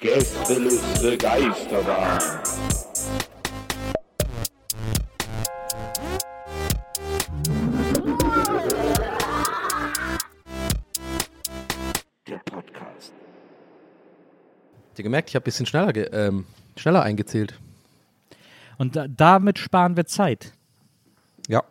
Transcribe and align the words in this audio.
Gästeliste 0.00 1.18
Geisterbahn. 1.18 2.18
Der 12.26 12.38
Podcast. 12.38 13.12
Habt 14.88 14.98
ihr 14.98 15.02
gemerkt, 15.02 15.28
ich 15.28 15.34
habe 15.34 15.42
ein 15.42 15.44
bisschen 15.44 15.66
schneller, 15.66 15.94
ähm, 16.14 16.46
schneller 16.78 17.02
eingezählt. 17.02 17.60
Und 18.78 18.96
da, 18.96 19.06
damit 19.06 19.58
sparen 19.58 19.98
wir 19.98 20.06
Zeit. 20.06 20.54
Ja, 21.46 21.62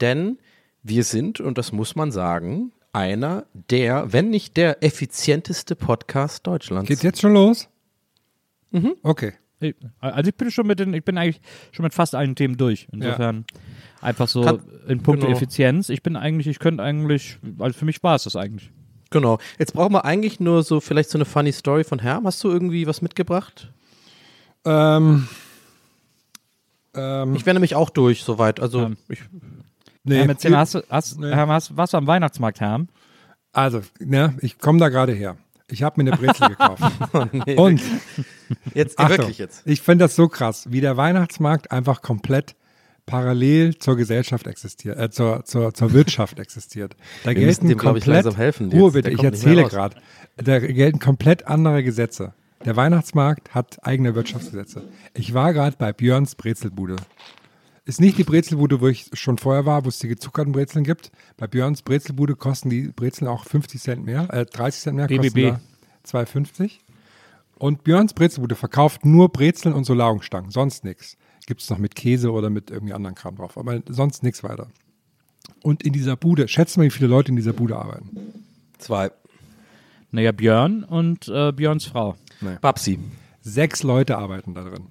denn 0.00 0.38
wir 0.82 1.04
sind, 1.04 1.38
und 1.38 1.58
das 1.58 1.70
muss 1.70 1.94
man 1.94 2.10
sagen, 2.10 2.72
einer 2.98 3.46
der, 3.70 4.12
wenn 4.12 4.30
nicht 4.30 4.56
der 4.56 4.82
effizienteste 4.82 5.76
Podcast 5.76 6.46
Deutschlands. 6.46 6.88
Geht's 6.88 7.02
jetzt 7.02 7.20
schon 7.20 7.32
los? 7.32 7.68
Mhm. 8.72 8.94
Okay. 9.04 9.34
Also 10.00 10.28
ich 10.30 10.34
bin 10.36 10.50
schon 10.50 10.66
mit 10.66 10.78
den, 10.80 10.92
ich 10.94 11.04
bin 11.04 11.16
eigentlich 11.16 11.40
schon 11.72 11.84
mit 11.84 11.94
fast 11.94 12.14
allen 12.16 12.34
Themen 12.34 12.56
durch. 12.56 12.88
Insofern 12.92 13.44
einfach 14.00 14.26
so 14.28 14.42
Kann- 14.42 14.60
in 14.88 15.00
puncto 15.02 15.26
genau. 15.26 15.36
Effizienz. 15.36 15.88
Ich 15.90 16.02
bin 16.02 16.16
eigentlich, 16.16 16.46
ich 16.48 16.58
könnte 16.58 16.82
eigentlich, 16.82 17.38
also 17.58 17.78
für 17.78 17.84
mich 17.84 18.02
war 18.02 18.16
es 18.16 18.24
das 18.24 18.34
eigentlich. 18.36 18.70
Genau. 19.10 19.38
Jetzt 19.58 19.72
brauchen 19.74 19.92
wir 19.92 20.04
eigentlich 20.04 20.38
nur 20.40 20.62
so 20.64 20.80
vielleicht 20.80 21.10
so 21.10 21.18
eine 21.18 21.24
funny 21.24 21.52
Story 21.52 21.84
von 21.84 21.98
Herm. 22.00 22.26
Hast 22.26 22.42
du 22.44 22.50
irgendwie 22.50 22.86
was 22.86 23.00
mitgebracht? 23.00 23.72
Ähm, 24.64 25.28
ähm, 26.94 27.34
Ich 27.34 27.46
wäre 27.46 27.54
nämlich 27.54 27.74
auch 27.74 27.90
durch 27.90 28.22
soweit. 28.24 28.60
Also 28.60 28.80
Ähm, 28.86 28.96
ich, 29.08 29.20
nee, 30.08 30.24
erzähl, 30.26 30.50
ihr- 30.52 30.58
hast, 30.58 30.74
du- 30.74 30.82
hast, 30.90 31.18
nee. 31.18 31.32
Hast, 31.32 31.76
warst 31.76 31.92
du 31.92 31.96
am 31.98 32.06
Weihnachtsmarkt, 32.06 32.60
Herm? 32.60 32.88
also, 33.52 33.82
ne, 33.98 34.34
ich 34.40 34.58
komme 34.58 34.78
da 34.78 34.88
gerade 34.88 35.12
her. 35.12 35.36
Ich 35.70 35.82
habe 35.82 36.02
mir 36.02 36.10
eine 36.12 36.16
Brezel 36.20 36.48
gekauft. 36.50 36.82
nee, 37.32 37.54
Und 37.56 37.82
jetzt 38.74 38.98
Achtung, 38.98 39.18
wirklich 39.18 39.38
jetzt. 39.38 39.62
ich 39.66 39.82
finde 39.82 40.04
das 40.06 40.16
so 40.16 40.28
krass, 40.28 40.66
wie 40.70 40.80
der 40.80 40.96
Weihnachtsmarkt 40.96 41.70
einfach 41.70 42.00
komplett 42.02 42.54
parallel 43.06 43.76
zur 43.78 43.96
Gesellschaft 43.96 44.46
existiert, 44.46 44.98
äh, 44.98 45.10
zur, 45.10 45.44
zur, 45.44 45.72
zur 45.74 45.92
Wirtschaft 45.92 46.38
existiert. 46.38 46.94
Da 47.24 47.30
Wir 47.30 47.36
gelten 47.36 47.68
dem, 47.68 47.76
ich, 47.78 47.82
komplett, 47.82 48.06
langsam 48.24 48.36
helfen 48.36 48.70
Ruhe 48.72 48.92
bitte, 48.92 49.10
ich 49.10 49.22
erzähle 49.22 49.64
gerade. 49.64 49.96
Da 50.36 50.58
gelten 50.58 50.98
komplett 51.00 51.46
andere 51.46 51.82
Gesetze. 51.82 52.32
Der 52.64 52.76
Weihnachtsmarkt 52.76 53.54
hat 53.54 53.78
eigene 53.86 54.14
Wirtschaftsgesetze. 54.14 54.82
Ich 55.14 55.32
war 55.32 55.52
gerade 55.52 55.76
bei 55.78 55.92
Björns 55.92 56.34
Brezelbude. 56.34 56.96
Ist 57.88 58.02
nicht 58.02 58.18
die 58.18 58.24
Brezelbude, 58.24 58.82
wo 58.82 58.88
ich 58.88 59.06
schon 59.14 59.38
vorher 59.38 59.64
war, 59.64 59.86
wo 59.86 59.88
es 59.88 59.98
die 59.98 60.08
gezuckerten 60.08 60.52
Brezeln 60.52 60.84
gibt. 60.84 61.10
Bei 61.38 61.46
Björns 61.46 61.80
Brezelbude 61.80 62.36
kosten 62.36 62.68
die 62.68 62.88
Brezeln 62.88 63.28
auch 63.28 63.44
50 63.46 63.80
Cent 63.80 64.04
mehr, 64.04 64.28
äh, 64.30 64.44
30 64.44 64.82
Cent 64.82 64.96
mehr, 64.96 65.08
kosten 65.08 65.32
BBB. 65.32 65.58
da 66.12 66.20
2,50. 66.20 66.80
Und 67.56 67.84
Björns 67.84 68.12
Brezelbude 68.12 68.56
verkauft 68.56 69.06
nur 69.06 69.30
Brezeln 69.30 69.74
und 69.74 69.84
Solarungsstangen, 69.84 70.50
sonst 70.50 70.84
nichts. 70.84 71.16
Gibt 71.46 71.62
es 71.62 71.70
noch 71.70 71.78
mit 71.78 71.94
Käse 71.94 72.30
oder 72.30 72.50
mit 72.50 72.70
irgendwie 72.70 72.92
anderen 72.92 73.14
Kram 73.14 73.36
drauf, 73.36 73.56
aber 73.56 73.80
sonst 73.88 74.22
nichts 74.22 74.44
weiter. 74.44 74.66
Und 75.62 75.82
in 75.82 75.94
dieser 75.94 76.16
Bude, 76.16 76.46
schätzt 76.46 76.76
mal, 76.76 76.84
wie 76.84 76.90
viele 76.90 77.08
Leute 77.08 77.30
in 77.30 77.36
dieser 77.36 77.54
Bude 77.54 77.76
arbeiten. 77.76 78.44
Zwei. 78.76 79.12
Naja, 80.10 80.32
Björn 80.32 80.84
und 80.84 81.26
äh, 81.28 81.52
Björns 81.52 81.86
Frau. 81.86 82.16
Babsi. 82.60 82.98
Sechs 83.40 83.82
Leute 83.82 84.18
arbeiten 84.18 84.52
da 84.52 84.64
drin. 84.64 84.88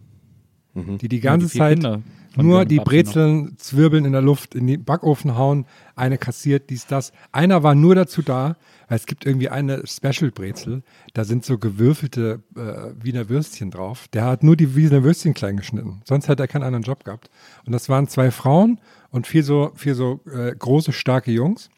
Mhm. 0.74 0.98
Die 0.98 1.10
die 1.10 1.20
ganze 1.20 1.46
die 1.46 1.52
vier 1.52 1.60
Zeit 1.60 1.74
Kinder 1.76 2.02
nur 2.44 2.66
die 2.66 2.78
Babsi 2.78 2.98
noch. 2.98 3.04
Brezeln 3.04 3.58
zwirbeln 3.58 4.06
in 4.06 4.12
der 4.12 4.22
Luft, 4.22 4.56
in 4.56 4.68
den 4.68 4.84
Backofen 4.84 5.38
hauen, 5.38 5.66
eine 5.96 6.18
kassiert, 6.18 6.70
dies, 6.70 6.88
das. 6.88 7.12
Einer 7.32 7.64
war 7.64 7.76
nur 7.76 7.96
dazu 7.96 8.22
da, 8.22 8.56
weil 8.88 8.98
es 8.98 9.06
gibt 9.06 9.26
irgendwie 9.26 9.50
eine 9.50 9.86
Special-Brezel, 9.86 10.84
da 11.14 11.24
sind 11.24 11.46
so 11.46 11.58
gewürfelte 11.58 12.42
äh, 12.56 13.04
Wiener 13.04 13.30
Würstchen 13.30 13.72
drauf. 13.72 14.08
Der 14.14 14.26
hat 14.26 14.44
nur 14.44 14.56
die 14.56 14.76
Wiener 14.76 15.04
Würstchen 15.04 15.34
klein 15.34 15.58
geschnitten, 15.58 16.02
sonst 16.06 16.28
hätte 16.28 16.44
er 16.44 16.48
keinen 16.48 16.64
anderen 16.64 16.84
Job 16.84 17.04
gehabt. 17.04 17.30
Und 17.66 17.74
das 17.74 17.90
waren 17.90 18.08
zwei 18.08 18.32
Frauen 18.32 18.80
und 19.10 19.28
vier 19.28 19.44
so, 19.44 19.72
vier 19.76 19.96
so 19.96 20.22
äh, 20.32 20.56
große, 20.56 20.94
starke 20.94 21.32
Jungs. 21.32 21.70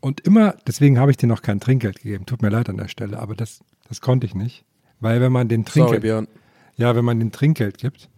Und 0.00 0.20
immer, 0.20 0.54
deswegen 0.66 0.98
habe 0.98 1.10
ich 1.10 1.16
denen 1.16 1.30
noch 1.30 1.42
kein 1.42 1.60
Trinkgeld 1.60 2.02
gegeben. 2.02 2.26
Tut 2.26 2.42
mir 2.42 2.50
leid 2.50 2.68
an 2.68 2.76
der 2.76 2.88
Stelle, 2.88 3.18
aber 3.18 3.34
das, 3.34 3.64
das 3.88 4.00
konnte 4.00 4.26
ich 4.26 4.34
nicht. 4.34 4.64
Weil 5.00 5.20
wenn 5.20 5.32
man 5.32 5.48
den 5.48 5.64
Sorry, 5.64 5.72
Trinkgeld, 5.72 6.02
Björn. 6.02 6.28
ja, 6.76 6.94
wenn 6.94 7.04
man 7.04 7.18
den 7.18 7.32
Trinkgeld 7.32 7.78
gibt, 7.78 8.10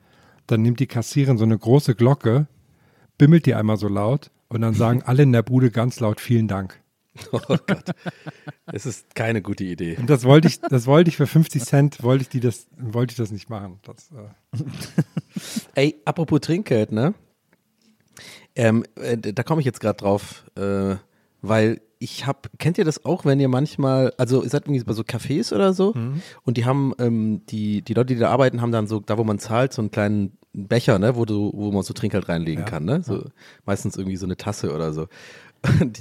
dann 0.47 0.63
nimmt 0.63 0.81
die 0.81 0.87
Kassiererin 0.87 1.39
so 1.39 1.45
eine 1.45 1.59
große 1.59 1.95
Glocke, 1.95 2.47
bimmelt 3.19 3.47
die 3.47 3.55
einmal 3.55 3.77
so 3.77 3.89
laut 3.89 4.31
und 4.49 4.61
dann 4.61 4.75
sagen 4.75 5.03
alle 5.03 5.23
in 5.23 5.33
der 5.33 5.43
Bude 5.43 5.71
ganz 5.71 6.01
laut 6.01 6.21
vielen 6.21 6.49
Dank. 6.49 6.81
Oh 7.33 7.41
Gott. 7.67 7.93
Es 8.67 8.85
ist 8.85 9.15
keine 9.15 9.41
gute 9.41 9.65
Idee. 9.65 9.97
Und 9.97 10.11
das 10.11 10.25
wollte 10.25 10.49
ich, 10.49 10.61
das 10.61 10.87
wollte 10.87 11.09
ich 11.09 11.17
für 11.17 11.27
50 11.27 11.65
Cent, 11.65 12.03
wollte 12.03 12.23
ich 12.23 12.29
die 12.29 12.41
das, 12.41 12.67
wollte 12.77 13.13
ich 13.13 13.17
das 13.17 13.31
nicht 13.31 13.49
machen. 13.49 13.81
Das, 13.85 14.11
äh, 14.13 14.63
Ey, 15.75 15.97
apropos 16.05 16.41
Trinkgeld, 16.41 16.93
ne? 16.93 17.15
Ähm, 18.55 18.85
äh, 18.97 19.17
da 19.17 19.43
komme 19.43 19.61
ich 19.61 19.67
jetzt 19.67 19.81
gerade 19.81 19.97
drauf, 19.97 20.45
äh, 20.57 20.97
weil 21.43 21.81
ich 21.99 22.27
hab, 22.27 22.51
kennt 22.59 22.77
ihr 22.77 22.85
das 22.85 23.05
auch, 23.07 23.25
wenn 23.25 23.41
ihr 23.41 23.49
manchmal, 23.49 24.13
also 24.19 24.43
ihr 24.43 24.51
seid 24.51 24.67
irgendwie 24.67 24.85
bei 24.85 24.93
so 24.93 25.03
Cafés 25.03 25.55
oder 25.55 25.73
so 25.73 25.95
und 26.43 26.57
die 26.59 26.67
haben, 26.67 26.93
ähm, 26.99 27.41
die, 27.47 27.81
die 27.81 27.95
Leute, 27.95 28.15
die 28.15 28.21
da 28.21 28.31
arbeiten, 28.31 28.61
haben 28.61 28.71
dann 28.71 28.87
so, 28.87 29.01
da 29.01 29.17
wo 29.17 29.25
man 29.25 29.39
zahlt, 29.39 29.73
so 29.73 29.81
einen 29.81 29.91
kleinen 29.91 30.37
Becher, 30.53 30.99
ne, 30.99 31.17
wo 31.17 31.25
du, 31.25 31.53
wo 31.55 31.71
man 31.71 31.83
so 31.83 31.95
Trinkgeld 31.95 32.29
reinlegen 32.29 32.65
Ja, 32.65 32.71
kann, 32.71 32.85
ne? 32.85 33.03
So, 33.03 33.25
Meistens 33.65 33.97
irgendwie 33.97 34.17
so 34.17 34.27
eine 34.27 34.37
Tasse 34.37 34.75
oder 34.75 34.93
so. 34.93 35.07
Und 35.81 36.01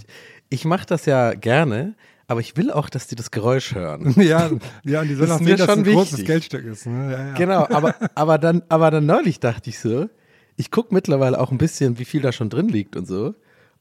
ich 0.49 0.65
mache 0.65 0.85
das 0.85 1.05
ja 1.05 1.33
gerne, 1.33 1.95
aber 2.27 2.39
ich 2.39 2.55
will 2.57 2.71
auch, 2.71 2.89
dass 2.89 3.07
die 3.07 3.15
das 3.15 3.31
Geräusch 3.31 3.75
hören. 3.75 4.13
ja, 4.17 4.49
ja, 4.83 5.01
und 5.01 5.07
die 5.07 5.15
sollen 5.15 5.29
Das 5.29 5.41
auch 5.41 5.45
sehen, 5.45 5.57
dass 5.57 5.61
es 5.61 5.69
ein 5.69 5.85
schon 5.85 5.93
großes 5.93 6.11
wichtig. 6.13 6.27
Geldstück 6.27 6.65
ist. 6.65 6.87
Ne? 6.87 7.11
Ja, 7.11 7.27
ja. 7.27 7.33
Genau, 7.33 7.67
aber, 7.69 7.95
aber, 8.15 8.37
dann, 8.37 8.63
aber 8.69 8.91
dann 8.91 9.05
neulich 9.05 9.39
dachte 9.39 9.69
ich 9.69 9.79
so, 9.79 10.09
ich 10.55 10.71
gucke 10.71 10.93
mittlerweile 10.93 11.39
auch 11.39 11.51
ein 11.51 11.57
bisschen, 11.57 11.99
wie 11.99 12.05
viel 12.05 12.21
da 12.21 12.31
schon 12.31 12.49
drin 12.49 12.69
liegt 12.69 12.95
und 12.95 13.07
so. 13.07 13.35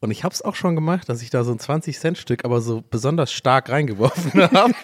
Und 0.04 0.10
ich 0.10 0.22
habe 0.22 0.34
es 0.34 0.42
auch 0.42 0.54
schon 0.54 0.74
gemacht, 0.74 1.08
dass 1.08 1.22
ich 1.22 1.30
da 1.30 1.44
so 1.44 1.52
ein 1.52 1.58
20-Cent-Stück 1.58 2.44
aber 2.44 2.60
so 2.60 2.84
besonders 2.90 3.32
stark 3.32 3.70
reingeworfen 3.70 4.34
habe. 4.52 4.74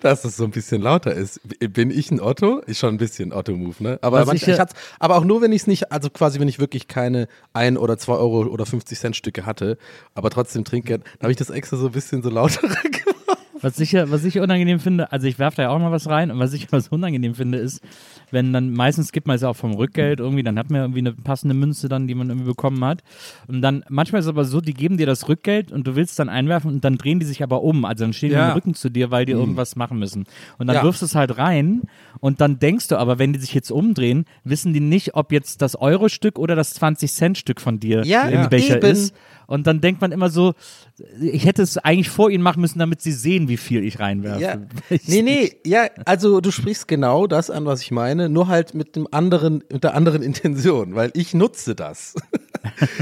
dass 0.00 0.24
es 0.24 0.36
so 0.36 0.44
ein 0.44 0.52
bisschen 0.52 0.80
lauter 0.80 1.12
ist. 1.12 1.40
Bin 1.58 1.90
ich 1.90 2.12
ein 2.12 2.20
Otto? 2.20 2.60
Ist 2.60 2.78
schon 2.78 2.94
ein 2.94 2.98
bisschen 2.98 3.32
Otto-Move, 3.32 3.82
ne? 3.82 3.98
Aber, 4.00 4.24
manch, 4.26 4.42
ich 4.42 4.48
ich 4.48 4.60
hat's, 4.60 4.74
aber 5.00 5.16
auch 5.16 5.24
nur, 5.24 5.40
wenn 5.40 5.50
ich 5.50 5.62
es 5.62 5.66
nicht, 5.66 5.90
also 5.90 6.08
quasi, 6.08 6.38
wenn 6.38 6.46
ich 6.46 6.60
wirklich 6.60 6.86
keine 6.86 7.26
1 7.52 7.78
oder 7.78 7.98
2 7.98 8.12
Euro 8.12 8.46
oder 8.46 8.64
50 8.64 8.96
Cent 8.96 9.16
Stücke 9.16 9.44
hatte, 9.44 9.76
aber 10.14 10.30
trotzdem 10.30 10.62
Trinkgeld, 10.64 11.02
dann 11.02 11.22
habe 11.22 11.32
ich 11.32 11.38
das 11.38 11.50
extra 11.50 11.76
so 11.76 11.86
ein 11.86 11.92
bisschen 11.92 12.22
so 12.22 12.30
lauter 12.30 12.60
gemacht. 12.68 13.21
Was 13.62 13.78
ich, 13.80 13.92
ja- 13.92 14.10
was 14.10 14.24
ich 14.24 14.38
unangenehm 14.40 14.80
finde, 14.80 15.10
also 15.12 15.26
ich 15.26 15.38
werfe 15.38 15.56
da 15.58 15.62
ja 15.64 15.68
auch 15.70 15.78
mal 15.78 15.92
was 15.92 16.08
rein 16.08 16.30
und 16.30 16.38
was 16.38 16.52
ich 16.52 16.66
so 16.70 16.78
unangenehm 16.90 17.34
finde, 17.34 17.58
ist, 17.58 17.80
wenn 18.30 18.52
dann, 18.52 18.72
meistens 18.72 19.12
gibt 19.12 19.26
man 19.26 19.36
es 19.36 19.42
ja 19.42 19.48
auch 19.48 19.56
vom 19.56 19.72
Rückgeld 19.74 20.20
irgendwie, 20.20 20.42
dann 20.42 20.58
hat 20.58 20.70
man 20.70 20.80
irgendwie 20.80 20.98
eine 21.00 21.12
passende 21.12 21.54
Münze 21.54 21.88
dann, 21.88 22.06
die 22.08 22.14
man 22.14 22.28
irgendwie 22.28 22.48
bekommen 22.48 22.84
hat. 22.84 23.02
Und 23.46 23.62
dann, 23.62 23.84
manchmal 23.88 24.18
ist 24.20 24.26
es 24.26 24.30
aber 24.30 24.44
so, 24.44 24.60
die 24.60 24.74
geben 24.74 24.96
dir 24.96 25.06
das 25.06 25.28
Rückgeld 25.28 25.70
und 25.70 25.86
du 25.86 25.94
willst 25.96 26.18
dann 26.18 26.28
einwerfen 26.28 26.70
und 26.72 26.84
dann 26.84 26.98
drehen 26.98 27.20
die 27.20 27.26
sich 27.26 27.42
aber 27.42 27.62
um. 27.62 27.84
Also 27.84 28.04
dann 28.04 28.12
stehen 28.12 28.30
die 28.30 28.34
Ja. 28.36 28.48
im 28.48 28.54
Rücken 28.54 28.74
zu 28.74 28.90
dir, 28.90 29.10
weil 29.10 29.26
die 29.26 29.32
irgendwas 29.32 29.76
machen 29.76 29.98
müssen. 29.98 30.24
Und 30.58 30.66
dann 30.66 30.76
Ja. 30.76 30.82
wirfst 30.82 31.02
du 31.02 31.06
es 31.06 31.14
halt 31.14 31.38
rein 31.38 31.82
und 32.20 32.40
dann 32.40 32.58
denkst 32.58 32.88
du 32.88 32.96
aber, 32.96 33.18
wenn 33.18 33.32
die 33.32 33.38
sich 33.38 33.54
jetzt 33.54 33.70
umdrehen, 33.70 34.24
wissen 34.44 34.72
die 34.74 34.80
nicht, 34.80 35.14
ob 35.14 35.30
jetzt 35.30 35.62
das 35.62 35.76
Euro-Stück 35.76 36.38
oder 36.38 36.56
das 36.56 36.74
20-Cent-Stück 36.74 37.60
von 37.60 37.78
dir 37.78 38.02
Ja, 38.04 38.24
im 38.28 38.48
Becher 38.48 38.78
eben. 38.78 38.86
ist. 38.86 39.14
Und 39.46 39.66
dann 39.66 39.80
denkt 39.80 40.00
man 40.00 40.12
immer 40.12 40.28
so, 40.28 40.54
ich 41.20 41.44
hätte 41.44 41.62
es 41.62 41.78
eigentlich 41.78 42.10
vor 42.10 42.30
ihnen 42.30 42.42
machen 42.42 42.60
müssen, 42.60 42.78
damit 42.78 43.00
sie 43.00 43.12
sehen, 43.12 43.48
wie 43.48 43.56
viel 43.56 43.84
ich 43.84 43.98
reinwerfe. 43.98 44.40
Ja. 44.40 44.56
Nee, 45.06 45.22
nee, 45.22 45.52
ja, 45.64 45.86
also 46.04 46.40
du 46.40 46.50
sprichst 46.50 46.86
genau 46.86 47.26
das 47.26 47.50
an, 47.50 47.64
was 47.66 47.82
ich 47.82 47.90
meine, 47.90 48.28
nur 48.28 48.48
halt 48.48 48.74
mit 48.74 48.96
dem 48.96 49.08
anderen, 49.10 49.64
mit 49.70 49.84
der 49.84 49.94
anderen 49.94 50.22
Intention, 50.22 50.94
weil 50.94 51.10
ich 51.14 51.34
nutze 51.34 51.74
das. 51.74 52.14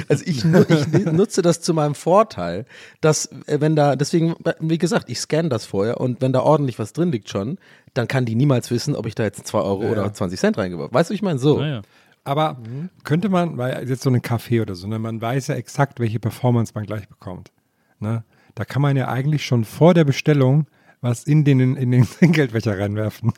Also 0.08 0.24
ich, 0.26 0.38
ich 0.38 1.12
nutze 1.12 1.42
das 1.42 1.60
zu 1.60 1.74
meinem 1.74 1.94
Vorteil, 1.94 2.64
dass 3.02 3.26
äh, 3.46 3.60
wenn 3.60 3.76
da, 3.76 3.94
deswegen, 3.94 4.34
wie 4.58 4.78
gesagt, 4.78 5.10
ich 5.10 5.20
scanne 5.20 5.50
das 5.50 5.66
vorher 5.66 6.00
und 6.00 6.22
wenn 6.22 6.32
da 6.32 6.40
ordentlich 6.40 6.78
was 6.78 6.94
drin 6.94 7.12
liegt 7.12 7.28
schon, 7.28 7.58
dann 7.92 8.08
kann 8.08 8.24
die 8.24 8.34
niemals 8.34 8.70
wissen, 8.70 8.96
ob 8.96 9.06
ich 9.06 9.14
da 9.14 9.24
jetzt 9.24 9.46
2 9.46 9.58
Euro 9.58 9.82
oder 9.90 10.12
20 10.12 10.38
Cent 10.40 10.58
reingeworfen 10.58 10.94
Weißt 10.94 11.10
du, 11.10 11.14
ich 11.14 11.22
meine 11.22 11.38
so. 11.38 11.58
Naja. 11.58 11.82
Aber 12.24 12.58
könnte 13.04 13.28
man, 13.28 13.56
weil 13.56 13.88
jetzt 13.88 14.02
so 14.02 14.10
ein 14.10 14.20
Café 14.20 14.62
oder 14.62 14.74
so, 14.74 14.86
ne, 14.86 14.98
man 14.98 15.20
weiß 15.20 15.48
ja 15.48 15.54
exakt, 15.54 16.00
welche 16.00 16.20
Performance 16.20 16.72
man 16.74 16.84
gleich 16.84 17.08
bekommt. 17.08 17.50
Ne? 17.98 18.24
Da 18.54 18.64
kann 18.64 18.82
man 18.82 18.96
ja 18.96 19.08
eigentlich 19.08 19.44
schon 19.44 19.64
vor 19.64 19.94
der 19.94 20.04
Bestellung 20.04 20.66
was 21.00 21.24
in 21.24 21.44
den, 21.44 21.76
in 21.76 21.90
den 21.90 22.04
Trinkgeldbecher 22.18 22.78
reinwerfen. 22.78 23.32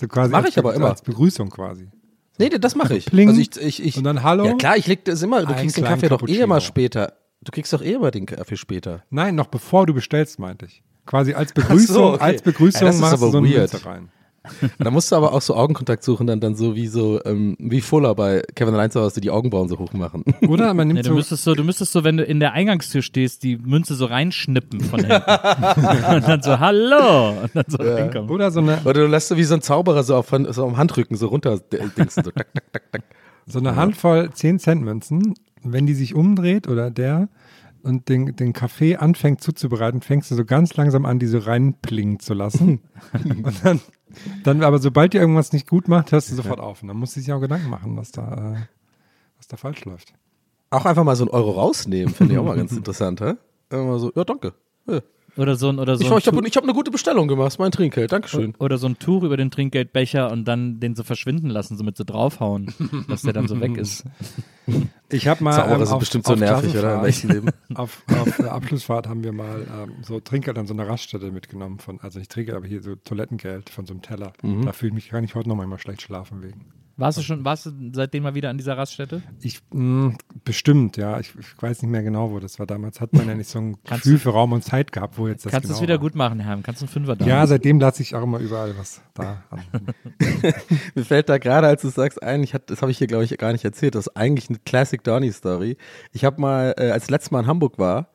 So 0.00 0.08
quasi 0.08 0.32
Mach 0.32 0.40
als, 0.40 0.48
ich 0.48 0.58
aber 0.58 0.74
immer. 0.74 0.90
Als 0.90 1.02
Begrüßung 1.02 1.50
quasi. 1.50 1.88
Nee, 2.38 2.50
das 2.50 2.76
mache 2.76 2.96
ich. 2.96 3.06
Pling. 3.06 3.28
Also 3.28 3.40
ich, 3.40 3.56
ich, 3.56 3.84
ich, 3.84 3.96
Und 3.96 4.04
dann 4.04 4.22
Hallo? 4.22 4.44
Ja 4.44 4.54
klar, 4.54 4.76
ich 4.76 4.86
leg 4.86 5.04
das 5.04 5.22
immer, 5.22 5.44
du 5.44 5.54
kriegst 5.54 5.76
den 5.76 5.84
Kaffee 5.84 6.08
doch 6.08 6.26
eh 6.26 6.40
immer 6.40 6.60
später. 6.60 7.14
Du 7.42 7.50
kriegst 7.52 7.72
doch 7.72 7.82
eh 7.82 7.94
immer 7.94 8.10
den 8.10 8.26
Kaffee 8.26 8.56
später. 8.56 9.04
Nein, 9.10 9.34
noch 9.34 9.46
bevor 9.46 9.86
du 9.86 9.94
bestellst, 9.94 10.38
meinte 10.38 10.66
ich. 10.66 10.82
Quasi 11.06 11.34
als 11.34 11.52
Begrüßung, 11.52 12.14
okay. 12.14 12.22
als 12.22 12.42
Begrüßung 12.42 12.86
Ja, 12.86 12.92
machst 12.94 13.22
du 13.22 13.30
so 13.30 13.38
eine 13.38 13.48
weird. 13.48 13.72
Münze 13.72 13.86
rein. 13.86 14.10
Da 14.78 14.90
musst 14.90 15.12
du 15.12 15.16
aber 15.16 15.32
auch 15.32 15.40
so 15.40 15.54
Augenkontakt 15.54 16.02
suchen, 16.02 16.26
dann, 16.26 16.40
dann 16.40 16.54
so 16.54 16.74
wie 16.74 16.86
so, 16.86 17.20
ähm, 17.24 17.56
wie 17.58 17.80
Fuller 17.80 18.14
bei 18.14 18.42
Kevin 18.54 18.74
Allein 18.74 18.90
zu 18.90 19.00
Hause, 19.00 19.20
die 19.20 19.30
Augenbrauen 19.30 19.68
so 19.68 19.78
hoch 19.78 19.92
machen. 19.92 20.24
Oder 20.48 20.74
man 20.74 20.88
nimmt 20.88 20.98
Nee, 20.98 21.02
du 21.02 21.10
so, 21.10 21.14
müsstest 21.14 21.44
so, 21.44 21.54
du 21.54 21.64
müsstest 21.64 21.92
so, 21.92 22.04
wenn 22.04 22.16
du 22.16 22.24
in 22.24 22.40
der 22.40 22.52
Eingangstür 22.52 23.02
stehst, 23.02 23.42
die 23.42 23.56
Münze 23.56 23.94
so 23.94 24.06
reinschnippen 24.06 24.80
von 24.80 25.00
hinten. 25.00 25.14
und 26.14 26.28
dann 26.28 26.42
so, 26.42 26.58
hallo! 26.58 27.30
Und 27.42 27.50
dann 27.54 27.64
so 27.68 27.78
reinkommen. 27.78 28.30
oder 28.30 28.50
so 28.50 28.60
eine, 28.60 28.80
Oder 28.84 29.02
du 29.02 29.06
lässt 29.06 29.28
so 29.28 29.36
wie 29.36 29.44
so 29.44 29.54
ein 29.54 29.62
Zauberer 29.62 30.02
so 30.02 30.16
auf, 30.16 30.32
so 30.50 30.66
am 30.66 30.76
Handrücken 30.76 31.16
so 31.16 31.28
runter 31.28 31.58
dingsen, 31.58 32.24
so 32.24 32.30
tak, 32.30 32.52
tak, 32.54 32.72
tak, 32.72 32.92
tak. 32.92 33.02
so 33.46 33.58
eine 33.58 33.76
Handvoll 33.76 34.30
10 34.30 34.58
Cent 34.58 34.82
Münzen. 34.82 35.34
Wenn 35.62 35.86
die 35.86 35.94
sich 35.94 36.14
umdreht 36.14 36.68
oder 36.68 36.90
der 36.90 37.28
und 37.82 38.08
den, 38.08 38.36
den 38.36 38.52
Kaffee 38.52 38.96
anfängt 38.96 39.40
zuzubereiten, 39.40 40.02
fängst 40.02 40.30
du 40.30 40.34
so 40.34 40.44
ganz 40.44 40.76
langsam 40.76 41.04
an, 41.06 41.18
die 41.18 41.26
so 41.26 41.38
reinplingen 41.38 42.20
zu 42.20 42.34
lassen. 42.34 42.80
und 43.12 43.64
dann, 43.64 43.80
dann 44.44 44.62
aber 44.62 44.78
sobald 44.78 45.12
dir 45.12 45.20
irgendwas 45.20 45.52
nicht 45.52 45.68
gut 45.68 45.88
macht, 45.88 46.12
hörst 46.12 46.30
du 46.30 46.34
sofort 46.34 46.60
auf. 46.60 46.82
Und 46.82 46.88
dann 46.88 46.96
musst 46.96 47.16
du 47.16 47.20
sich 47.20 47.32
auch 47.32 47.40
Gedanken 47.40 47.70
machen, 47.70 47.96
was 47.96 48.12
da, 48.12 48.54
äh, 48.54 48.60
was 49.36 49.48
da 49.48 49.56
falsch 49.56 49.84
läuft. 49.84 50.12
Auch 50.70 50.84
einfach 50.84 51.04
mal 51.04 51.16
so 51.16 51.24
einen 51.24 51.30
Euro 51.30 51.52
rausnehmen, 51.52 52.14
finde 52.14 52.34
ich 52.34 52.38
auch 52.38 52.44
mal 52.44 52.56
ganz 52.56 52.72
interessant, 52.76 53.20
hä? 53.20 53.34
Immer 53.70 53.98
so, 53.98 54.12
ja, 54.14 54.24
danke. 54.24 54.54
Ja. 54.86 55.00
Oder 55.38 55.54
so 55.54 55.68
ein, 55.68 55.78
oder 55.78 55.96
so 55.96 56.02
Ich, 56.02 56.10
ein 56.10 56.18
ich 56.18 56.26
habe 56.26 56.44
hab 56.44 56.62
eine 56.64 56.72
gute 56.72 56.90
Bestellung 56.90 57.28
gemacht, 57.28 57.56
mein 57.60 57.70
Trinkgeld, 57.70 58.10
Dankeschön. 58.10 58.54
Oder 58.58 58.76
so 58.76 58.88
ein 58.88 58.98
Tuch 58.98 59.22
über 59.22 59.36
den 59.36 59.52
Trinkgeldbecher 59.52 60.32
und 60.32 60.46
dann 60.46 60.80
den 60.80 60.96
so 60.96 61.04
verschwinden 61.04 61.48
lassen, 61.48 61.76
so 61.76 61.84
mit 61.84 61.96
so 61.96 62.02
draufhauen, 62.02 62.74
dass 63.08 63.22
der 63.22 63.32
dann 63.32 63.46
so 63.46 63.60
weg 63.60 63.76
ist. 63.76 64.04
Ich 65.08 65.28
habe 65.28 65.44
mal 65.44 65.52
Zauberer 65.52 65.78
ähm, 65.78 65.84
sind 65.86 65.94
auf, 65.94 66.00
bestimmt 66.00 66.26
so 66.26 66.34
nervig, 66.34 66.76
oder? 66.76 66.98
Im 66.98 67.04
echten 67.04 67.28
Leben. 67.28 67.50
Auf, 67.74 68.02
auf 68.08 68.36
der 68.36 68.52
Abschlussfahrt 68.52 69.06
haben 69.06 69.22
wir 69.22 69.32
mal 69.32 69.66
ähm, 69.70 69.94
so 70.02 70.20
Trinkgeld 70.20 70.58
an 70.58 70.66
so 70.66 70.74
einer 70.74 70.88
Raststätte 70.88 71.30
mitgenommen 71.30 71.78
von, 71.78 72.00
also 72.00 72.18
nicht 72.18 72.30
Trinkgeld, 72.30 72.56
aber 72.56 72.66
hier 72.66 72.82
so 72.82 72.96
Toilettengeld 72.96 73.70
von 73.70 73.86
so 73.86 73.94
einem 73.94 74.02
Teller. 74.02 74.32
Mhm. 74.42 74.66
Da 74.66 74.72
fühle 74.72 74.88
ich 74.90 74.94
mich, 74.94 75.08
kann 75.10 75.22
ich 75.22 75.34
heute 75.34 75.48
noch 75.48 75.56
manchmal 75.56 75.78
schlecht 75.78 76.02
schlafen 76.02 76.42
wegen. 76.42 76.66
Warst 76.98 77.16
du 77.16 77.22
schon, 77.22 77.44
warst 77.44 77.64
du 77.64 77.70
seitdem 77.92 78.24
mal 78.24 78.34
wieder 78.34 78.50
an 78.50 78.58
dieser 78.58 78.76
Raststätte? 78.76 79.22
Ich, 79.40 79.60
mh, 79.72 80.14
bestimmt, 80.42 80.96
ja. 80.96 81.20
Ich, 81.20 81.32
ich 81.38 81.62
weiß 81.62 81.82
nicht 81.82 81.90
mehr 81.92 82.02
genau, 82.02 82.32
wo 82.32 82.40
das 82.40 82.58
war. 82.58 82.66
Damals 82.66 83.00
hat 83.00 83.12
man 83.12 83.28
ja 83.28 83.36
nicht 83.36 83.48
so 83.48 83.60
ein 83.60 83.76
Kannst 83.84 84.02
Gefühl 84.02 84.18
für 84.18 84.30
Raum 84.30 84.52
und 84.52 84.64
Zeit 84.64 84.90
gehabt, 84.90 85.16
wo 85.16 85.28
jetzt 85.28 85.46
das 85.46 85.52
Kannst 85.52 85.66
du 85.66 85.68
genau 85.68 85.76
es 85.76 85.82
wieder 85.82 85.94
war. 85.94 86.00
gut 86.00 86.16
machen, 86.16 86.40
Herr? 86.40 86.58
Kannst 86.60 86.80
du 86.82 86.86
einen 86.86 86.92
Fünfer 86.92 87.14
da? 87.14 87.24
Ja, 87.24 87.46
seitdem 87.46 87.78
lasse 87.78 88.02
ich 88.02 88.16
auch 88.16 88.24
immer 88.24 88.40
überall 88.40 88.76
was 88.76 89.00
da 89.14 89.44
an. 89.48 89.60
Mir 90.96 91.04
fällt 91.04 91.28
da 91.28 91.38
gerade, 91.38 91.68
als 91.68 91.82
du 91.82 91.88
sagst, 91.88 92.20
ein, 92.20 92.42
ich 92.42 92.52
hat, 92.52 92.68
das 92.68 92.82
habe 92.82 92.90
ich 92.90 92.98
hier, 92.98 93.06
glaube 93.06 93.22
ich, 93.22 93.38
gar 93.38 93.52
nicht 93.52 93.64
erzählt, 93.64 93.94
das 93.94 94.08
ist 94.08 94.16
eigentlich 94.16 94.48
eine 94.48 94.58
Classic 94.58 95.00
Donny-Story. 95.02 95.76
Ich 96.10 96.24
habe 96.24 96.40
mal, 96.40 96.74
äh, 96.76 96.90
als 96.90 97.04
ich 97.04 97.10
letztes 97.10 97.30
Mal 97.30 97.40
in 97.40 97.46
Hamburg 97.46 97.78
war, 97.78 98.08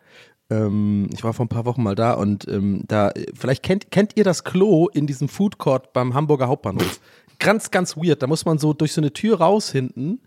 ähm, 0.49 1.09
ich 1.13 1.23
war 1.23 1.33
vor 1.33 1.45
ein 1.45 1.49
paar 1.49 1.65
Wochen 1.65 1.81
mal 1.81 1.95
da 1.95 2.13
und 2.13 2.47
ähm, 2.47 2.83
da, 2.87 3.09
äh, 3.11 3.27
vielleicht 3.33 3.63
kennt, 3.63 3.91
kennt 3.91 4.17
ihr 4.17 4.23
das 4.23 4.43
Klo 4.43 4.87
in 4.87 5.07
diesem 5.07 5.29
Food 5.29 5.57
Court 5.57 5.93
beim 5.93 6.13
Hamburger 6.13 6.47
Hauptbahnhof. 6.47 6.99
Ganz, 7.43 7.69
ganz 7.71 7.95
weird. 7.97 8.21
Da 8.23 8.27
muss 8.27 8.45
man 8.45 8.57
so 8.57 8.73
durch 8.73 8.93
so 8.93 9.01
eine 9.01 9.13
Tür 9.13 9.39
raus 9.39 9.69
hinten 9.71 10.19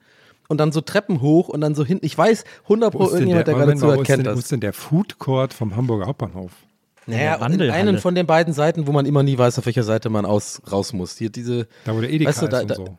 und 0.48 0.58
dann 0.58 0.70
so 0.72 0.80
Treppen 0.80 1.20
hoch 1.20 1.48
und 1.48 1.60
dann 1.60 1.74
so 1.74 1.84
hinten. 1.84 2.06
Ich 2.06 2.16
weiß, 2.16 2.44
100 2.64 2.94
Wo 2.94 2.98
Pro 2.98 3.04
irgendjemand, 3.10 3.46
der, 3.48 3.54
gerade 3.54 3.66
mal, 3.74 3.76
wo 3.76 3.80
zuhört, 3.80 4.06
kennt 4.06 4.24
wo 4.26 4.30
das. 4.30 4.38
ist 4.38 4.52
denn 4.52 4.60
der 4.60 4.72
Food 4.72 5.18
Court 5.18 5.52
vom 5.52 5.74
Hamburger 5.74 6.06
Hauptbahnhof? 6.06 6.52
Naja, 7.08 7.36
der 7.38 7.50
in 7.50 7.70
einen 7.70 7.98
von 7.98 8.14
den 8.16 8.26
beiden 8.26 8.52
Seiten, 8.52 8.86
wo 8.86 8.92
man 8.92 9.06
immer 9.06 9.22
nie 9.22 9.38
weiß, 9.38 9.58
auf 9.58 9.66
welcher 9.66 9.84
Seite 9.84 10.10
man 10.10 10.24
aus, 10.26 10.60
raus 10.70 10.92
muss. 10.92 11.16
Hier 11.16 11.30
diese, 11.30 11.68
Da 11.84 11.94
wo 11.96 12.00
der 12.00 12.10
Edeka 12.10 12.28
Weißt 12.30 12.42
du, 12.42 12.48
da- 12.48 12.56
ist 12.58 12.62
und 12.62 12.70
da- 12.70 12.74
so. 12.74 12.98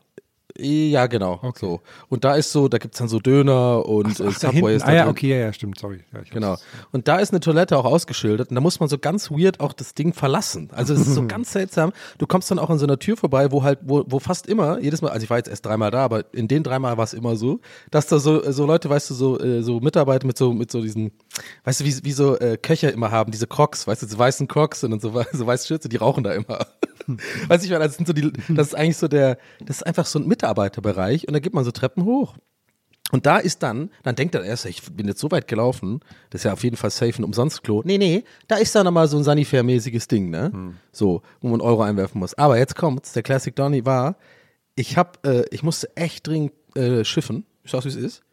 Ja 0.60 1.08
genau, 1.08 1.40
so. 1.56 1.82
Und 2.10 2.24
da 2.24 2.36
ist 2.36 2.52
so, 2.52 2.68
da 2.68 2.78
gibt's 2.78 2.98
dann 2.98 3.08
so 3.08 3.20
Döner 3.20 3.86
und 3.86 4.20
äh, 4.20 4.26
Ach, 4.30 4.34
Subway 4.40 4.76
ist 4.76 4.84
da 4.84 4.88
Ah 4.88 4.94
ja, 4.94 5.08
okay, 5.08 5.30
ja, 5.30 5.38
ja, 5.38 5.54
stimmt, 5.54 5.80
sorry. 5.80 6.00
Ja, 6.14 6.22
Genau. 6.32 6.48
hab's- 6.52 6.64
Und 6.92 7.08
da 7.08 7.18
ist 7.18 7.32
eine 7.32 7.40
Toilette 7.40 7.78
auch 7.78 7.86
ausgeschildert 7.86 8.50
und 8.50 8.56
da 8.56 8.62
muss 8.62 8.80
man 8.80 8.90
so 8.90 8.98
ganz 8.98 9.30
weird 9.32 9.60
auch 9.60 9.74
das 9.74 9.94
Ding 9.94 10.14
verlassen. 10.14 10.70
Also 10.74 10.94
es 10.94 11.02
ist 11.02 11.14
so 11.16 11.26
ganz 11.28 11.52
seltsam. 11.52 11.92
Du 12.18 12.28
kommst 12.28 12.50
dann 12.52 12.60
auch 12.60 12.70
an 12.70 12.80
so 12.80 12.86
einer 12.86 13.00
Tür 13.00 13.18
vorbei, 13.18 13.52
wo 13.52 13.64
halt, 13.64 13.80
wo, 13.84 14.04
wo 14.08 14.20
fast 14.20 14.48
immer, 14.48 14.80
jedes 14.80 15.02
Mal, 15.02 15.10
also 15.12 15.24
ich 15.24 15.30
war 15.30 15.38
jetzt 15.38 15.50
erst 15.50 15.66
dreimal 15.66 15.92
da, 15.92 16.04
aber 16.06 16.26
in 16.34 16.48
den 16.48 16.64
dreimal 16.64 16.98
war 16.98 17.04
es 17.04 17.14
immer 17.14 17.36
so, 17.36 17.60
dass 17.92 18.08
da 18.08 18.20
so, 18.20 18.52
so 18.52 18.66
Leute, 18.66 18.90
weißt 18.90 19.10
du, 19.10 19.14
so, 19.14 19.40
äh, 19.40 19.62
so 19.62 19.80
Mitarbeiter 19.80 20.26
mit 20.26 20.38
so, 20.38 20.54
mit 20.54 20.72
so 20.72 20.82
diesen, 20.82 21.12
weißt 21.66 21.82
du, 21.82 21.86
wie, 21.86 22.04
wie 22.04 22.12
so 22.12 22.38
äh, 22.40 22.58
Köcher 22.58 22.92
immer 22.92 23.12
haben, 23.12 23.32
diese 23.32 23.48
Crocs, 23.48 23.88
weißt 23.88 24.02
du, 24.04 24.08
so 24.08 24.18
weißen 24.18 24.48
Crocs 24.48 24.84
und 24.84 25.02
so, 25.02 25.12
so 25.34 25.46
weiße 25.48 25.68
Schürze, 25.68 25.90
die 25.90 25.98
rauchen 25.98 26.24
da 26.24 26.32
immer. 26.34 26.60
weißt 27.48 27.64
du, 27.64 27.66
ich 27.66 27.72
meine, 27.72 27.86
das 27.86 27.96
sind 27.96 28.08
so 28.08 28.14
die, 28.14 28.32
das 28.50 28.68
ist 28.68 28.76
eigentlich 28.76 28.98
so 28.98 29.08
der, 29.08 29.38
das 29.60 29.78
ist 29.78 29.84
einfach 29.84 30.06
so 30.06 30.20
ein 30.20 30.28
Mitarbeiterbereich 30.28 31.28
und 31.28 31.34
da 31.34 31.40
geht 31.40 31.54
man 31.54 31.64
so 31.64 31.72
Treppen 31.72 32.06
hoch. 32.06 32.36
Und 33.12 33.26
da 33.26 33.38
ist 33.38 33.64
dann, 33.64 33.90
dann 34.04 34.16
denkt 34.16 34.36
er 34.36 34.44
erst, 34.44 34.66
ich 34.66 34.82
bin 34.84 35.08
jetzt 35.08 35.22
so 35.22 35.32
weit 35.32 35.48
gelaufen, 35.48 36.02
das 36.30 36.42
ist 36.42 36.46
ja 36.46 36.54
auf 36.54 36.64
jeden 36.64 36.76
Fall 36.76 36.90
safe 36.90 37.22
ein 37.22 37.24
Umsonstklo. 37.24 37.82
Nee, 37.86 37.98
nee, 37.98 38.26
da 38.50 38.58
ist 38.58 38.76
dann 38.76 38.84
nochmal 38.84 39.08
so 39.08 39.18
ein 39.18 39.24
Sanifair-mäßiges 39.24 40.10
Ding, 40.10 40.30
ne? 40.30 40.52
So, 40.92 41.22
wo 41.40 41.48
man 41.48 41.62
Euro 41.62 41.84
einwerfen 41.84 42.20
muss. 42.20 42.34
Aber 42.34 42.58
jetzt 42.58 42.76
kommt's, 42.76 43.14
der 43.14 43.24
Classic 43.24 43.56
Donny 43.56 43.86
war, 43.86 44.18
ich 44.76 44.98
hab, 44.98 45.26
äh, 45.26 45.46
ich 45.52 45.64
musste 45.64 45.96
echt 45.96 46.28
dringend 46.28 46.52
äh, 46.76 47.06
schiffen, 47.06 47.46
ich 47.64 47.72
sag's 47.72 47.86
wie 47.86 47.90
es 47.90 47.96
ist. 47.96 48.24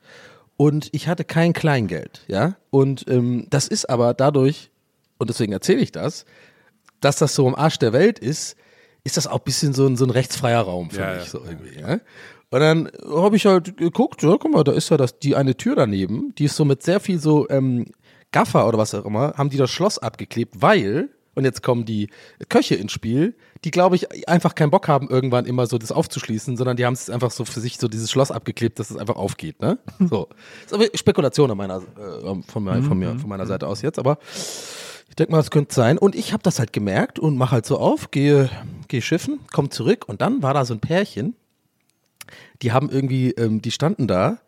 Und 0.57 0.89
ich 0.93 1.07
hatte 1.07 1.25
kein 1.25 1.53
Kleingeld, 1.53 2.25
ja? 2.27 2.57
Und 2.71 3.07
ähm, 3.09 3.47
das 3.51 3.69
ist 3.69 3.89
aber 3.89 4.13
dadurch, 4.13 4.71
und 5.19 5.31
deswegen 5.31 5.53
erzähle 5.53 5.81
ich 5.81 5.93
das, 5.93 6.25
dass 7.01 7.17
das 7.17 7.35
so 7.35 7.47
am 7.47 7.55
Arsch 7.55 7.79
der 7.79 7.93
Welt 7.93 8.19
ist, 8.19 8.57
ist 9.05 9.17
das 9.17 9.27
auch 9.27 9.39
ein 9.39 9.45
bisschen 9.45 9.75
so 9.75 9.87
ein, 9.87 9.97
so 9.97 10.05
ein 10.05 10.11
rechtsfreier 10.11 10.63
Raum 10.63 10.91
für 10.91 11.01
Ja, 11.01 11.15
mich, 11.17 11.31
so 11.31 11.41
irgendwie, 11.45 11.79
ja? 11.79 12.01
Und 12.51 12.61
dann 12.61 12.91
habe 13.09 13.37
ich 13.37 13.47
halt 13.47 13.77
geguckt, 13.77 14.23
ja, 14.23 14.37
guck 14.39 14.53
mal, 14.53 14.65
da 14.65 14.73
ist 14.73 14.89
ja 14.89 14.97
das, 14.97 15.19
die 15.19 15.35
eine 15.35 15.57
Tür 15.57 15.75
daneben, 15.77 16.35
die 16.37 16.45
ist 16.45 16.57
so 16.57 16.65
mit 16.65 16.83
sehr 16.83 17.01
viel 17.01 17.19
so 17.19 17.49
ähm, 17.51 17.87
Gaffer 18.33 18.67
oder 18.69 18.79
was 18.79 18.95
auch 18.95 19.05
immer, 19.05 19.35
haben 19.37 19.51
die 19.51 19.57
das 19.57 19.71
Schloss 19.71 19.99
abgeklebt, 19.99 20.63
weil, 20.63 21.11
und 21.35 21.45
jetzt 21.45 21.63
kommen 21.63 21.85
die 21.85 22.11
Köche 22.49 22.77
ins 22.77 22.93
Spiel, 22.93 23.35
die, 23.65 23.71
glaube 23.71 23.97
ich, 23.97 24.29
einfach 24.29 24.55
keinen 24.55 24.71
Bock 24.71 24.87
haben, 24.89 25.09
irgendwann 25.09 25.47
immer 25.47 25.67
so 25.67 25.79
das 25.79 25.91
aufzuschließen, 25.91 26.57
sondern 26.57 26.77
die 26.77 26.87
haben 26.87 26.95
es 26.95 27.11
einfach 27.11 27.31
so 27.33 27.45
für 27.45 27.61
sich 27.61 27.79
so 27.79 27.89
dieses 27.89 28.11
Schloss 28.11 28.31
abgeklebt, 28.31 28.79
dass 28.79 28.91
es 28.91 28.97
einfach 28.97 29.17
aufgeht, 29.17 29.61
ne? 29.61 29.79
So. 30.09 30.29
ist 30.65 30.73
aber 30.73 30.87
Spekulation 30.95 31.51
an 31.51 31.57
meiner, 31.57 31.79
äh, 31.79 32.43
von, 32.47 32.65
mir, 32.65 32.83
von, 32.83 32.99
mir, 32.99 33.19
von 33.19 33.29
meiner 33.29 33.47
Seite 33.47 33.67
aus 33.67 33.83
jetzt, 33.83 33.99
aber 33.99 34.19
ich 35.09 35.17
denke 35.17 35.33
mal, 35.33 35.39
das 35.39 35.51
könnte 35.51 35.75
sein. 35.75 35.99
Und 35.99 36.15
ich 36.15 36.33
habe 36.33 36.43
das 36.43 36.59
halt 36.59 36.73
gemerkt 36.73 37.19
und 37.19 37.37
mache 37.37 37.53
halt 37.53 37.67
so 37.67 37.79
auf, 37.79 38.11
gehe, 38.11 38.51
gehe 38.89 39.03
schiffen, 39.03 39.41
komm 39.53 39.71
zurück 39.71 40.05
und 40.09 40.21
dann 40.21 40.43
war 40.43 40.55
da 40.55 40.65
so 40.65 40.75
ein 40.75 40.81
Pärchen, 40.81 41.37
die 42.63 42.73
haben 42.73 42.91
irgendwie, 42.91 43.31
ähm, 43.33 43.63
die 43.63 43.71
standen 43.71 44.07
da 44.07 44.39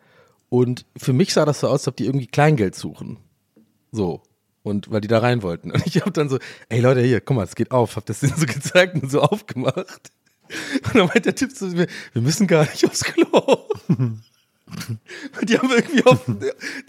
und 0.49 0.85
für 0.95 1.13
mich 1.13 1.33
sah 1.33 1.45
das 1.45 1.59
so 1.59 1.67
aus, 1.67 1.81
als 1.81 1.87
ob 1.87 1.97
die 1.97 2.05
irgendwie 2.05 2.27
Kleingeld 2.27 2.75
suchen. 2.75 3.17
So. 3.91 4.21
Und 4.63 4.91
weil 4.91 5.01
die 5.01 5.07
da 5.07 5.19
rein 5.19 5.43
wollten. 5.43 5.71
Und 5.73 5.85
ich 5.87 6.01
habe 6.01 6.11
dann 6.11 6.27
so, 6.27 6.39
ey 6.67 6.81
Leute, 6.81 7.01
hier, 7.01 7.21
guck 7.21 7.37
mal, 7.37 7.43
es 7.43 7.55
geht 7.55 7.71
auf. 7.71 7.95
Hab 7.95 8.05
das 8.05 8.19
denen 8.19 8.35
so 8.35 8.45
gezeigt 8.45 9.01
und 9.01 9.09
so 9.09 9.21
aufgemacht. 9.21 10.11
Und 10.83 10.95
dann 10.95 11.07
meint 11.07 11.25
der 11.25 11.35
Typ 11.35 11.55
zu 11.55 11.67
mir, 11.67 11.87
wir 12.11 12.21
müssen 12.21 12.47
gar 12.47 12.63
nicht 12.63 12.85
aufs 12.85 13.03
Klo. 13.03 13.67
Die 15.47 15.57
haben 15.57 15.69
irgendwie 15.69 16.03
auf 16.05 16.19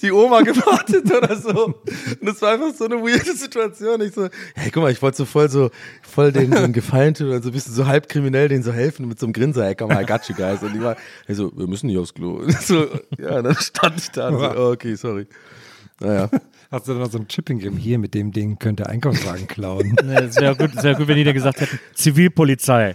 die 0.03 0.11
Oma 0.13 0.43
gewartet 0.43 1.13
oder 1.17 1.37
so. 1.37 1.67
Und 1.67 1.77
das 2.23 2.43
war 2.43 2.53
einfach 2.53 2.75
so 2.75 2.85
eine 2.85 2.97
weirde 2.97 3.35
Situation. 3.35 4.01
Ich 4.01 4.13
so, 4.13 4.29
hey, 4.55 4.71
guck 4.71 4.83
mal, 4.83 4.91
ich 4.91 5.01
wollte 5.01 5.19
so 5.19 5.25
voll 5.25 5.49
so, 5.49 5.71
voll 6.03 6.33
den, 6.33 6.51
den 6.51 6.73
Gefallen 6.73 7.15
tun 7.15 7.31
und 7.31 7.43
so 7.43 7.51
ein 7.51 7.53
bisschen 7.53 7.75
so 7.75 7.87
halb 7.87 8.09
kriminell 8.09 8.49
denen 8.49 8.63
so 8.63 8.73
helfen 8.73 9.07
mit 9.07 9.19
so 9.19 9.27
einem 9.27 9.33
Grinser, 9.33 9.65
hey, 9.65 9.75
komm 9.75 9.89
mal, 9.89 10.03
I 10.03 10.07
got 10.07 10.29
you 10.29 10.35
guys. 10.35 10.63
Und 10.63 10.75
die 10.75 10.83
war, 10.83 10.97
hey, 11.27 11.35
so, 11.35 11.53
wir 11.57 11.67
müssen 11.67 11.87
nicht 11.87 11.99
aufs 11.99 12.15
Klo. 12.15 12.39
Und 12.39 12.53
so, 12.61 12.89
ja, 13.19 13.43
dann 13.43 13.55
stand 13.57 13.99
ich 13.99 14.11
da 14.11 14.29
und 14.29 14.39
so, 14.39 14.61
oh, 14.61 14.73
okay, 14.73 14.95
sorry. 14.97 15.27
Naja. 16.01 16.29
Hast 16.71 16.87
du 16.87 16.93
dann 16.93 17.01
noch 17.03 17.11
so 17.11 17.17
ein 17.19 17.27
Chipping 17.29 17.59
gegeben? 17.61 17.79
Hier, 17.79 17.99
mit 17.99 18.13
dem 18.13 18.31
Ding 18.31 18.59
könnt 18.59 18.79
ihr 18.81 18.89
Einkaufswagen 18.89 19.47
klauen. 19.47 19.97
Es 20.09 20.37
wäre 20.37 20.55
gut, 20.55 20.71
wär 20.83 20.95
gut, 20.97 21.09
wenn 21.09 21.17
die 21.17 21.25
da 21.25 21.33
gesagt 21.33 21.63
hätten, 21.63 21.79
Zivilpolizei. 21.95 22.95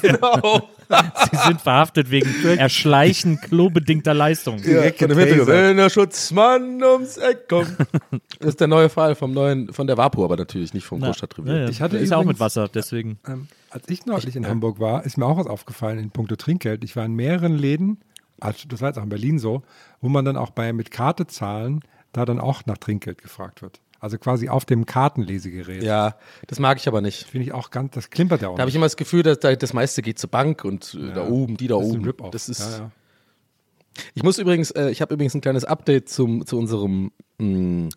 Genau. 0.00 0.68
Sie 1.30 1.36
sind 1.48 1.60
verhaftet 1.60 2.10
wegen 2.10 2.28
Erschleichen 2.56 3.40
klobedingter 3.40 4.14
Leistung. 4.14 4.58
Ja, 4.58 4.82
von 4.92 5.08
dem 5.08 5.18
Hintergrund, 5.18 5.48
wenn 5.48 5.76
der 5.78 5.90
Schutzmann 5.90 6.82
ums 6.82 7.16
Eck 7.16 7.48
kommt. 7.48 7.76
Das 8.38 8.50
ist 8.50 8.60
der 8.60 8.66
neue 8.68 8.88
Fall 8.88 9.14
vom 9.14 9.32
neuen, 9.32 9.72
von 9.72 9.86
der 9.86 9.96
Wapo, 9.96 10.24
aber 10.24 10.36
natürlich 10.36 10.74
nicht 10.74 10.84
vom 10.84 11.00
Ja. 11.00 11.06
Großstadtrevier. 11.06 11.52
Ja, 11.54 11.60
ja. 11.62 11.68
Ich 11.68 11.80
hatte 11.80 11.96
ist 11.96 12.10
ja 12.10 12.16
auch 12.16 12.22
übrigens- 12.22 12.38
mit 12.38 12.40
Wasser, 12.40 12.68
deswegen. 12.68 13.18
Ähm, 13.28 13.46
als 13.70 13.88
ich 13.88 14.04
neulich 14.06 14.34
in 14.36 14.46
Hamburg 14.46 14.80
war, 14.80 15.04
ist 15.04 15.16
mir 15.16 15.26
auch 15.26 15.36
was 15.38 15.46
aufgefallen 15.46 15.98
in 15.98 16.10
puncto 16.10 16.36
Trinkgeld. 16.36 16.82
Ich 16.84 16.94
war 16.96 17.04
in 17.04 17.14
mehreren 17.14 17.56
Läden, 17.56 17.98
also 18.40 18.66
das 18.68 18.80
war 18.80 18.88
jetzt 18.88 18.98
auch 18.98 19.04
in 19.04 19.08
Berlin 19.08 19.38
so, 19.38 19.62
wo 20.00 20.08
man 20.08 20.24
dann 20.24 20.36
auch 20.36 20.50
bei 20.50 20.72
mit 20.72 20.90
Karte 20.90 21.26
zahlen, 21.26 21.80
da 22.12 22.24
dann 22.24 22.38
auch 22.38 22.66
nach 22.66 22.78
Trinkgeld 22.78 23.22
gefragt 23.22 23.62
wird. 23.62 23.80
Also 24.00 24.18
quasi 24.18 24.48
auf 24.48 24.64
dem 24.64 24.84
Kartenlesegerät. 24.84 25.82
Ja, 25.82 26.16
das 26.48 26.58
mag 26.58 26.76
ich 26.76 26.88
aber 26.88 27.00
nicht. 27.00 27.28
Finde 27.28 27.46
ich 27.46 27.52
auch 27.52 27.70
ganz, 27.70 27.94
das 27.94 28.10
klimpert 28.10 28.42
ja 28.42 28.48
auch 28.48 28.56
Da 28.56 28.62
habe 28.62 28.68
ich 28.68 28.74
immer 28.74 28.86
das 28.86 28.96
Gefühl, 28.96 29.22
dass 29.22 29.38
da, 29.38 29.54
das 29.54 29.72
meiste 29.72 30.02
geht 30.02 30.18
zur 30.18 30.28
Bank 30.28 30.64
und 30.64 30.94
äh, 30.94 31.12
da 31.12 31.28
oben, 31.28 31.56
die 31.56 31.68
da 31.68 31.76
das 31.76 31.86
ist 31.86 31.92
oben. 31.92 32.04
Rip-Off. 32.04 32.30
Das 32.32 32.48
ist, 32.48 32.60
ja, 32.60 32.78
ja. 32.78 32.90
Ich 34.14 34.22
muss 34.22 34.38
übrigens, 34.38 34.70
äh, 34.72 34.90
ich 34.90 35.02
habe 35.02 35.14
übrigens 35.14 35.34
ein 35.34 35.40
kleines 35.40 35.64
Update 35.64 36.08
zum, 36.08 36.46
zu 36.46 36.58
unserem, 36.58 37.12
mh, 37.38 37.90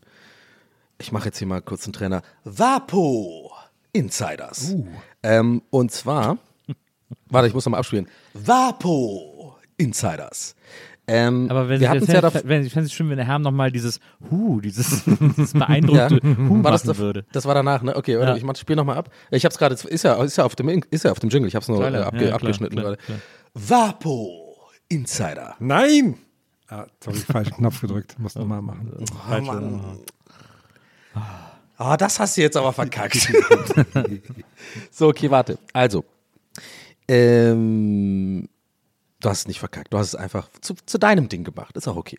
ich 0.99 1.11
mache 1.11 1.25
jetzt 1.25 1.39
hier 1.39 1.47
mal 1.47 1.61
kurz 1.61 1.85
einen 1.85 1.93
Trainer, 1.93 2.21
Vapo 2.43 3.51
Insiders. 3.91 4.73
Uh. 4.73 4.87
Ähm, 5.23 5.61
und 5.69 5.91
zwar, 5.91 6.37
warte, 7.29 7.47
ich 7.47 7.53
muss 7.53 7.65
nochmal 7.65 7.79
abspielen, 7.79 8.07
Vapo 8.33 9.57
Insiders. 9.77 10.55
Ähm, 11.07 11.47
Aber 11.51 11.69
wenn 11.69 11.79
wir 11.79 11.79
Sie, 11.79 11.89
hatten 11.89 11.99
es 11.99 12.05
das 12.07 12.15
ja 12.15 12.21
davor. 12.21 12.41
wenn, 12.45 12.65
ich 12.65 12.73
fände 12.73 12.87
es 12.87 12.93
schön, 12.93 13.09
wenn 13.09 13.17
der 13.17 13.27
Herr 13.27 13.37
nochmal 13.37 13.71
dieses 13.71 13.99
Hu, 14.31 14.59
dieses, 14.59 15.03
dieses 15.37 15.53
beeindruckte 15.53 16.15
Hu 16.23 16.63
War 16.63 16.71
das, 16.71 16.83
machen 16.85 16.95
da- 16.97 17.03
würde. 17.03 17.25
das 17.31 17.45
war 17.45 17.53
danach, 17.53 17.83
ne? 17.83 17.95
Okay, 17.95 18.17
warte, 18.17 18.31
Ja. 18.31 18.37
ich 18.37 18.43
mach, 18.43 18.55
spiel 18.55 18.75
nochmal 18.75 18.97
ab. 18.97 19.09
Ich 19.29 19.45
hab's 19.45 19.57
gerade, 19.59 19.75
ist 19.75 20.03
ja, 20.03 20.15
ist 20.23 20.37
ja 20.37 20.45
auf 20.45 20.55
dem, 20.55 20.67
ist 20.89 21.03
ja 21.03 21.11
auf 21.11 21.19
dem 21.19 21.29
Jingle, 21.29 21.47
ich 21.47 21.55
hab's 21.55 21.67
nur 21.67 21.83
äh, 21.87 21.95
abge, 21.97 22.29
ja, 22.29 22.33
abgeschnitten 22.35 22.75
gerade. 22.75 22.97
Vapo 23.53 24.57
Insider. 24.89 25.55
Nein! 25.59 26.17
Ah, 26.69 26.85
sorry, 27.03 27.17
falschen 27.31 27.57
Knopf 27.57 27.81
gedrückt. 27.81 28.17
Muss 28.17 28.33
nochmal 28.35 28.61
machen. 28.63 28.91
Ah, 31.77 31.97
das 31.97 32.19
hast 32.19 32.37
du 32.37 32.41
jetzt 32.41 32.57
aber 32.57 32.73
verkackt. 32.73 33.31
so, 34.91 35.07
okay, 35.09 35.29
warte. 35.29 35.57
Also, 35.73 36.03
ähm, 37.07 38.47
du 39.21 39.29
hast 39.29 39.39
es 39.39 39.47
nicht 39.47 39.59
verkackt. 39.59 39.93
Du 39.93 39.97
hast 39.97 40.09
es 40.09 40.15
einfach 40.15 40.49
zu, 40.61 40.75
zu 40.85 40.97
deinem 40.97 41.29
Ding 41.29 41.43
gemacht. 41.43 41.75
Ist 41.77 41.87
auch 41.87 41.95
okay. 41.95 42.17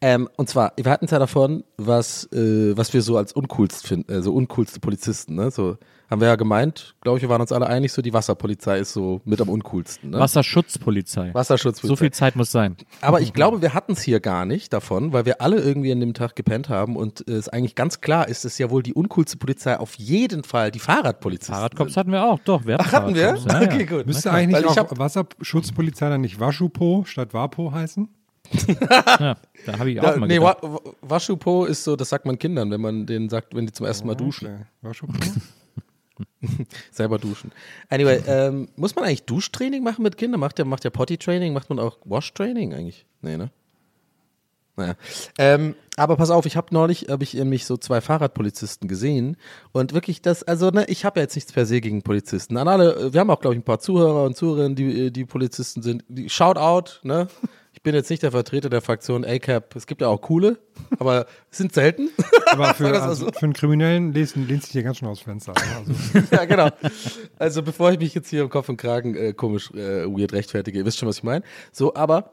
Ähm, 0.00 0.28
und 0.36 0.48
zwar, 0.48 0.72
wir 0.76 0.90
hatten 0.90 1.06
es 1.06 1.10
ja 1.10 1.18
davon, 1.18 1.64
was, 1.76 2.30
äh, 2.32 2.76
was 2.76 2.92
wir 2.92 3.02
so 3.02 3.16
als 3.16 3.32
uncoolst 3.32 3.86
finden, 3.86 4.12
äh, 4.12 4.22
so 4.22 4.32
uncoolste 4.34 4.80
Polizisten, 4.80 5.34
ne? 5.34 5.50
So, 5.50 5.76
haben 6.10 6.20
wir 6.20 6.28
ja 6.28 6.36
gemeint, 6.36 6.94
glaube 7.00 7.18
ich, 7.18 7.22
wir 7.22 7.28
waren 7.28 7.40
uns 7.40 7.50
alle 7.52 7.66
einig, 7.66 7.92
so 7.92 8.00
die 8.02 8.12
Wasserpolizei 8.12 8.78
ist 8.78 8.92
so 8.92 9.20
mit 9.24 9.40
am 9.40 9.48
uncoolsten, 9.48 10.10
ne? 10.10 10.18
Wasserschutzpolizei. 10.20 11.34
Wasserschutzpolizei. 11.34 11.88
So 11.88 11.96
viel 11.96 12.10
Zeit 12.12 12.36
muss 12.36 12.50
sein. 12.52 12.76
Aber 13.00 13.20
ich 13.20 13.32
glaube, 13.32 13.60
wir 13.62 13.74
hatten 13.74 13.92
es 13.92 14.02
hier 14.02 14.20
gar 14.20 14.44
nicht 14.44 14.72
davon, 14.72 15.12
weil 15.12 15.24
wir 15.26 15.40
alle 15.40 15.56
irgendwie 15.60 15.90
an 15.92 16.00
dem 16.00 16.14
Tag 16.14 16.36
gepennt 16.36 16.68
haben 16.68 16.96
und 16.96 17.26
äh, 17.28 17.32
es 17.32 17.48
eigentlich 17.48 17.74
ganz 17.74 18.00
klar 18.00 18.28
ist, 18.28 18.44
dass 18.44 18.56
ja 18.58 18.70
wohl 18.70 18.82
die 18.82 18.94
uncoolste 18.94 19.36
Polizei 19.36 19.76
auf 19.78 19.94
jeden 19.96 20.44
Fall 20.44 20.70
die 20.70 20.78
Fahrradpolizisten 20.78 21.54
Fahrradcops 21.54 21.94
sind. 21.94 22.00
hatten 22.00 22.12
wir 22.12 22.24
auch, 22.24 22.38
doch. 22.40 22.64
Wir 22.66 22.78
Ach, 22.78 22.92
hatten 22.92 23.14
wir? 23.14 23.34
Ja, 23.36 23.60
ja. 23.60 23.62
okay, 23.62 23.84
gut. 23.84 24.06
Müsste 24.06 24.30
Weil 24.30 24.42
eigentlich 24.44 24.60
ich 24.64 24.78
auch 24.80 24.98
Wasserschutzpolizei 24.98 26.08
dann 26.08 26.20
nicht 26.20 26.38
Waschupo 26.38 27.04
statt 27.06 27.34
Wapo 27.34 27.72
heißen? 27.72 28.08
Ja, 29.18 29.36
da 29.66 29.78
habe 29.80 29.90
ich 29.90 30.00
auch 30.00 30.04
Da, 30.04 30.16
mal 30.18 30.26
nee, 30.28 30.38
gedacht. 30.38 30.62
Wa- 30.62 30.74
Wa- 30.74 30.80
Waschupo 31.02 31.64
ist 31.64 31.82
so, 31.82 31.96
das 31.96 32.10
sagt 32.10 32.26
man 32.26 32.38
Kindern, 32.38 32.70
wenn 32.70 32.80
man 32.80 33.04
denen 33.06 33.28
sagt, 33.28 33.54
wenn 33.56 33.66
die 33.66 33.72
zum 33.72 33.86
ersten 33.86 34.06
Mal 34.06 34.14
duschen. 34.14 34.46
Okay. 34.46 34.64
Waschupo? 34.82 35.12
Selber 36.92 37.18
duschen. 37.18 37.52
Anyway, 37.88 38.22
ähm, 38.26 38.68
muss 38.76 38.94
man 38.94 39.04
eigentlich 39.04 39.24
Duschtraining 39.24 39.82
machen 39.82 40.02
mit 40.02 40.16
Kindern? 40.16 40.40
Macht 40.40 40.58
der, 40.58 40.64
macht 40.64 40.84
der 40.84 40.90
Potty-Training? 40.90 41.52
Macht 41.52 41.68
man 41.68 41.78
auch 41.78 41.98
Wash-Training 42.04 42.74
eigentlich? 42.74 43.06
Nee, 43.22 43.36
ne? 43.36 43.50
Naja. 44.76 44.94
Ähm, 45.38 45.74
aber 45.96 46.16
pass 46.16 46.30
auf, 46.30 46.44
ich 46.44 46.56
habe 46.56 46.68
neulich, 46.70 47.06
habe 47.08 47.24
ich 47.24 47.32
nämlich 47.32 47.64
so 47.64 47.78
zwei 47.78 48.02
Fahrradpolizisten 48.02 48.88
gesehen 48.88 49.38
und 49.72 49.94
wirklich 49.94 50.20
das, 50.20 50.42
also 50.42 50.68
ne, 50.68 50.84
ich 50.88 51.06
habe 51.06 51.18
ja 51.18 51.24
jetzt 51.24 51.34
nichts 51.34 51.52
per 51.52 51.64
se 51.64 51.80
gegen 51.80 52.02
Polizisten. 52.02 52.58
An 52.58 52.68
alle, 52.68 53.12
wir 53.12 53.20
haben 53.20 53.30
auch, 53.30 53.40
glaube 53.40 53.54
ich, 53.54 53.60
ein 53.60 53.64
paar 53.64 53.78
Zuhörer 53.78 54.24
und 54.24 54.36
Zuhörerinnen, 54.36 54.76
die, 54.76 55.10
die 55.10 55.24
Polizisten 55.24 55.80
sind. 55.80 56.04
Die, 56.08 56.28
shout 56.28 56.56
out, 56.56 57.00
ne? 57.04 57.28
Ich 57.86 57.88
bin 57.88 57.94
jetzt 57.94 58.10
nicht 58.10 58.24
der 58.24 58.32
Vertreter 58.32 58.68
der 58.68 58.80
Fraktion 58.80 59.24
ACAP. 59.24 59.76
Es 59.76 59.86
gibt 59.86 60.00
ja 60.00 60.08
auch 60.08 60.20
coole, 60.20 60.58
aber 60.98 61.26
es 61.52 61.58
sind 61.58 61.72
selten. 61.72 62.10
Aber 62.46 62.74
für, 62.74 63.00
also, 63.00 63.26
so. 63.26 63.30
für 63.30 63.44
einen 63.44 63.52
Kriminellen 63.52 64.12
lehnt, 64.12 64.34
lehnt 64.34 64.64
sich 64.64 64.72
hier 64.72 64.82
ganz 64.82 64.96
schön 64.96 65.06
aus 65.06 65.20
dem 65.20 65.26
Fenster. 65.26 65.54
Also, 65.54 66.26
ja, 66.32 66.46
genau. 66.46 66.68
Also 67.38 67.62
bevor 67.62 67.92
ich 67.92 68.00
mich 68.00 68.12
jetzt 68.12 68.28
hier 68.28 68.42
im 68.42 68.48
Kopf 68.48 68.68
und 68.68 68.76
Kragen 68.76 69.14
äh, 69.14 69.32
komisch, 69.34 69.70
äh, 69.70 70.04
weird 70.04 70.32
rechtfertige, 70.32 70.78
ihr 70.78 70.84
wisst 70.84 70.98
schon, 70.98 71.08
was 71.08 71.18
ich 71.18 71.22
meine. 71.22 71.44
So, 71.70 71.94
aber 71.94 72.32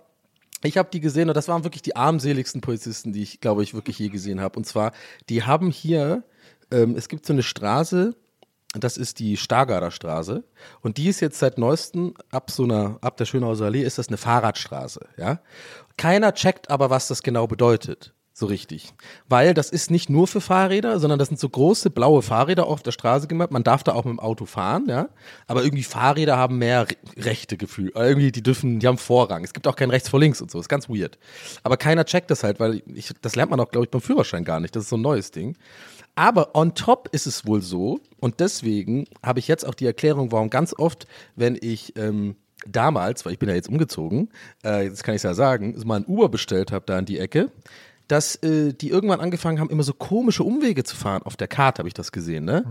ich 0.63 0.75
habe 0.75 0.89
die 0.91 1.00
gesehen 1.00 1.29
und 1.29 1.38
das 1.38 1.48
waren 1.48 1.63
wirklich 1.63 1.83
die 1.83 1.95
armseligsten 1.95 2.62
Polizisten, 2.62 3.13
die 3.13 3.22
ich, 3.22 3.39
glaube 3.39 3.62
ich, 3.62 3.75
wirklich 3.75 4.00
je 4.00 4.10
gesehen 4.10 4.41
habe. 4.41 4.57
Und 4.57 4.65
zwar, 4.65 4.91
die 5.29 5.43
haben 5.43 5.69
hier, 5.69 6.24
ähm, 6.72 6.95
es 6.98 7.10
gibt 7.10 7.27
so 7.27 7.33
eine 7.33 7.43
Straße, 7.43 8.15
das 8.74 8.98
ist 8.98 9.20
die 9.20 9.38
Stargarder 9.38 9.92
Straße 9.92 10.44
und 10.82 10.98
die 10.98 11.08
ist 11.08 11.20
jetzt 11.20 11.39
seit 11.39 11.58
neuestem 11.58 12.13
ab 12.32 12.51
so 12.51 12.63
einer 12.63 12.98
ab 13.01 13.18
der 13.18 13.25
Schönhauser 13.25 13.65
Allee 13.65 13.84
ist 13.84 13.98
das 13.98 14.08
eine 14.08 14.18
Fahrradstraße, 14.18 15.08
ja? 15.18 15.39
Keiner 15.98 16.34
checkt 16.34 16.70
aber, 16.70 16.89
was 16.89 17.08
das 17.08 17.22
genau 17.22 17.46
bedeutet. 17.48 18.13
So 18.36 18.48
richtig. 18.48 18.96
Weil 19.30 19.53
das 19.53 19.70
ist 19.70 19.92
nicht 19.92 20.10
nur 20.10 20.25
für 20.25 20.42
Fahrräder, 20.42 21.00
sondern 21.00 21.20
das 21.20 21.27
sind 21.27 21.39
so 21.39 21.48
große 21.48 21.92
blaue 21.92 22.24
Fahrräder 22.24 22.65
auf 22.65 22.82
der 22.82 22.92
Straße 22.92 23.27
gemacht. 23.27 23.51
Man 23.51 23.63
darf 23.63 23.84
da 23.84 23.94
auch 23.94 24.06
mit 24.06 24.13
dem 24.13 24.20
Auto 24.20 24.46
fahren, 24.46 24.86
ja. 24.89 25.10
Aber 25.46 25.63
irgendwie 25.63 25.84
Fahrräder 25.84 26.36
haben 26.36 26.58
mehr 26.58 26.89
Re 26.89 26.96
Rechte 27.15 27.58
Gefühl. 27.58 27.92
Irgendwie, 27.94 28.32
die 28.32 28.42
dürfen, 28.42 28.80
die 28.80 28.88
haben 28.88 28.98
Vorrang. 28.98 29.44
Es 29.44 29.53
gibt 29.53 29.68
auch 29.68 29.75
kein 29.75 29.92
rechts 29.92 30.10
vor 30.10 30.20
links 30.20 30.42
und 30.42 30.50
so. 30.50 30.60
Ist 30.60 30.68
ganz 30.68 30.89
weird. 30.89 31.20
Aber 31.62 31.77
keiner 31.77 32.06
checkt 32.06 32.32
das 32.32 32.44
halt, 32.44 32.60
weil 32.60 32.82
ich, 32.88 33.12
das 33.22 33.36
lernt 33.36 33.51
man 33.51 33.60
auch, 33.60 33.70
glaube 33.70 33.86
ich, 33.86 33.92
beim 33.92 34.01
Führerschein 34.01 34.44
gar 34.44 34.60
nicht. 34.60 34.75
Das 34.75 34.84
ist 34.84 34.89
so 34.89 34.98
ein 34.98 35.01
neues 35.01 35.30
Ding. 35.30 35.56
Aber 36.15 36.55
on 36.55 36.75
top 36.75 37.10
ist 37.12 37.25
es 37.25 37.46
wohl 37.46 37.62
so, 37.62 38.00
und 38.20 38.39
deswegen 38.39 39.05
habe 39.24 39.39
ich 39.39 39.48
jetzt 39.48 39.65
auch 39.65 39.74
die 39.74 39.86
Erklärung, 39.86 40.32
warum 40.32 40.50
ganz 40.50 40.74
oft, 40.77 41.08
wenn 41.36 41.58
ich 41.60 41.98
ähm, 41.98 42.36
damals, 42.67 43.25
weil 43.25 43.34
ich 43.34 43.39
bin 43.39 43.50
ja 43.50 43.55
jetzt 43.55 43.70
umgezogen, 43.70 44.29
äh, 44.63 44.86
jetzt 44.86 45.03
kann 45.03 45.15
ich 45.15 45.20
es 45.20 45.24
ja 45.24 45.34
sagen, 45.34 45.75
mal 45.86 45.98
ein 45.98 46.05
Uber 46.05 46.29
bestellt 46.29 46.72
habe 46.72 46.86
da 46.86 47.00
in 47.00 47.05
die 47.05 47.20
Ecke, 47.20 47.51
dass 48.08 48.36
äh, 48.38 48.74
die 48.74 48.89
irgendwann 48.89 49.22
angefangen 49.22 49.60
haben, 49.60 49.70
immer 49.70 49.84
so 49.84 49.93
komische 49.93 50.43
Umwege 50.43 50.84
zu 50.84 50.96
fahren. 50.96 51.24
Auf 51.24 51.36
der 51.36 51.48
Karte 51.48 51.79
habe 51.79 51.88
ich 51.88 51.93
das 51.93 52.12
gesehen, 52.12 52.46
ne? 52.46 52.63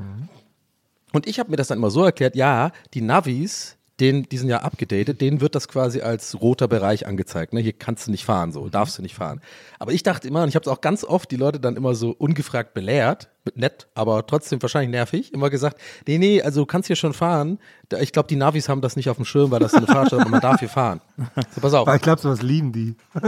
Und 1.13 1.27
ich 1.27 1.39
habe 1.39 1.51
mir 1.51 1.57
das 1.57 1.69
dann 1.69 1.79
immer 1.79 1.91
so 1.91 2.05
erklärt, 2.05 2.37
ja, 2.37 2.71
die 2.95 3.03
Navis, 3.03 3.77
den, 4.03 4.25
die 4.25 4.37
sind 4.37 4.49
ja 4.49 4.63
abgedatet, 4.63 5.21
denen 5.21 5.41
wird 5.41 5.55
das 5.55 5.69
quasi 5.69 6.01
als 6.01 6.41
roter 6.41 6.67
Bereich 6.67 7.07
angezeigt. 7.07 7.53
Ne? 7.53 7.61
Hier 7.61 7.73
kannst 7.73 8.09
du 8.09 8.11
nicht 8.11 8.25
fahren, 8.25 8.51
so, 8.51 8.69
darfst 8.69 8.99
du 8.99 9.03
nicht 9.03 9.15
fahren. 9.15 9.41
Aber 9.79 9.93
ich 9.93 10.03
dachte 10.03 10.27
immer, 10.27 10.43
und 10.43 10.49
ich 10.49 10.57
habe 10.57 10.65
es 10.65 10.69
auch 10.69 10.81
ganz 10.81 11.05
oft 11.05 11.31
die 11.31 11.37
Leute 11.37 11.61
dann 11.61 11.77
immer 11.77 11.95
so 11.95 12.11
ungefragt 12.11 12.75
belehrt, 12.75 13.31
nett, 13.55 13.89
aber 13.95 14.27
trotzdem 14.27 14.63
wahrscheinlich 14.63 14.91
nervig, 14.91 15.33
immer 15.33 15.51
gesagt, 15.51 15.79
nee, 16.07 16.19
nee, 16.19 16.41
also 16.41 16.61
du 16.61 16.67
kannst 16.67 16.87
hier 16.87 16.97
schon 16.97 17.13
fahren. 17.13 17.59
Ich 18.01 18.13
glaube, 18.13 18.29
die 18.29 18.37
Navis 18.37 18.69
haben 18.69 18.81
das 18.81 18.97
nicht 18.97 19.11
auf 19.11 19.17
dem 19.17 19.25
Schirm, 19.25 19.51
weil 19.51 19.59
das 19.59 19.75
eine 19.75 19.87
Fahrstadt, 19.87 20.21
aber 20.21 20.31
man 20.31 20.41
darf 20.41 20.61
hier 20.61 20.69
fahren. 20.69 21.01
So, 21.55 21.61
pass 21.61 21.75
auf. 21.75 21.87
aber 21.87 21.97
ich 21.97 22.03
glaube, 22.03 22.21
sowas 22.21 22.43
lieben 22.43 22.73
die. 22.73 22.97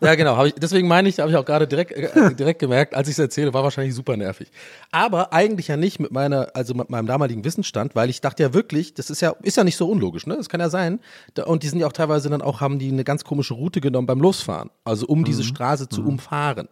Ja, 0.00 0.14
genau. 0.14 0.36
Hab 0.36 0.46
ich, 0.46 0.54
deswegen 0.54 0.88
meine 0.88 1.08
ich, 1.08 1.18
habe 1.18 1.30
ich 1.30 1.36
auch 1.36 1.44
gerade 1.44 1.66
direkt, 1.66 1.92
äh, 1.92 2.34
direkt 2.34 2.60
gemerkt, 2.60 2.94
als 2.94 3.08
ich 3.08 3.14
es 3.14 3.18
erzähle, 3.18 3.52
war 3.54 3.64
wahrscheinlich 3.64 3.94
super 3.94 4.16
nervig. 4.16 4.50
Aber 4.90 5.32
eigentlich 5.32 5.68
ja 5.68 5.76
nicht 5.76 5.98
mit 6.00 6.12
meiner, 6.12 6.48
also 6.54 6.74
mit 6.74 6.90
meinem 6.90 7.06
damaligen 7.06 7.44
Wissensstand, 7.44 7.94
weil 7.94 8.10
ich 8.10 8.20
dachte 8.20 8.42
ja 8.42 8.54
wirklich, 8.54 8.94
das 8.94 9.10
ist 9.10 9.20
ja, 9.20 9.34
ist 9.42 9.56
ja 9.56 9.64
nicht 9.64 9.76
so 9.76 9.88
unlogisch, 9.88 10.26
ne? 10.26 10.36
Das 10.36 10.48
kann 10.48 10.60
ja 10.60 10.68
sein. 10.68 11.00
Und 11.46 11.62
die 11.62 11.68
sind 11.68 11.80
ja 11.80 11.86
auch 11.86 11.92
teilweise 11.92 12.28
dann 12.28 12.42
auch, 12.42 12.60
haben 12.60 12.78
die 12.78 12.90
eine 12.90 13.04
ganz 13.04 13.24
komische 13.24 13.54
Route 13.54 13.80
genommen 13.80 14.06
beim 14.06 14.20
Losfahren. 14.20 14.70
Also 14.84 15.06
um 15.06 15.24
diese 15.24 15.42
Straße 15.44 15.88
zu 15.88 16.04
umfahren. 16.04 16.68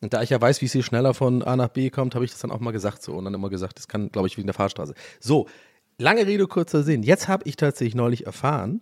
Und 0.00 0.12
da 0.12 0.22
ich 0.22 0.30
ja 0.30 0.40
weiß, 0.40 0.60
wie 0.60 0.66
es 0.66 0.72
hier 0.72 0.82
schneller 0.82 1.12
von 1.12 1.42
A 1.42 1.56
nach 1.56 1.68
B 1.68 1.90
kommt, 1.90 2.14
habe 2.14 2.24
ich 2.24 2.30
das 2.30 2.40
dann 2.40 2.52
auch 2.52 2.60
mal 2.60 2.70
gesagt 2.70 3.02
so 3.02 3.14
und 3.14 3.24
dann 3.24 3.34
immer 3.34 3.50
gesagt, 3.50 3.78
das 3.78 3.88
kann, 3.88 4.10
glaube 4.12 4.28
ich, 4.28 4.36
wegen 4.36 4.46
der 4.46 4.54
Fahrstraße. 4.54 4.94
So, 5.18 5.46
lange 5.98 6.26
Rede, 6.26 6.46
kurzer 6.46 6.82
Sinn. 6.82 7.02
Jetzt 7.02 7.26
habe 7.28 7.44
ich 7.46 7.56
tatsächlich 7.56 7.94
neulich 7.94 8.26
erfahren, 8.26 8.80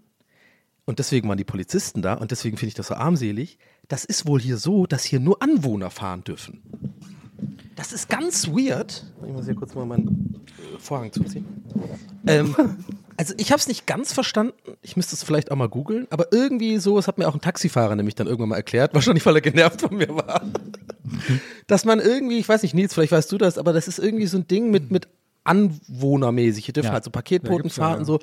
und 0.86 1.00
deswegen 1.00 1.28
waren 1.28 1.36
die 1.36 1.44
Polizisten 1.44 2.00
da 2.00 2.14
und 2.14 2.30
deswegen 2.30 2.56
finde 2.56 2.68
ich 2.68 2.74
das 2.74 2.86
so 2.86 2.94
armselig. 2.94 3.58
Das 3.88 4.04
ist 4.04 4.26
wohl 4.26 4.40
hier 4.40 4.56
so, 4.56 4.86
dass 4.86 5.04
hier 5.04 5.20
nur 5.20 5.42
Anwohner 5.42 5.90
fahren 5.90 6.22
dürfen. 6.22 6.62
Das 7.76 7.92
ist 7.92 8.08
ganz 8.08 8.48
weird. 8.48 9.04
Ich 9.24 9.32
muss 9.32 9.44
hier 9.44 9.54
kurz 9.54 9.74
mal 9.74 9.86
meinen 9.86 10.44
äh, 10.46 10.78
Vorhang 10.78 11.12
zuziehen. 11.12 11.44
Ähm, 12.26 12.54
Also 13.18 13.32
ich 13.38 13.50
habe 13.50 13.58
es 13.58 13.66
nicht 13.66 13.86
ganz 13.86 14.12
verstanden. 14.12 14.52
Ich 14.82 14.94
müsste 14.96 15.14
es 15.14 15.22
vielleicht 15.22 15.50
auch 15.50 15.56
mal 15.56 15.68
googeln. 15.70 16.06
Aber 16.10 16.26
irgendwie 16.32 16.76
so, 16.76 16.98
es 16.98 17.08
hat 17.08 17.16
mir 17.16 17.26
auch 17.28 17.34
ein 17.34 17.40
Taxifahrer 17.40 17.96
nämlich 17.96 18.14
dann 18.14 18.26
irgendwann 18.26 18.50
mal 18.50 18.56
erklärt, 18.56 18.92
wahrscheinlich 18.94 19.24
weil 19.24 19.36
er 19.36 19.40
genervt 19.40 19.80
von 19.80 19.96
mir 19.96 20.14
war, 20.14 20.42
dass 21.66 21.86
man 21.86 21.98
irgendwie, 21.98 22.38
ich 22.38 22.46
weiß 22.46 22.62
nicht, 22.62 22.74
Nils, 22.74 22.92
vielleicht 22.92 23.12
weißt 23.12 23.32
du 23.32 23.38
das, 23.38 23.56
aber 23.56 23.72
das 23.72 23.88
ist 23.88 23.98
irgendwie 23.98 24.26
so 24.26 24.36
ein 24.36 24.46
Ding 24.46 24.70
mit 24.70 24.90
mit 24.90 25.08
Anwohnermäßig. 25.44 26.66
Hier 26.66 26.74
dürfen 26.74 26.88
Ja. 26.88 26.92
halt 26.92 27.04
so 27.04 27.10
Paketboten 27.10 27.70
Ja, 27.74 27.96
ja, 27.96 28.04
so. 28.04 28.18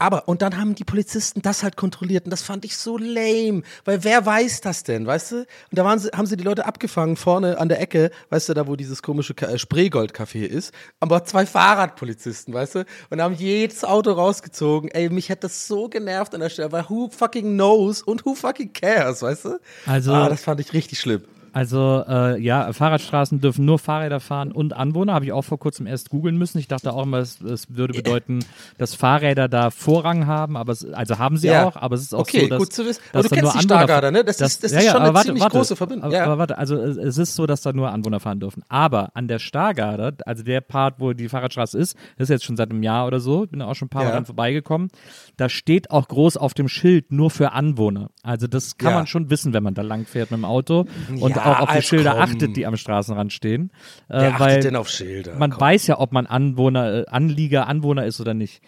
Aber, 0.00 0.26
und 0.28 0.40
dann 0.40 0.56
haben 0.56 0.74
die 0.74 0.84
Polizisten 0.84 1.42
das 1.42 1.62
halt 1.62 1.76
kontrolliert 1.76 2.24
und 2.24 2.30
das 2.30 2.40
fand 2.42 2.64
ich 2.64 2.76
so 2.78 2.96
lame, 2.96 3.62
weil 3.84 4.02
wer 4.02 4.24
weiß 4.24 4.62
das 4.62 4.82
denn, 4.82 5.06
weißt 5.06 5.32
du? 5.32 5.36
Und 5.40 5.46
da 5.72 5.84
waren 5.84 5.98
sie, 5.98 6.08
haben 6.08 6.24
sie 6.24 6.38
die 6.38 6.42
Leute 6.42 6.64
abgefangen 6.64 7.16
vorne 7.16 7.58
an 7.58 7.68
der 7.68 7.82
Ecke, 7.82 8.10
weißt 8.30 8.48
du, 8.48 8.54
da 8.54 8.66
wo 8.66 8.76
dieses 8.76 9.02
komische 9.02 9.34
äh, 9.42 9.58
Spreegold-Café 9.58 10.46
ist, 10.46 10.72
aber 11.00 11.24
zwei 11.26 11.44
Fahrradpolizisten, 11.44 12.54
weißt 12.54 12.76
du? 12.76 12.84
Und 13.10 13.20
haben 13.20 13.34
jedes 13.34 13.84
Auto 13.84 14.12
rausgezogen. 14.12 14.90
Ey, 14.90 15.10
mich 15.10 15.28
hätte 15.28 15.42
das 15.42 15.66
so 15.66 15.90
genervt 15.90 16.34
an 16.34 16.40
der 16.40 16.48
Stelle, 16.48 16.72
weil 16.72 16.86
who 16.88 17.10
fucking 17.10 17.54
knows 17.54 18.00
und 18.02 18.24
who 18.24 18.34
fucking 18.34 18.72
cares, 18.72 19.20
weißt 19.20 19.44
du? 19.44 19.58
Also- 19.84 20.12
ah, 20.14 20.30
das 20.30 20.40
fand 20.42 20.60
ich 20.60 20.72
richtig 20.72 20.98
schlimm. 20.98 21.22
Also 21.52 22.04
äh, 22.08 22.40
ja, 22.40 22.72
Fahrradstraßen 22.72 23.40
dürfen 23.40 23.64
nur 23.64 23.78
Fahrräder 23.78 24.20
fahren 24.20 24.52
und 24.52 24.72
Anwohner. 24.72 25.14
Habe 25.14 25.24
ich 25.24 25.32
auch 25.32 25.42
vor 25.42 25.58
kurzem 25.58 25.86
erst 25.86 26.10
googeln 26.10 26.36
müssen. 26.36 26.58
Ich 26.58 26.68
dachte 26.68 26.92
auch 26.92 27.02
immer, 27.04 27.18
es, 27.18 27.40
es 27.40 27.74
würde 27.74 27.94
bedeuten, 27.94 28.40
dass 28.78 28.94
Fahrräder 28.94 29.48
da 29.48 29.70
Vorrang 29.70 30.26
haben, 30.26 30.56
aber 30.56 30.72
es, 30.72 30.84
also 30.92 31.18
haben 31.18 31.36
sie 31.36 31.48
Ja. 31.48 31.66
auch, 31.66 31.76
aber 31.76 31.94
es 31.96 32.02
ist 32.02 32.14
auch 32.14 32.20
Okay, 32.20 32.42
so, 32.42 32.48
dass, 32.48 32.58
gut 32.58 32.72
zu 32.72 32.86
wissen. 32.86 33.00
Aber 33.12 33.22
dass 33.22 33.30
du 33.30 33.36
kennst 33.36 33.54
die 33.54 33.58
Anwohner- 33.58 33.62
Stargarder, 33.62 34.10
ne? 34.10 34.24
Das 34.24 34.40
ist- 34.40 34.62
das 34.64 34.72
ist 34.72 34.86
schon 34.90 35.00
eine 35.02 35.12
warte, 35.14 35.26
ziemlich 35.26 35.42
warte, 35.42 35.56
große 35.56 35.76
Verbindung. 35.76 36.04
Aber, 36.04 36.14
Ja. 36.14 36.24
aber 36.24 36.38
warte, 36.38 36.58
also 36.58 36.76
es, 36.76 37.18
ist 37.18 37.34
so, 37.34 37.46
dass 37.46 37.62
da 37.62 37.72
nur 37.72 37.90
Anwohner 37.90 38.20
fahren 38.20 38.40
dürfen. 38.40 38.62
Aber 38.68 39.10
an 39.14 39.26
der 39.28 39.38
Stargarder, 39.38 40.12
also 40.26 40.42
der 40.42 40.60
Part, 40.60 40.94
wo 40.98 41.12
die 41.12 41.28
Fahrradstraße 41.28 41.78
ist, 41.78 41.96
das 42.16 42.24
ist 42.26 42.30
jetzt 42.30 42.44
schon 42.44 42.56
seit 42.56 42.70
einem 42.70 42.82
Jahr 42.82 43.06
oder 43.06 43.20
so, 43.20 43.46
bin 43.46 43.60
da 43.60 43.66
auch 43.66 43.74
schon 43.74 43.86
ein 43.86 43.90
paar 43.90 44.02
Mal 44.04 44.08
Ja. 44.10 44.14
dran 44.14 44.24
vorbeigekommen, 44.26 44.88
da 45.36 45.48
steht 45.48 45.90
auch 45.90 46.08
groß 46.08 46.36
auf 46.36 46.54
dem 46.54 46.68
Schild 46.68 47.12
nur 47.12 47.30
für 47.30 47.52
Anwohner. 47.52 48.10
Also 48.22 48.46
das 48.46 48.78
kann 48.78 48.90
Ja. 48.92 48.96
man 48.98 49.06
schon 49.06 49.30
wissen, 49.30 49.52
wenn 49.52 49.62
man 49.62 49.74
da 49.74 49.82
lang 49.82 50.06
fährt 50.06 50.30
mit 50.30 50.38
dem 50.38 50.44
Auto 50.44 50.86
und 51.20 51.30
Ja, 51.30 51.39
auch 51.46 51.60
auf 51.60 51.72
die 51.76 51.82
Schilder 51.82 52.12
komm. 52.12 52.20
achtet, 52.22 52.56
die 52.56 52.66
am 52.66 52.76
Straßenrand 52.76 53.32
stehen. 53.32 53.70
Äh, 54.08 54.20
Wer 54.20 54.28
achtet 54.28 54.40
weil 54.40 54.60
denn 54.60 54.76
auf 54.76 54.88
Schilder? 54.88 55.34
man 55.36 55.50
Komm. 55.50 55.60
weiß 55.60 55.86
ja, 55.86 55.98
ob 55.98 56.12
man 56.12 56.26
Anwohner, 56.26 57.00
äh, 57.00 57.06
Anlieger, 57.06 57.66
Anwohner 57.66 58.04
ist 58.06 58.20
oder 58.20 58.34
nicht. 58.34 58.62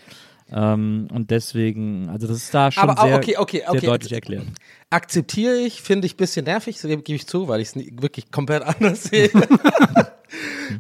Ähm, 0.54 1.08
und 1.12 1.30
deswegen, 1.30 2.10
also 2.10 2.26
das 2.26 2.36
ist 2.36 2.52
da 2.52 2.70
schon 2.70 2.90
Aber, 2.90 3.00
sehr, 3.02 3.16
okay, 3.16 3.36
okay, 3.38 3.62
okay. 3.66 3.78
sehr 3.80 3.90
deutlich 3.90 4.12
erklärt. 4.12 4.44
Akzeptiere 4.90 5.56
ich, 5.56 5.80
finde 5.80 6.06
ich 6.06 6.14
ein 6.14 6.18
bisschen 6.18 6.44
nervig, 6.44 6.78
gebe 6.82 7.14
ich 7.14 7.26
zu, 7.26 7.48
weil 7.48 7.60
ich 7.60 7.68
es 7.68 7.74
wirklich 7.74 8.30
komplett 8.30 8.62
anders 8.66 9.04
sehe. 9.04 9.30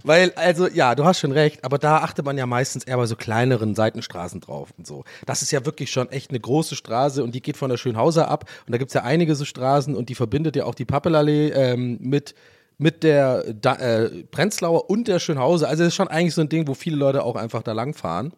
weil, 0.04 0.32
also, 0.34 0.68
ja, 0.68 0.94
du 0.94 1.04
hast 1.04 1.20
schon 1.20 1.32
recht, 1.32 1.64
aber 1.64 1.78
da 1.78 1.98
achtet 1.98 2.24
man 2.24 2.38
ja 2.38 2.46
meistens 2.46 2.84
eher 2.84 2.96
bei 2.96 3.06
so 3.06 3.16
kleineren 3.16 3.74
Seitenstraßen 3.74 4.40
drauf 4.40 4.70
und 4.76 4.86
so. 4.86 5.04
Das 5.26 5.42
ist 5.42 5.50
ja 5.52 5.64
wirklich 5.64 5.90
schon 5.90 6.10
echt 6.10 6.30
eine 6.30 6.40
große 6.40 6.76
Straße 6.76 7.22
und 7.22 7.34
die 7.34 7.42
geht 7.42 7.56
von 7.56 7.70
der 7.70 7.76
Schönhauser 7.76 8.28
ab 8.28 8.44
und 8.66 8.72
da 8.72 8.78
gibt 8.78 8.90
es 8.90 8.94
ja 8.94 9.02
einige 9.02 9.34
so 9.34 9.44
Straßen 9.44 9.94
und 9.94 10.08
die 10.08 10.14
verbindet 10.14 10.56
ja 10.56 10.64
auch 10.64 10.74
die 10.74 10.84
Pappelallee 10.84 11.48
ähm, 11.48 11.98
mit 12.00 12.34
mit 12.78 13.04
der 13.04 13.44
da, 13.54 13.76
äh, 13.76 14.24
Prenzlauer 14.24 14.90
und 14.90 15.06
der 15.06 15.20
Schönhauser. 15.20 15.68
Also 15.68 15.84
das 15.84 15.88
ist 15.88 15.94
schon 15.94 16.08
eigentlich 16.08 16.34
so 16.34 16.40
ein 16.40 16.48
Ding, 16.48 16.66
wo 16.66 16.74
viele 16.74 16.96
Leute 16.96 17.22
auch 17.22 17.36
einfach 17.36 17.62
da 17.62 17.72
lang 17.72 17.94
fahren. 17.94 18.32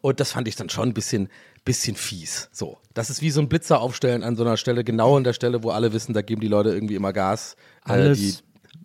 Und 0.00 0.20
das 0.20 0.32
fand 0.32 0.48
ich 0.48 0.56
dann 0.56 0.68
schon 0.68 0.90
ein 0.90 0.94
bisschen, 0.94 1.28
bisschen 1.64 1.96
fies. 1.96 2.48
So. 2.52 2.78
Das 2.94 3.10
ist 3.10 3.22
wie 3.22 3.30
so 3.30 3.40
ein 3.40 3.48
Blitzer 3.48 3.80
aufstellen 3.80 4.22
an 4.22 4.36
so 4.36 4.44
einer 4.44 4.56
Stelle, 4.56 4.84
genau 4.84 5.16
an 5.16 5.24
der 5.24 5.32
Stelle, 5.32 5.62
wo 5.62 5.70
alle 5.70 5.92
wissen, 5.92 6.12
da 6.12 6.22
geben 6.22 6.40
die 6.40 6.48
Leute 6.48 6.70
irgendwie 6.70 6.94
immer 6.94 7.12
Gas. 7.12 7.56
Äh, 7.86 8.12
die, 8.12 8.34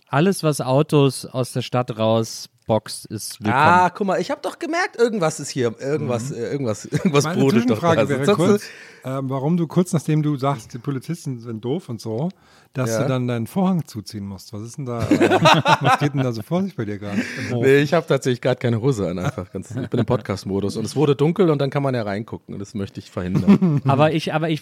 Alles, 0.10 0.42
was 0.44 0.62
Autos 0.62 1.26
aus 1.26 1.52
der 1.52 1.62
Stadt 1.62 1.98
rausboxt, 1.98 3.08
ist 3.08 3.40
willkommen. 3.44 3.56
ah, 3.62 3.90
guck 3.90 4.08
mal, 4.08 4.22
ich 4.22 4.32
habe 4.32 4.40
doch 4.42 4.58
gemerkt, 4.58 4.96
irgendwas 4.98 5.42
ist 5.42 5.50
hier, 5.50 5.76
irgendwas, 5.82 6.32
äh, 6.32 6.50
irgendwas, 6.50 6.86
irgendwas 6.92 7.26
Meine 7.26 7.42
brodelt 7.42 7.70
doch 7.70 7.82
da. 7.82 8.08
wäre 8.08 8.34
kurz, 8.34 8.64
ähm, 9.04 9.30
warum 9.30 9.58
du 9.58 9.68
kurz 9.68 9.92
nachdem 9.92 10.24
du 10.24 10.38
sagst, 10.38 10.74
die 10.74 10.78
Polizisten 10.78 11.40
sind 11.40 11.64
doof 11.66 11.90
und 11.90 12.00
so, 12.00 12.30
dass 12.72 12.92
Ja. 12.92 13.02
du 13.04 13.10
dann 13.10 13.28
deinen 13.28 13.48
Vorhang 13.48 13.86
zuziehen 13.86 14.26
musst. 14.26 14.54
Was 14.54 14.62
ist 14.62 14.78
denn 14.78 14.86
da, 14.86 15.02
äh, 15.10 15.40
was 15.82 16.00
geht 16.00 16.14
denn 16.14 16.24
da 16.24 16.32
so 16.32 16.42
vor 16.42 16.64
sich 16.64 16.78
bei 16.78 16.86
dir 16.86 17.00
gerade? 17.00 17.22
Nee, 17.52 17.80
ich 17.80 17.94
habe 17.94 18.08
tatsächlich 18.08 18.40
gerade 18.40 18.60
keine 18.60 18.80
Hose 18.80 19.10
an, 19.10 19.20
einfach. 19.20 19.52
Ganz, 19.52 19.72
ich 19.72 19.90
bin 19.90 20.00
im 20.00 20.06
Podcast-Modus 20.06 20.78
und 20.78 20.86
es 20.86 20.96
wurde 20.96 21.18
dunkel 21.18 21.50
und 21.50 21.60
dann 21.60 21.70
kann 21.70 21.84
man 21.84 21.94
ja 21.94 22.04
reingucken 22.04 22.54
und 22.54 22.60
das 22.60 22.74
möchte 22.76 23.02
ich 23.02 23.12
verhindern. 23.12 23.82
Aber 23.86 24.14
ich, 24.14 24.34
aber 24.34 24.50
ich 24.50 24.62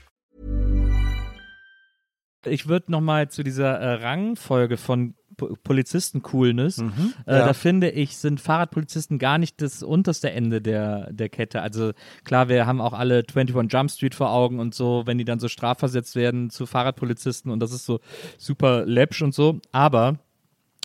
Ich 2.45 2.67
würde 2.67 2.91
noch 2.91 3.01
mal 3.01 3.29
zu 3.29 3.43
dieser 3.43 3.77
äh, 3.79 3.93
Rangfolge 4.03 4.77
von 4.77 5.13
Po- 5.37 5.55
Polizisten-Coolness. 5.63 6.79
Äh, 6.79 6.83
Ja. 7.27 7.45
Da 7.45 7.53
finde 7.53 7.89
ich, 7.91 8.17
sind 8.17 8.41
Fahrradpolizisten 8.41 9.19
gar 9.19 9.37
nicht 9.37 9.61
das 9.61 9.83
unterste 9.83 10.31
Ende 10.31 10.61
der, 10.61 11.11
der 11.13 11.29
Kette. 11.29 11.61
Also 11.61 11.91
klar, 12.23 12.49
wir 12.49 12.65
haben 12.65 12.81
auch 12.81 12.93
alle 12.93 13.23
21 13.33 13.71
Jump 13.71 13.91
Street 13.91 14.15
vor 14.15 14.31
Augen 14.31 14.59
und 14.59 14.73
so, 14.75 15.03
wenn 15.05 15.17
die 15.17 15.25
dann 15.25 15.39
so 15.39 15.47
strafversetzt 15.47 16.15
werden 16.15 16.49
zu 16.49 16.65
Fahrradpolizisten 16.65 17.51
und 17.51 17.59
das 17.59 17.71
ist 17.71 17.85
so 17.85 17.99
super 18.37 18.85
läppsch 18.85 19.21
und 19.21 19.33
so. 19.33 19.59
Aber 19.71 20.19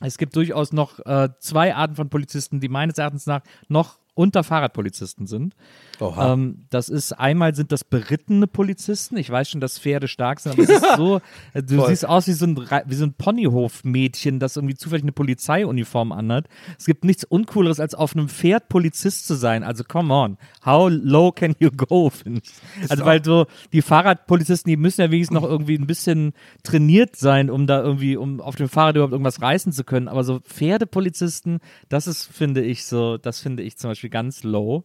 es 0.03 0.19
gibt 0.19 0.37
durchaus 0.37 0.73
noch 0.73 0.99
äh, 1.07 1.31
zwei 1.41 1.75
Arten 1.75 1.97
von 1.97 2.09
Polizisten, 2.11 2.61
die 2.61 2.69
meines 2.69 2.99
Erachtens 2.99 3.27
nach 3.27 3.41
noch 3.69 3.99
unter 4.17 4.43
Fahrradpolizisten 4.43 5.27
sind. 5.27 5.55
Ähm, 6.01 6.65
das 6.71 6.89
ist 6.89 7.13
einmal 7.13 7.55
sind 7.55 7.71
das 7.71 7.85
berittene 7.85 8.47
Polizisten. 8.47 9.19
Ich 9.19 9.31
weiß 9.31 9.51
schon, 9.51 9.61
dass 9.61 9.79
Pferde 9.79 10.09
stark 10.09 10.41
sind, 10.41 10.53
aber 10.53 10.63
es 10.63 10.71
ist 10.71 10.97
so, 10.97 11.21
du 11.55 11.77
Voll. 11.77 11.89
siehst 11.89 12.09
aus 12.09 12.27
wie 12.27 12.33
so 12.33 12.47
ein, 12.47 12.57
wie 12.87 12.95
so 12.95 13.05
ein 13.05 13.13
Ponyhof-Mädchen, 13.13 14.41
das 14.41 14.57
irgendwie 14.57 14.75
zufällig 14.75 15.05
eine 15.05 15.13
Polizeiuniform 15.13 16.13
anhat. 16.13 16.49
Es 16.79 16.87
gibt 16.87 17.05
nichts 17.05 17.25
Uncooleres, 17.25 17.79
als 17.79 17.95
auf 17.95 18.17
einem 18.17 18.31
Pferd 18.31 18.71
Polizist 18.71 19.27
zu 19.27 19.35
sein. 19.35 19.63
Also 19.63 19.85
come 19.85 20.13
on, 20.13 20.39
how 20.65 20.91
low 20.91 21.31
can 21.31 21.55
you 21.59 21.71
go, 21.71 22.09
finde 22.09 22.41
ich. 22.43 22.91
Also 22.91 23.05
weil 23.05 23.23
so 23.23 23.47
die 23.75 23.83
Fahrradpolizisten, 23.83 24.71
die 24.71 24.79
müssen 24.79 25.03
ja 25.03 25.11
wenigstens 25.11 25.35
noch 25.35 25.45
irgendwie 25.45 25.77
ein 25.77 25.87
bisschen 25.87 26.33
trainiert 26.63 27.17
sein, 27.17 27.51
um 27.51 27.67
da 27.67 27.83
irgendwie, 27.83 28.17
um 28.17 28.41
auf 28.41 28.57
dem 28.57 28.71
Fahrrad 28.71 28.97
überhaupt 28.97 29.13
irgendwas 29.13 29.43
reißen 29.43 29.73
zu 29.73 29.85
können. 29.85 30.09
Aber 30.09 30.25
so 30.25 30.41
Pferdepolizisten, 30.41 31.59
das 31.91 32.07
ist, 32.07 32.25
finde 32.25 32.63
ich, 32.63 32.87
so, 32.87 33.19
das 33.19 33.41
finde 33.41 33.63
ich 33.63 33.77
zum 33.77 33.91
Beispiel 33.91 34.06
ganz 34.09 34.43
low 34.43 34.85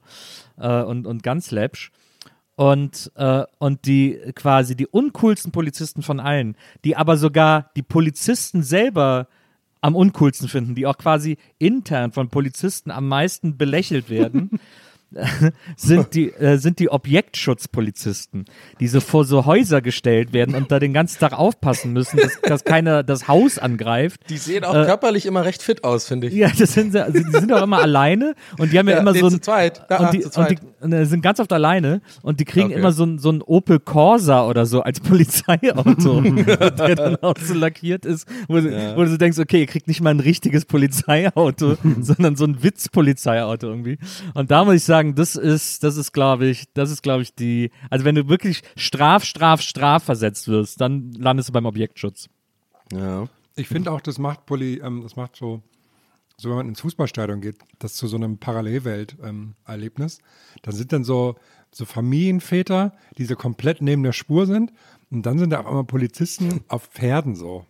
äh, 0.57 0.81
und, 0.81 1.07
und 1.07 1.23
ganz 1.23 1.51
läppsch. 1.51 1.91
Und, 2.55 3.11
äh, 3.15 3.43
und 3.57 3.85
die 3.85 4.19
quasi 4.35 4.75
die 4.75 4.85
uncoolsten 4.85 5.51
Polizisten 5.51 6.03
von 6.03 6.19
allen, 6.19 6.55
die 6.83 6.95
aber 6.95 7.17
sogar 7.17 7.71
die 7.75 7.81
Polizisten 7.81 8.61
selber 8.61 9.27
am 9.79 9.95
uncoolsten 9.95 10.47
finden, 10.47 10.75
die 10.75 10.85
auch 10.85 10.97
quasi 10.97 11.37
intern 11.57 12.11
von 12.11 12.29
Polizisten 12.29 12.91
am 12.91 13.07
meisten 13.07 13.57
belächelt 13.57 14.09
werden. 14.09 14.59
sind 15.75 16.13
die, 16.15 16.31
äh, 16.31 16.57
sind 16.57 16.79
die 16.79 16.89
Objektschutzpolizisten, 16.89 18.45
die 18.79 18.87
so 18.87 18.99
vor 19.01 19.25
so 19.25 19.45
Häuser 19.45 19.81
gestellt 19.81 20.33
werden 20.33 20.55
und 20.55 20.71
da 20.71 20.79
den 20.79 20.93
ganzen 20.93 21.19
Tag 21.19 21.33
aufpassen 21.33 21.93
müssen, 21.93 22.17
dass, 22.17 22.39
dass 22.41 22.63
keiner 22.63 23.03
das 23.03 23.27
Haus 23.27 23.57
angreift. 23.59 24.21
Die 24.29 24.37
sehen 24.37 24.63
auch 24.63 24.73
Äh, 24.75 24.85
körperlich 24.85 25.25
immer 25.25 25.43
recht 25.45 25.61
fit 25.61 25.83
aus, 25.83 26.07
finde 26.07 26.27
ich. 26.27 26.33
Ja, 26.33 26.49
das 26.57 26.73
sind, 26.73 26.91
sie- 26.93 27.03
also 27.03 27.19
die 27.21 27.31
sind 27.31 27.51
auch 27.51 27.63
immer 27.63 27.79
alleine 27.81 28.35
und 28.57 28.71
die 28.71 28.79
haben 28.79 28.87
ja, 28.87 28.95
Ja, 28.95 29.01
immer 29.01 29.13
so 29.13 29.25
ein, 29.25 29.31
zu 29.31 29.41
zweit. 29.41 29.85
Ja, 29.89 29.99
und, 29.99 30.13
die, 30.13 30.19
zu 30.21 30.25
und 30.27 30.33
zweit. 30.33 30.59
die 30.61 30.85
und, 30.85 31.05
sind 31.05 31.21
ganz 31.21 31.39
oft 31.39 31.51
alleine 31.51 32.01
und 32.21 32.39
die 32.39 32.45
kriegen 32.45 32.67
Okay. 32.67 32.79
immer 32.79 32.91
so 32.91 33.03
ein, 33.05 33.19
so 33.19 33.31
ein 33.31 33.41
Opel 33.41 33.79
Corsa 33.79 34.45
oder 34.47 34.65
so 34.65 34.81
als 34.81 34.99
Polizeiauto, 35.01 36.21
der 36.21 36.95
dann 36.95 37.15
auch 37.17 37.35
so 37.37 37.53
lackiert 37.53 38.05
ist, 38.05 38.27
wo, 38.47 38.59
du- 38.59 38.93
wo 38.95 39.03
du 39.03 39.09
so 39.09 39.17
denkst, 39.17 39.39
okay, 39.39 39.59
ihr 39.61 39.67
kriegt 39.67 39.87
nicht 39.87 40.01
mal 40.01 40.11
ein 40.11 40.19
richtiges 40.19 40.65
Polizeiauto, 40.65 41.75
sondern 42.01 42.35
so 42.35 42.45
ein 42.45 42.63
Witz-Polizeiauto 42.63 43.67
irgendwie. 43.67 43.97
Und 44.33 44.51
da 44.51 44.63
muss 44.63 44.75
ich 44.75 44.83
sagen, 44.83 45.00
das 45.03 45.35
ist, 45.35 45.83
das 45.83 45.97
ist, 45.97 46.11
glaube 46.11 46.47
ich, 46.47 46.71
das 46.73 46.91
ist, 46.91 47.01
glaube 47.01 47.23
ich, 47.23 47.35
die, 47.35 47.71
also 47.89 48.05
wenn 48.05 48.15
du 48.15 48.27
wirklich 48.27 48.61
straf, 48.75 49.23
straf, 49.23 49.61
straf 49.61 50.03
versetzt 50.03 50.47
wirst, 50.47 50.79
dann 50.81 51.11
landest 51.13 51.49
du 51.49 51.53
beim 51.53 51.65
Objektschutz. 51.65 52.29
Ja. 52.91 53.27
Ich 53.55 53.67
finde 53.67 53.91
auch, 53.91 54.01
das 54.01 54.17
macht 54.17 54.45
Poli, 54.45 54.79
ähm, 54.79 55.01
das 55.03 55.15
macht 55.15 55.35
so, 55.35 55.61
so 56.37 56.49
wenn 56.49 56.55
man 56.55 56.69
ins 56.69 56.81
Fußballstadion 56.81 57.41
geht, 57.41 57.57
das 57.79 57.95
zu 57.95 58.07
so 58.07 58.15
einem 58.15 58.37
Parallelwelt-Erlebnis. 58.37 60.19
da 60.61 60.71
sind 60.71 60.93
dann 60.93 61.03
so, 61.03 61.35
so 61.71 61.85
Familienväter, 61.85 62.93
die 63.17 63.25
so 63.25 63.35
komplett 63.35 63.81
neben 63.81 64.03
der 64.03 64.13
Spur 64.13 64.45
sind. 64.45 64.71
Und 65.09 65.25
dann 65.25 65.37
sind 65.37 65.51
da 65.51 65.61
auch 65.61 65.71
immer 65.71 65.83
Polizisten 65.83 66.61
auf 66.67 66.85
Pferden 66.85 67.35
so. 67.35 67.65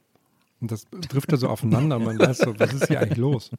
Und 0.62 0.72
das 0.72 0.86
trifft 1.10 1.32
da 1.32 1.38
so 1.38 1.48
aufeinander 1.50 1.98
man 1.98 2.20
weiß 2.20 2.38
so, 2.38 2.58
was 2.60 2.72
ist 2.74 2.88
hier 2.88 3.00
eigentlich 3.00 3.18
los? 3.18 3.50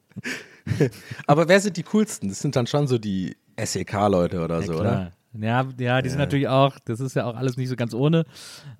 Aber 1.27 1.49
wer 1.49 1.59
sind 1.59 1.75
die 1.75 1.83
coolsten? 1.83 2.29
Das 2.29 2.39
sind 2.39 2.55
dann 2.55 2.65
schon 2.65 2.87
so 2.87 2.97
die 2.97 3.35
SEK-Leute 3.61 4.41
oder 4.41 4.63
so, 4.63 4.79
oder? 4.79 5.11
Ja, 5.39 5.67
ja, 5.77 6.01
die 6.01 6.09
sind 6.09 6.19
natürlich 6.19 6.47
auch, 6.47 6.77
das 6.85 6.99
ist 6.99 7.15
ja 7.15 7.25
auch 7.25 7.35
alles 7.35 7.57
nicht 7.57 7.67
so 7.67 7.75
ganz 7.75 7.93
ohne. 7.93 8.25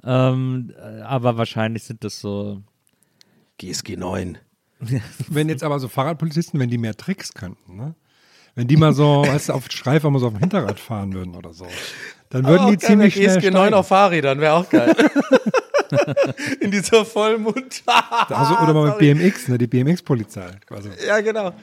Ähm, 0.03 0.71
äh, 0.77 1.01
aber 1.01 1.37
wahrscheinlich 1.37 1.83
sind 1.83 2.03
das 2.03 2.19
so. 2.19 2.61
GSG 3.57 3.97
9. 3.97 4.37
Wenn 5.29 5.49
jetzt 5.49 5.63
aber 5.63 5.79
so 5.79 5.87
Fahrradpolizisten, 5.87 6.59
wenn 6.59 6.69
die 6.69 6.77
mehr 6.77 6.95
Tricks 6.95 7.33
könnten, 7.33 7.75
ne? 7.75 7.95
Wenn 8.55 8.67
die 8.67 8.77
mal 8.77 8.93
so, 8.93 9.23
weißt 9.27 9.49
du, 9.49 9.53
auf 9.53 9.65
Streifer 9.71 10.09
mal 10.11 10.19
so 10.19 10.27
auf 10.27 10.33
dem 10.33 10.39
Hinterrad 10.39 10.79
fahren 10.79 11.13
würden 11.13 11.35
oder 11.35 11.53
so, 11.53 11.67
dann 12.29 12.45
würden 12.45 12.67
die 12.69 12.77
ziemlich 12.77 13.15
schnell 13.15 13.35
GSG 13.35 13.51
9 13.51 13.51
steigen. 13.51 13.73
auf 13.73 13.87
Fahrrädern 13.87 14.39
wäre 14.39 14.53
auch 14.53 14.69
geil. 14.69 14.95
In 16.59 16.71
dieser 16.71 17.05
Vollmond. 17.05 17.83
Also, 18.29 18.55
oder 18.57 18.73
mal 18.73 18.89
mit. 18.89 18.97
BMX, 18.99 19.47
ne? 19.47 19.57
Die 19.57 19.67
BMX-Polizei 19.67 20.51
quasi. 20.65 20.89
Ja, 21.07 21.19
genau. 21.21 21.53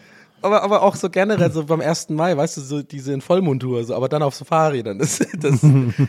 Aber, 0.43 0.62
aber 0.62 0.83
auch 0.83 0.95
so 0.97 1.11
generell, 1.11 1.51
so 1.53 1.64
beim 1.64 1.81
1. 1.83 2.09
Mai, 2.11 2.35
weißt 2.37 2.57
du, 2.57 2.61
so 2.62 2.83
diese 2.83 3.12
in 3.12 3.21
Vollmontur, 3.21 3.85
so, 3.85 3.95
aber 3.95 4.09
dann 4.09 4.23
auf 4.23 4.35
so 4.35 4.45
Fahrrädern. 4.47 4.99
Das, 5.01 5.19
das, 5.38 5.61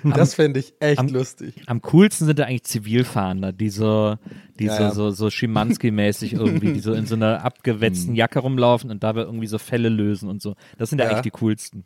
das 0.04 0.36
fände 0.36 0.60
ich 0.62 0.74
echt 0.80 1.10
lustig. 1.12 1.62
Am 1.68 1.82
coolsten 1.82 2.26
sind 2.28 2.40
da 2.40 2.46
eigentlich 2.46 2.64
Zivilfahnder, 2.64 3.52
die 3.52 3.70
so, 3.70 4.16
die 4.60 4.66
Ja, 4.66 4.78
so, 4.78 4.84
ja. 4.84 4.92
so, 4.92 5.12
so 5.12 5.30
Schimanski-mäßig 5.30 6.34
irgendwie, 6.34 6.74
die 6.74 6.80
so 6.80 6.94
in 6.94 7.06
so 7.08 7.16
einer 7.16 7.44
abgewetzten 7.46 8.16
Jacke 8.16 8.40
rumlaufen 8.40 8.90
und 8.90 9.04
dabei 9.04 9.22
irgendwie 9.22 9.48
so 9.48 9.58
Fälle 9.58 9.90
lösen 9.90 10.30
und 10.30 10.42
so. 10.42 10.56
Das 10.78 10.90
sind 10.90 11.00
ja, 11.00 11.06
Ja. 11.06 11.12
eigentlich 11.12 11.24
die 11.24 11.32
coolsten. 11.32 11.86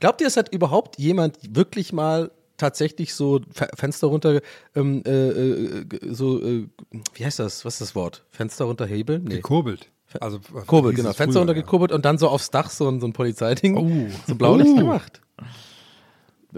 Glaubt 0.00 0.20
ihr, 0.20 0.26
es 0.26 0.36
hat 0.36 0.52
überhaupt 0.52 0.98
jemand 0.98 1.38
wirklich 1.56 1.92
mal 1.94 2.30
tatsächlich 2.56 3.14
so 3.14 3.40
Fe- 3.52 3.68
Fenster 3.74 4.06
runter, 4.08 4.40
ähm, 4.74 5.02
äh, 5.06 5.10
äh, 5.10 5.84
so, 6.10 6.42
äh, 6.42 6.68
wie 7.14 7.24
heißt 7.24 7.38
das? 7.38 7.64
Was 7.64 7.74
ist 7.74 7.80
das 7.80 7.94
Wort? 7.94 8.24
Fenster 8.30 8.64
runterhebeln? 8.66 9.24
Nee. 9.24 9.36
Gekurbelt. 9.36 9.90
Also, 10.20 10.38
Kurbel, 10.66 10.92
hieß 10.92 10.96
genau. 11.00 11.12
Fenster 11.12 11.32
früher, 11.32 11.40
runtergekurbelt 11.40 11.92
und 11.92 12.04
dann 12.04 12.16
so 12.16 12.28
aufs 12.28 12.50
Dach 12.50 12.70
so 12.70 12.88
ein, 12.88 13.00
so 13.00 13.06
ein 13.06 13.12
Polizeiding. 13.12 13.76
Oh. 13.76 14.14
So 14.26 14.34
blaulicht 14.34 14.70
Oh. 14.72 14.76
gemacht. 14.76 15.20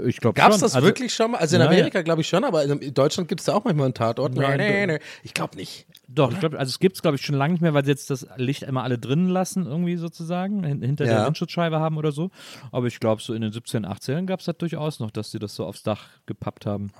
Ich 0.06 0.18
glaube 0.20 0.34
Gab 0.34 0.52
es 0.52 0.58
das 0.60 0.80
wirklich 0.80 1.12
schon 1.12 1.32
mal? 1.32 1.38
Also 1.38 1.56
in 1.56 1.60
Ja, 1.62 1.66
ja. 1.66 1.72
Amerika 1.72 2.02
glaube 2.02 2.20
ich 2.20 2.28
schon, 2.28 2.44
aber 2.44 2.62
in 2.62 2.94
Deutschland 2.94 3.28
gibt 3.28 3.40
es 3.40 3.46
da 3.46 3.54
auch 3.54 3.64
manchmal 3.64 3.86
einen 3.86 3.94
Tatort. 3.94 4.32
Nein, 4.34 4.58
nee, 4.58 4.86
nee. 4.86 4.98
Ich 5.24 5.34
glaube 5.34 5.56
nicht. 5.56 5.86
Doch, 6.10 6.32
ich 6.32 6.40
glaube, 6.40 6.58
also 6.58 6.70
es 6.70 6.78
gibt 6.78 6.96
es, 6.96 7.02
glaube 7.02 7.16
ich, 7.16 7.22
schon 7.22 7.34
lange 7.36 7.52
nicht 7.52 7.60
mehr, 7.60 7.74
weil 7.74 7.84
sie 7.84 7.90
jetzt 7.90 8.08
das 8.08 8.26
Licht 8.36 8.62
immer 8.62 8.82
alle 8.82 8.96
drinnen 8.98 9.28
lassen, 9.28 9.66
irgendwie 9.66 9.96
sozusagen, 9.96 10.64
hin- 10.64 10.80
hinter 10.80 11.04
Ja. 11.04 11.18
der 11.18 11.26
Windschutzscheibe 11.26 11.78
haben 11.80 11.98
oder 11.98 12.12
so. 12.12 12.30
Aber 12.72 12.86
ich 12.86 12.98
glaube, 12.98 13.20
so 13.20 13.34
in 13.34 13.42
den 13.42 13.52
17, 13.52 13.84
18 13.84 14.26
gab 14.26 14.40
es 14.40 14.46
das 14.46 14.56
durchaus 14.56 15.00
noch, 15.00 15.10
dass 15.10 15.30
sie 15.30 15.38
das 15.38 15.54
so 15.54 15.66
aufs 15.66 15.82
Dach 15.82 16.06
gepappt 16.24 16.64
haben. 16.64 16.90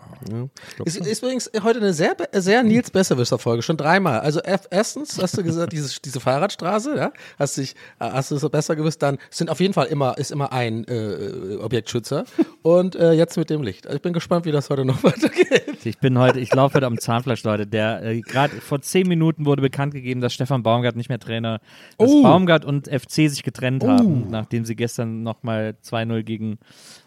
Ist, 0.84 0.98
ist 0.98 1.22
übrigens 1.22 1.50
heute 1.62 1.78
eine 1.78 1.94
sehr, 1.94 2.16
sehr 2.34 2.62
Nils 2.62 2.90
Besserwisser-Folge, 2.90 3.62
schon 3.62 3.78
dreimal. 3.78 4.20
Also 4.20 4.40
erstens 4.70 5.20
hast 5.20 5.38
du 5.38 5.42
gesagt, 5.42 5.72
diese, 5.72 6.00
diese 6.02 6.20
Fahrradstraße, 6.20 6.94
ja, 6.96 7.12
hast, 7.38 7.56
dich, 7.56 7.74
äh, 8.00 8.10
hast 8.10 8.30
du 8.30 8.34
es 8.34 8.42
so 8.42 8.50
besser 8.50 8.76
gewusst, 8.76 9.02
dann 9.02 9.16
sind 9.30 9.48
auf 9.48 9.60
jeden 9.60 9.72
Fall 9.72 9.86
immer, 9.86 10.18
ist 10.18 10.30
immer 10.32 10.52
ein 10.52 10.84
äh, 10.86 11.56
Objektschützer 11.62 12.24
und 12.62 12.94
äh, 12.94 13.12
jetzt 13.12 13.38
mit 13.38 13.48
dem 13.48 13.62
Licht. 13.62 13.86
Also 13.86 13.96
ich 13.96 14.02
bin 14.02 14.12
gespannt, 14.12 14.44
wie 14.44 14.52
das 14.52 14.68
heute 14.68 14.84
noch 14.84 15.02
weitergeht. 15.02 15.78
Ich 15.84 15.98
bin 15.98 16.18
heute, 16.18 16.40
ich 16.40 16.52
laufe 16.54 16.74
heute 16.74 16.86
am 16.86 16.98
Zahnfleisch, 16.98 17.42
Leute. 17.44 17.66
Der 17.66 18.02
äh, 18.02 18.20
gerade 18.20 18.54
vor 18.60 18.82
zehn 18.98 19.08
Minuten 19.08 19.46
wurde 19.46 19.62
bekannt 19.62 19.94
gegeben, 19.94 20.20
dass 20.20 20.34
Stefan 20.34 20.62
Baumgart 20.62 20.96
nicht 20.96 21.08
mehr 21.08 21.18
Trainer, 21.18 21.60
dass 21.98 22.10
Oh. 22.10 22.22
Baumgart 22.22 22.64
und 22.64 22.88
FC 22.88 23.28
sich 23.30 23.42
getrennt 23.42 23.84
haben, 23.84 24.28
nachdem 24.30 24.64
sie 24.64 24.76
gestern 24.76 25.22
nochmal 25.22 25.76
2-0 25.82 26.22
gegen 26.22 26.58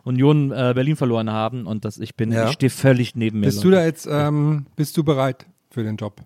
Union 0.03 0.51
äh, 0.51 0.71
Berlin 0.73 0.95
verloren 0.95 1.29
haben. 1.31 1.65
Und 1.65 1.85
dass 1.85 1.97
ich 1.97 2.15
bin, 2.15 2.31
Ja. 2.31 2.45
ich 2.47 2.53
stehe 2.53 2.69
völlig 2.69 3.15
neben 3.15 3.39
mir. 3.39 3.47
Bist 3.47 3.63
du 3.63 3.69
Leute. 3.69 3.79
da 3.81 3.85
jetzt, 3.85 4.07
ähm, 4.09 4.65
bist 4.75 4.95
du 4.97 5.03
bereit 5.03 5.45
für 5.69 5.83
den 5.83 5.97
Job? 5.97 6.21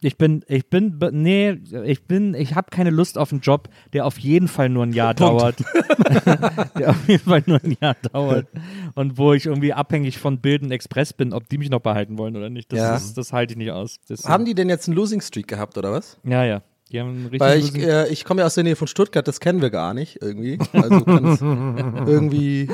Ich 0.00 0.16
bin, 0.16 0.44
ich 0.46 0.70
bin, 0.70 1.00
nee, 1.10 1.58
ich 1.84 2.04
bin, 2.06 2.34
ich 2.34 2.54
habe 2.54 2.70
keine 2.70 2.90
Lust 2.90 3.18
auf 3.18 3.32
einen 3.32 3.40
Job, 3.40 3.68
der 3.92 4.06
auf 4.06 4.16
jeden 4.18 4.46
Fall 4.46 4.68
nur 4.68 4.84
ein 4.84 4.92
Jahr 4.92 5.12
dauert. 5.12 5.56
der 6.78 6.90
auf 6.90 7.08
jeden 7.08 7.24
Fall 7.24 7.42
nur 7.46 7.60
ein 7.62 7.76
Jahr 7.80 7.96
dauert. 8.12 8.46
Und 8.94 9.18
wo 9.18 9.32
ich 9.32 9.46
irgendwie 9.46 9.72
abhängig 9.72 10.18
von 10.18 10.40
Bild 10.40 10.62
und 10.62 10.70
Express 10.70 11.12
bin, 11.12 11.32
ob 11.32 11.48
die 11.48 11.58
mich 11.58 11.68
noch 11.70 11.80
behalten 11.80 12.16
wollen 12.16 12.36
oder 12.36 12.48
nicht. 12.48 12.72
Das, 12.72 12.78
Ja. 12.78 12.94
ist, 12.96 13.18
das 13.18 13.32
halte 13.32 13.54
ich 13.54 13.58
nicht 13.58 13.72
aus. 13.72 13.96
Das, 14.06 14.24
Haben 14.24 14.44
die 14.44 14.54
denn 14.54 14.68
jetzt 14.68 14.86
einen 14.86 14.96
Losing 14.96 15.20
Streak 15.20 15.48
gehabt 15.48 15.76
oder 15.76 15.90
was? 15.90 16.18
Ja, 16.24 16.44
ja. 16.44 16.62
Die 16.90 16.98
haben 17.00 17.10
einen 17.10 17.26
richtig 17.26 17.40
Weil 17.40 17.58
ich, 17.58 17.74
äh, 17.76 18.08
ich 18.08 18.24
komme 18.24 18.40
ja 18.40 18.46
aus 18.46 18.54
der 18.54 18.64
Nähe 18.64 18.76
von 18.76 18.86
Stuttgart, 18.86 19.26
das 19.28 19.40
kennen 19.40 19.60
wir 19.60 19.68
gar 19.68 19.92
nicht 19.92 20.22
irgendwie. 20.22 20.58
Also 20.72 21.04
irgendwie, 21.06 22.68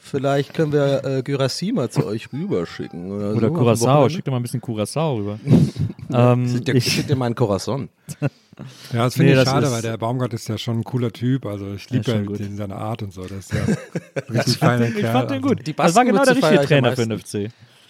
vielleicht 0.00 0.54
können 0.54 0.72
wir 0.72 1.04
äh, 1.04 1.22
Gyrassi 1.22 1.70
mal 1.72 1.88
zu 1.88 2.04
euch 2.04 2.32
rüberschicken. 2.32 3.12
Oder, 3.12 3.34
Oder 3.36 3.48
so, 3.48 3.54
Curacao, 3.54 4.08
schick 4.08 4.24
doch 4.24 4.32
mal 4.32 4.38
ein 4.38 4.42
bisschen 4.42 4.60
Curacao 4.60 5.16
rüber. 5.16 5.38
ähm, 6.12 6.62
ich, 6.66 6.92
schick 6.92 7.06
dir 7.06 7.14
mal 7.14 7.26
einen 7.26 7.36
Corazon. 7.36 7.90
Ja, 8.20 9.04
das 9.04 9.14
finde 9.14 9.32
Nee, 9.32 9.38
ich 9.38 9.44
das 9.44 9.52
schade, 9.52 9.70
weil 9.70 9.82
der 9.82 9.96
Baumgart 9.98 10.32
ist 10.34 10.48
ja 10.48 10.58
schon 10.58 10.78
ein 10.80 10.84
cooler 10.84 11.12
Typ. 11.12 11.46
Also 11.46 11.74
ich 11.74 11.88
Ja, 11.90 11.96
liebe 11.96 12.10
ja 12.10 12.22
gut. 12.22 12.38
den, 12.40 12.56
seine 12.56 12.76
Art 12.76 13.02
und 13.02 13.12
so. 13.12 13.22
Das 13.22 13.32
ist 13.32 13.52
ja 13.52 13.60
richtig 14.30 14.58
feiner 14.58 14.86
Kerl. 14.86 14.98
ich 14.98 15.06
fand 15.06 15.30
den 15.30 15.36
also. 15.44 15.48
gut. 15.48 15.66
Die 15.66 15.74
das 15.74 15.94
war 15.94 16.04
genau 16.04 16.24
der 16.24 16.36
richtige 16.36 16.60
ich 16.60 16.66
Trainer 16.68 16.92
für 16.96 17.06
den 17.06 17.18
FC. 17.18 17.34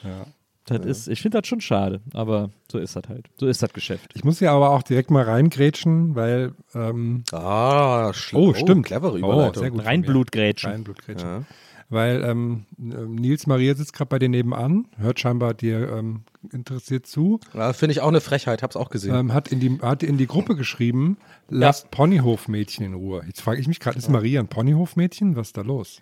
Ja. 0.03 0.27
Das 0.67 0.85
ist, 0.87 1.09
ich 1.09 1.21
finde 1.21 1.41
das 1.41 1.47
schon 1.49 1.61
schade, 1.61 2.01
aber 2.15 2.51
so 2.73 2.79
ist 2.79 2.97
das 2.97 3.03
halt. 3.09 3.29
So 3.37 3.47
ist 3.47 3.63
das 3.63 3.73
Geschäft. 3.75 4.13
Ich 4.15 4.25
muss 4.25 4.41
ja 4.41 4.55
aber 4.55 4.71
auch 4.71 4.83
direkt 4.83 5.11
mal 5.11 5.23
reingrätschen, 5.25 6.15
weil 6.15 6.53
ähm, 6.75 7.23
Ah, 7.33 8.13
schlau. 8.15 8.41
Oh, 8.51 8.55
stimmt. 8.55 8.87
Clevere 8.87 9.13
Oh, 9.13 9.19
Überleitung. 9.19 9.63
sehr 9.63 9.71
gut. 9.71 9.85
Reinblutgrätschen. 9.85 10.71
Reinblutgrätschen. 10.71 11.47
Weil 11.91 12.25
ähm, 12.25 12.65
Nils 12.79 13.47
Maria 13.47 13.75
sitzt 13.75 13.93
gerade 13.93 14.09
bei 14.09 14.19
dir 14.19 14.31
nebenan, 14.31 14.87
hört 14.97 15.21
scheinbar 15.21 15.53
dir 15.53 15.93
ähm, 15.93 16.23
interessiert 16.51 17.07
zu, 17.07 17.41
Ja, 17.53 17.75
Finde 17.75 17.93
ich 17.93 18.01
auch 18.01 18.09
eine 18.09 18.23
Frechheit, 18.23 18.63
hab's 18.63 18.75
auch 18.75 18.89
gesehen. 18.89 19.15
ähm, 19.15 19.35
hat, 19.35 19.49
in 19.53 19.61
die, 19.61 19.79
hat 19.83 20.03
in 20.03 20.17
die 20.17 20.27
Gruppe 20.27 20.57
geschrieben, 20.57 21.19
lasst 21.51 21.91
Ponyhofmädchen 21.91 22.87
in 22.87 22.95
Ruhe. 22.95 23.23
Jetzt 23.27 23.43
frage 23.43 23.61
ich 23.61 23.69
mich 23.69 23.81
gerade, 23.81 23.99
ist 23.99 24.09
Maria 24.09 24.41
ein 24.41 24.49
Ponyhofmädchen? 24.49 25.37
Was 25.37 25.49
ist 25.49 25.59
da 25.59 25.61
los? 25.61 26.01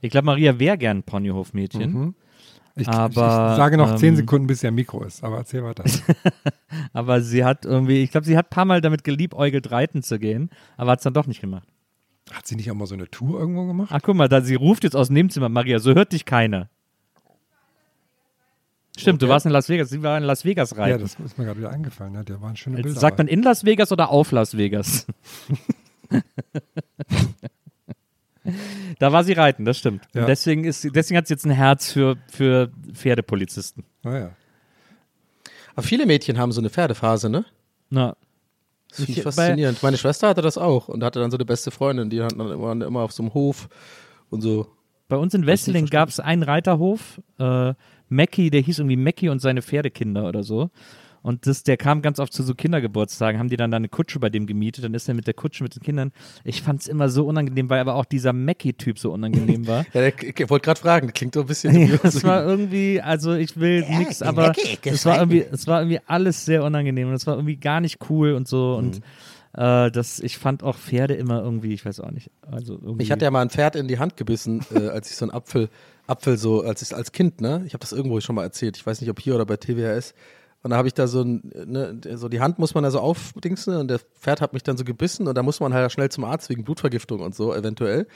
Ich 0.00 0.10
glaube, 0.10 0.26
Maria 0.26 0.58
wäre 0.60 0.78
gern 0.78 1.02
Ponyhofmädchen. 1.02 2.14
Ich, 2.76 2.88
Aber, 2.88 3.08
ich 3.08 3.56
sage 3.56 3.76
noch 3.76 3.96
zehn 3.96 4.10
ähm, 4.10 4.16
Sekunden, 4.16 4.46
bis 4.46 4.62
ihr 4.62 4.70
Mikro 4.70 5.02
ist, 5.04 5.24
aber 5.24 5.38
erzähl 5.38 5.64
weiter. 5.64 5.84
Aber 6.92 7.20
sie 7.20 7.44
hat 7.44 7.64
irgendwie, 7.64 8.02
ich 8.02 8.10
glaube, 8.10 8.26
sie 8.26 8.36
hat 8.36 8.46
ein 8.46 8.50
paar 8.50 8.64
Mal 8.64 8.80
damit 8.80 9.04
geliebäugelt, 9.04 9.70
reiten 9.70 10.02
zu 10.02 10.18
gehen, 10.18 10.50
aber 10.76 10.92
hat 10.92 11.00
es 11.00 11.04
dann 11.04 11.14
doch 11.14 11.26
nicht 11.26 11.40
gemacht. 11.40 11.68
Hat 12.32 12.46
sie 12.46 12.56
nicht 12.56 12.70
auch 12.70 12.74
mal 12.74 12.86
so 12.86 12.94
eine 12.94 13.10
Tour 13.10 13.40
irgendwo 13.40 13.66
gemacht? 13.66 13.90
Ach, 13.92 14.00
guck 14.02 14.14
mal, 14.14 14.28
da, 14.28 14.40
sie 14.40 14.54
ruft 14.54 14.84
jetzt 14.84 14.94
aus 14.94 15.08
dem 15.08 15.14
Nebenzimmer, 15.14 15.48
Maria, 15.48 15.78
so 15.78 15.94
hört 15.94 16.12
dich 16.12 16.24
keiner. 16.24 16.68
Stimmt, 18.96 19.22
du 19.22 19.28
warst 19.28 19.46
in 19.46 19.52
Las 19.52 19.68
Vegas, 19.68 19.90
sie 19.90 20.02
war 20.02 20.16
in 20.18 20.24
Las 20.24 20.44
Vegas 20.44 20.70
Ja, 20.70 20.78
reiten. 20.78 21.00
das 21.00 21.14
ist 21.14 21.38
mir 21.38 21.44
gerade 21.44 21.58
wieder 21.58 21.70
eingefallen. 21.70 22.14
Ja, 22.14 22.22
da 22.22 22.40
waren 22.40 22.56
schöne 22.56 22.76
Bilder. 22.76 22.98
Sagt 22.98 23.18
man 23.18 23.28
in 23.28 23.42
Las 23.42 23.64
Vegas 23.64 23.92
oder 23.92 24.10
auf 24.10 24.30
Las 24.30 24.56
Vegas? 24.56 25.06
da 28.98 29.12
war 29.12 29.24
sie 29.24 29.32
reiten, 29.32 29.64
das 29.64 29.78
stimmt. 29.78 30.02
Ja. 30.14 30.26
Deswegen, 30.26 30.64
ist, 30.64 30.84
deswegen 30.94 31.18
hat 31.18 31.26
sie 31.26 31.34
jetzt 31.34 31.44
ein 31.44 31.50
Herz 31.50 31.92
für, 31.92 32.16
für 32.30 32.70
Pferdepolizisten. 32.92 33.84
Ah, 34.02 34.16
ja. 34.16 34.30
Aber 35.74 35.82
viele 35.82 36.06
Mädchen 36.06 36.38
haben 36.38 36.52
so 36.52 36.60
eine 36.60 36.70
Pferdephase, 36.70 37.30
ne? 37.30 37.44
Na, 37.90 38.16
Das 38.90 39.04
finde 39.04 39.12
ich 39.12 39.22
faszinierend. 39.22 39.82
Meine 39.82 39.96
Schwester 39.96 40.28
hatte 40.28 40.42
das 40.42 40.58
auch 40.58 40.88
und 40.88 41.02
hatte 41.02 41.20
dann 41.20 41.30
so 41.30 41.36
eine 41.36 41.44
beste 41.44 41.70
Freundin, 41.70 42.10
die 42.10 42.22
hatten 42.22 42.38
dann 42.38 42.50
immer, 42.50 42.72
immer 42.72 43.00
auf 43.00 43.12
so 43.12 43.22
einem 43.22 43.34
Hof 43.34 43.68
und 44.30 44.40
so. 44.42 44.66
Bei 45.08 45.16
uns 45.16 45.34
in 45.34 45.46
Wesseling 45.46 45.86
gab 45.86 46.08
es 46.08 46.20
einen 46.20 46.42
Reiterhof, 46.42 47.20
äh, 47.38 47.74
Mackie, 48.08 48.50
der 48.50 48.60
hieß 48.60 48.80
irgendwie 48.80 48.96
Mackie 48.96 49.28
und 49.28 49.40
seine 49.40 49.62
Pferdekinder 49.62 50.26
oder 50.28 50.42
so. 50.42 50.70
Und 51.22 51.46
das, 51.46 51.62
der 51.62 51.76
kam 51.76 52.00
ganz 52.02 52.18
oft 52.18 52.32
zu 52.32 52.42
so 52.42 52.54
Kindergeburtstagen, 52.54 53.38
haben 53.38 53.48
die 53.50 53.56
dann 53.56 53.70
da 53.70 53.76
eine 53.76 53.88
Kutsche 53.88 54.18
bei 54.20 54.30
dem 54.30 54.46
gemietet, 54.46 54.84
dann 54.84 54.94
ist 54.94 55.06
er 55.08 55.14
mit 55.14 55.26
der 55.26 55.34
Kutsche 55.34 55.62
mit 55.62 55.74
den 55.74 55.82
Kindern. 55.82 56.12
Ich 56.44 56.62
fand 56.62 56.80
es 56.80 56.88
immer 56.88 57.08
so 57.08 57.26
unangenehm, 57.26 57.68
weil 57.68 57.80
aber 57.80 57.94
auch 57.94 58.04
dieser 58.06 58.32
Mackie-Typ 58.32 58.98
so 58.98 59.12
unangenehm 59.12 59.66
war. 59.66 59.84
Ja, 59.94 60.00
der, 60.00 60.12
ich 60.22 60.48
wollte 60.50 60.64
gerade 60.64 60.80
fragen, 60.80 61.06
das 61.08 61.14
klingt 61.14 61.34
so 61.34 61.40
ein 61.42 61.46
bisschen. 61.46 61.98
Es 62.02 62.22
war 62.24 62.44
irgendwie, 62.44 63.00
also 63.00 63.34
ich 63.34 63.58
will 63.58 63.84
nix, 63.88 64.22
aber 64.22 64.52
es 64.84 65.04
war 65.04 65.18
irgendwie, 65.18 65.44
es 65.50 65.66
war 65.66 65.80
irgendwie 65.80 66.00
alles 66.06 66.44
sehr 66.44 66.64
unangenehm 66.64 67.08
und 67.08 67.14
es 67.14 67.26
war 67.26 67.34
irgendwie 67.34 67.56
gar 67.56 67.80
nicht 67.80 67.98
cool 68.08 68.32
und 68.32 68.48
so 68.48 68.74
und 68.76 69.00
Mhm. 69.00 69.62
äh, 69.62 69.90
das, 69.90 70.20
ich 70.20 70.38
fand 70.38 70.62
auch 70.62 70.76
Pferde 70.76 71.14
immer 71.14 71.42
irgendwie, 71.42 71.74
ich 71.74 71.84
weiß 71.84 72.00
auch 72.00 72.10
nicht, 72.12 72.30
also 72.50 72.74
irgendwie. 72.82 73.02
Ich 73.02 73.10
hatte 73.10 73.24
ja 73.24 73.30
mal 73.30 73.42
ein 73.42 73.50
Pferd 73.50 73.76
in 73.76 73.88
die 73.88 73.98
Hand 73.98 74.16
gebissen, 74.16 74.60
äh, 74.72 74.88
als 74.88 75.10
ich 75.10 75.16
so 75.16 75.24
einen 75.24 75.32
Apfel, 75.32 75.68
Apfel 76.06 76.36
so, 76.38 76.62
als 76.62 76.82
ich 76.82 76.94
als 76.94 77.12
Kind, 77.12 77.40
ne? 77.40 77.62
Ich 77.66 77.74
habe 77.74 77.80
das 77.80 77.92
irgendwo 77.92 78.20
schon 78.20 78.34
mal 78.36 78.44
erzählt. 78.44 78.76
Ich 78.76 78.86
weiß 78.86 79.00
nicht, 79.00 79.10
ob 79.10 79.20
hier 79.20 79.34
oder 79.34 79.44
bei 79.46 79.56
TWHS. 79.56 80.14
Und 80.62 80.70
da 80.70 80.76
habe 80.76 80.88
ich 80.88 80.94
da 80.94 81.06
so 81.06 81.24
ne, 81.24 82.00
so 82.14 82.28
die 82.28 82.40
Hand 82.40 82.58
muss 82.58 82.74
man 82.74 82.84
da 82.84 82.90
so 82.90 83.00
aufdingsen 83.00 83.76
und 83.76 83.88
der 83.88 83.98
Pferd 83.98 84.40
hat 84.40 84.52
mich 84.52 84.62
dann 84.62 84.76
so 84.76 84.84
gebissen 84.84 85.26
und 85.26 85.34
da 85.34 85.42
muss 85.42 85.60
man 85.60 85.72
halt 85.72 85.90
schnell 85.90 86.10
zum 86.10 86.24
Arzt 86.24 86.50
wegen 86.50 86.64
Blutvergiftung 86.64 87.20
und 87.20 87.34
so 87.34 87.54
eventuell. 87.54 88.06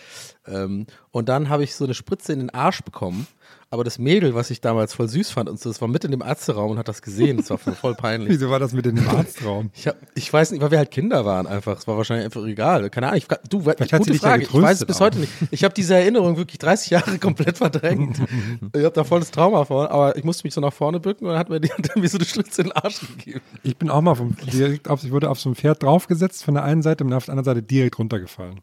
Ähm, 0.46 0.86
und 1.10 1.28
dann 1.28 1.48
habe 1.48 1.64
ich 1.64 1.74
so 1.74 1.84
eine 1.84 1.94
Spritze 1.94 2.32
in 2.32 2.40
den 2.40 2.50
Arsch 2.50 2.82
bekommen. 2.82 3.26
Aber 3.74 3.82
das 3.82 3.98
Mädel, 3.98 4.36
was 4.36 4.50
ich 4.50 4.60
damals 4.60 4.94
voll 4.94 5.08
süß 5.08 5.32
fand 5.32 5.48
und 5.48 5.58
so, 5.58 5.68
das 5.68 5.80
war 5.80 5.88
mit 5.88 6.04
in 6.04 6.12
dem 6.12 6.22
Ärzteraum 6.22 6.70
und 6.70 6.78
hat 6.78 6.86
das 6.86 7.02
gesehen. 7.02 7.38
Das 7.38 7.50
war 7.50 7.58
voll 7.58 7.74
voll 7.74 7.96
peinlich. 7.96 8.28
Wieso 8.30 8.48
war 8.48 8.60
das 8.60 8.72
mit 8.72 8.86
in 8.86 8.94
dem 8.94 9.08
Arztraum? 9.08 9.70
Ich, 9.74 9.88
hab, 9.88 9.96
ich 10.14 10.32
weiß 10.32 10.52
nicht, 10.52 10.62
weil 10.62 10.70
wir 10.70 10.78
halt 10.78 10.92
Kinder 10.92 11.24
waren 11.24 11.48
einfach. 11.48 11.76
Es 11.78 11.88
war 11.88 11.96
wahrscheinlich 11.96 12.24
einfach 12.24 12.44
egal. 12.44 12.88
Keine 12.88 13.08
Ahnung. 13.08 13.18
Ich, 13.18 13.26
du, 13.50 13.62
Vielleicht 13.62 13.80
hat 13.80 13.88
sie 13.90 13.96
gute 13.98 14.12
dich 14.12 14.20
Frage. 14.20 14.44
Ich 14.44 14.52
weiß 14.54 14.78
es 14.78 14.86
bis 14.86 15.00
heute 15.00 15.18
nicht. 15.18 15.32
Ich 15.50 15.64
habe 15.64 15.74
diese 15.74 15.96
Erinnerung 15.96 16.36
wirklich 16.36 16.58
30 16.60 16.90
Jahre 16.90 17.18
komplett 17.18 17.58
verdrängt. 17.58 18.18
ich 18.72 18.84
habe 18.84 18.94
da 18.94 19.02
volles 19.02 19.32
Trauma 19.32 19.64
vor. 19.64 19.90
Aber 19.90 20.16
ich 20.16 20.22
musste 20.22 20.46
mich 20.46 20.54
so 20.54 20.60
nach 20.60 20.72
vorne 20.72 21.00
bücken 21.00 21.26
und 21.26 21.32
dann 21.32 21.40
hat 21.40 21.48
mir 21.48 21.60
die 21.60 21.72
hat 21.72 21.96
mir 21.96 22.08
so 22.08 22.18
eine 22.18 22.26
Schlitze 22.26 22.62
in 22.62 22.68
den 22.68 22.76
Arsch 22.76 23.00
gegeben. 23.00 23.40
Ich 23.64 23.76
bin 23.76 23.90
auch 23.90 24.02
mal 24.02 24.14
vom, 24.14 24.36
direkt 24.52 24.88
auf, 24.88 25.02
ich 25.02 25.10
wurde 25.10 25.28
auf 25.28 25.40
so 25.40 25.50
ein 25.50 25.56
Pferd 25.56 25.82
draufgesetzt 25.82 26.44
von 26.44 26.54
der 26.54 26.62
einen 26.62 26.82
Seite 26.82 27.02
und 27.02 27.12
auf 27.12 27.24
der 27.24 27.32
anderen 27.32 27.56
Seite 27.56 27.62
direkt 27.64 27.98
runtergefallen. 27.98 28.60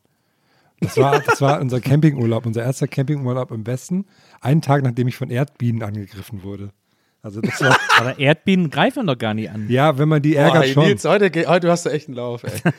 Das 0.81 0.97
war, 0.97 1.19
das 1.19 1.39
war 1.41 1.61
unser 1.61 1.79
Campingurlaub, 1.79 2.45
unser 2.45 2.63
erster 2.63 2.87
Campingurlaub 2.87 3.51
im 3.51 3.65
Westen. 3.67 4.05
Einen 4.41 4.61
Tag, 4.61 4.83
nachdem 4.83 5.07
ich 5.07 5.15
von 5.15 5.29
Erdbienen 5.29 5.83
angegriffen 5.83 6.43
wurde. 6.43 6.71
Also 7.21 7.39
das 7.39 7.61
war, 7.61 7.77
aber 7.99 8.17
Erdbienen 8.19 8.71
greifen 8.71 9.05
doch 9.05 9.17
gar 9.17 9.35
nicht 9.35 9.51
an. 9.51 9.69
ja, 9.69 9.97
wenn 9.99 10.09
man 10.09 10.21
die 10.23 10.35
ärgert 10.35 10.55
Boah, 10.55 10.63
ey, 10.63 10.73
schon. 10.73 10.85
Nils, 10.85 11.05
heute, 11.05 11.31
heute 11.47 11.69
hast 11.69 11.85
du 11.85 11.91
echt 11.91 12.07
einen 12.07 12.17
Lauf, 12.17 12.43
ey. 12.43 12.51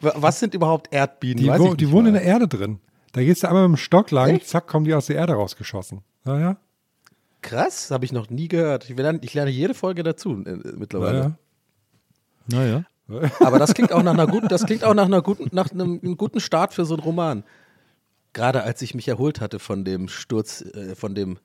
Was 0.00 0.40
sind 0.40 0.54
überhaupt 0.54 0.92
Erdbienen? 0.92 1.44
Die, 1.44 1.48
wo, 1.48 1.74
die 1.74 1.90
wohnen 1.90 2.08
in 2.08 2.14
der 2.14 2.22
Erde 2.22 2.48
drin. 2.48 2.80
Da 3.12 3.22
gehst 3.22 3.42
du 3.42 3.48
einmal 3.48 3.68
mit 3.68 3.78
dem 3.78 3.80
Stock 3.80 4.10
lang, 4.10 4.30
Echt? 4.30 4.48
zack, 4.48 4.66
kommen 4.66 4.84
die 4.84 4.94
aus 4.94 5.06
der 5.06 5.16
Erde 5.16 5.34
rausgeschossen. 5.34 6.02
Ja, 6.26 6.38
ja. 6.38 6.56
Krass, 7.42 7.90
habe 7.90 8.04
ich 8.04 8.12
noch 8.12 8.28
nie 8.28 8.48
gehört. 8.48 8.90
Ich 8.90 8.96
lerne, 8.96 9.20
ich 9.22 9.34
lerne 9.34 9.50
jede 9.50 9.74
Folge 9.74 10.02
dazu 10.02 10.42
äh, 10.44 10.56
mittlerweile. 10.76 11.18
ja. 11.18 11.36
Naja. 12.48 12.84
Aber 13.40 13.58
das 13.58 13.74
klingt 13.74 13.92
auch 13.92 14.02
nach 14.02 14.14
einer 14.14 14.26
guten, 14.26 14.48
das 14.48 14.64
klingt 14.66 14.84
auch 14.84 14.94
nach 14.94 15.06
einer 15.06 15.22
guten, 15.22 15.48
nach 15.52 15.70
einem, 15.70 16.00
einem 16.02 16.16
guten 16.16 16.40
Start 16.40 16.74
für 16.74 16.84
so 16.84 16.94
einen 16.94 17.02
Roman. 17.02 17.44
Gerade 18.32 18.62
als 18.62 18.80
ich 18.82 18.94
mich 18.94 19.08
erholt 19.08 19.40
hatte 19.40 19.58
von 19.58 19.84
dem 19.84 20.08
Sturz, 20.08 20.62
äh, 20.62 20.94
von 20.94 21.14
dem, 21.14 21.38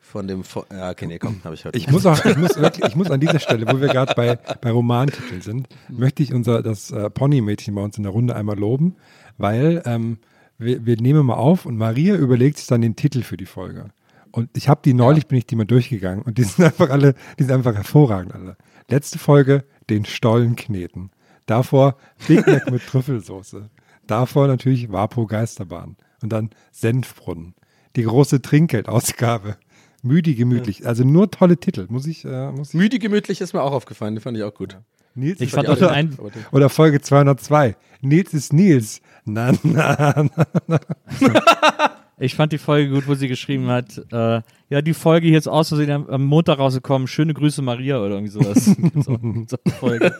von 0.00 0.26
dem, 0.26 0.42
Vo- 0.42 0.66
ja, 0.72 0.90
okay, 0.90 1.06
nee, 1.06 1.18
komm, 1.18 1.40
habe 1.44 1.54
ich 1.54 1.64
heute. 1.64 1.78
Ich 1.78 1.90
muss 1.90 2.04
auch, 2.06 2.22
ich 2.24 2.36
muss 2.36 2.56
wirklich, 2.58 2.84
ich 2.86 2.96
muss 2.96 3.10
an 3.10 3.20
dieser 3.20 3.38
Stelle, 3.38 3.66
wo 3.68 3.80
wir 3.80 3.88
gerade 3.88 4.14
bei, 4.14 4.36
bei 4.60 4.70
Romantiteln 4.70 5.40
sind, 5.40 5.68
möchte 5.88 6.22
ich 6.22 6.34
unser, 6.34 6.62
das 6.62 6.90
äh, 6.90 7.08
Pony-Mädchen 7.08 7.74
bei 7.74 7.82
uns 7.82 7.96
in 7.96 8.02
der 8.02 8.12
Runde 8.12 8.34
einmal 8.36 8.58
loben, 8.58 8.96
weil 9.38 9.82
ähm, 9.86 10.18
wir, 10.58 10.84
wir 10.84 10.96
nehmen 11.00 11.24
mal 11.24 11.34
auf 11.34 11.64
und 11.66 11.76
Maria 11.76 12.16
überlegt 12.16 12.58
sich 12.58 12.66
dann 12.66 12.80
den 12.82 12.96
Titel 12.96 13.22
für 13.22 13.36
die 13.36 13.46
Folge. 13.46 13.86
Und 14.30 14.50
ich 14.56 14.68
habe 14.68 14.80
die 14.84 14.94
neulich, 14.94 15.28
bin 15.28 15.38
ich 15.38 15.46
die 15.46 15.54
mal 15.56 15.64
durchgegangen 15.64 16.22
und 16.22 16.36
die 16.38 16.42
sind 16.44 16.64
einfach 16.64 16.90
alle, 16.90 17.14
die 17.38 17.44
sind 17.44 17.52
einfach 17.52 17.74
hervorragend 17.74 18.34
alle. 18.34 18.56
Letzte 18.90 19.18
Folge, 19.18 19.64
den 19.90 20.04
Stollen 20.04 20.56
kneten. 20.56 21.10
Davor 21.46 21.96
Big 22.26 22.46
Mac 22.46 22.70
mit 22.70 22.86
Trüffelsoße. 22.86 23.68
Davor 24.06 24.46
natürlich 24.48 24.90
Vapo 24.92 25.26
Geisterbahn. 25.26 25.96
Und 26.22 26.30
dann 26.32 26.50
Senfbrunnen. 26.72 27.54
Die 27.96 28.02
große 28.04 28.40
Trinkgeldausgabe. 28.42 29.56
Müdi 30.02 30.34
gemütlich. 30.34 30.86
Also 30.86 31.04
nur 31.04 31.30
tolle 31.30 31.56
Titel, 31.58 31.86
muss 31.88 32.06
ich, 32.06 32.24
äh, 32.24 32.50
muss 32.52 32.68
ich 32.68 32.74
Müde 32.74 32.98
gemütlich 32.98 33.40
ist 33.40 33.52
mir 33.54 33.62
auch 33.62 33.72
aufgefallen, 33.72 34.14
den 34.14 34.20
fand 34.20 34.36
ich 34.36 34.42
auch 34.42 34.54
gut. 34.54 34.78
Nils 35.14 35.40
Ich 35.40 35.48
ist 35.48 35.54
fand 35.54 35.68
Ja, 35.68 35.74
auch 35.74 35.80
aber 35.82 36.30
den- 36.30 36.44
oder 36.52 36.68
Folge 36.68 37.00
202. 37.00 37.76
Nils 38.02 38.34
ist 38.34 38.52
Nils. 38.52 39.00
Na, 39.24 39.52
na, 39.62 40.26
na. 40.66 40.80
Ich 42.18 42.34
fand 42.36 42.52
die 42.52 42.58
Folge 42.58 42.90
gut, 42.90 43.08
wo 43.08 43.14
sie 43.14 43.26
geschrieben 43.28 43.66
hat, 43.68 43.98
äh, 44.12 44.40
ja, 44.70 44.82
die 44.82 44.94
Folge 44.94 45.26
hier 45.28 45.38
ist 45.38 45.48
aus 45.48 45.68
Versehen 45.68 45.90
am, 45.90 46.06
am 46.08 46.24
Montag 46.24 46.58
rausgekommen. 46.58 47.08
Schöne 47.08 47.34
Grüße, 47.34 47.60
Maria, 47.62 47.98
oder 47.98 48.14
irgendwie 48.14 48.30
sowas. 48.32 48.64
Gibt's 48.76 49.08
auch- 49.08 49.18
so 49.20 49.56
eine 49.64 49.74
Folge. 49.78 50.14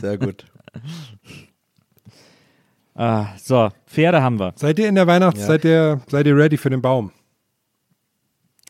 Sehr 0.00 0.18
gut. 0.18 0.44
Ah, 2.94 3.28
so, 3.38 3.70
Pferde 3.86 4.22
haben 4.22 4.38
wir. 4.38 4.52
Seid 4.56 4.78
ihr 4.78 4.88
in 4.88 4.94
der 4.94 5.06
Weihnachtszeit, 5.06 5.64
ihr, 5.64 6.00
seid 6.08 6.26
ihr 6.26 6.36
ready 6.36 6.56
für 6.56 6.70
den 6.70 6.82
Baum? 6.82 7.12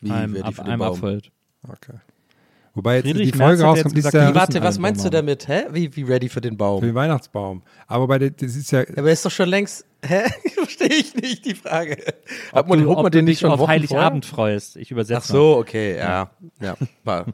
Wie 0.01 0.11
Einem, 0.11 0.33
wer 0.35 0.41
die 0.43 0.47
ab, 0.47 0.53
für 0.55 0.63
den 0.63 0.79
Baum? 0.79 0.93
Abfeld. 0.95 1.31
Okay. 1.67 1.93
Wobei 2.73 2.95
jetzt 2.95 3.05
Friedrich 3.05 3.31
die 3.31 3.37
Merz 3.37 3.49
Folge 3.49 3.63
hat 3.63 3.69
rauskommt, 3.69 3.95
jetzt 3.95 4.05
ist 4.05 4.11
gesagt, 4.11 4.29
ja 4.29 4.35
warte, 4.35 4.63
was 4.63 4.77
ein 4.77 4.81
meinst 4.81 5.03
du 5.03 5.09
damit? 5.09 5.47
Hä? 5.47 5.63
Wie, 5.71 5.93
wie 5.95 6.03
ready 6.03 6.29
für 6.29 6.39
den 6.39 6.55
Baum? 6.55 6.79
Für 6.79 6.85
den 6.85 6.95
Weihnachtsbaum. 6.95 7.63
Aber 7.87 8.07
bei 8.07 8.17
der, 8.17 8.29
das 8.31 8.55
ist 8.55 8.71
ja, 8.71 8.83
Aber 8.95 9.11
ist 9.11 9.25
doch 9.25 9.31
schon 9.31 9.49
längst. 9.49 9.85
Hä? 10.05 10.23
Verstehe 10.53 10.87
ich 10.87 11.13
nicht 11.15 11.45
die 11.45 11.55
Frage. 11.55 11.97
Hat 12.53 12.67
man, 12.67 12.81
du, 12.81 12.89
ob 12.89 13.03
man 13.03 13.11
den 13.11 13.25
nicht 13.25 13.39
schon 13.39 13.51
auf 13.51 13.59
Wochen 13.59 13.69
Heiligabend 13.69 14.25
freust. 14.25 14.77
Ich 14.77 14.89
übersetze 14.89 15.21
Ach 15.21 15.25
so, 15.25 15.57
okay, 15.57 15.97
ja. 15.97 16.31
Ja, 16.61 16.75
war. 17.03 17.25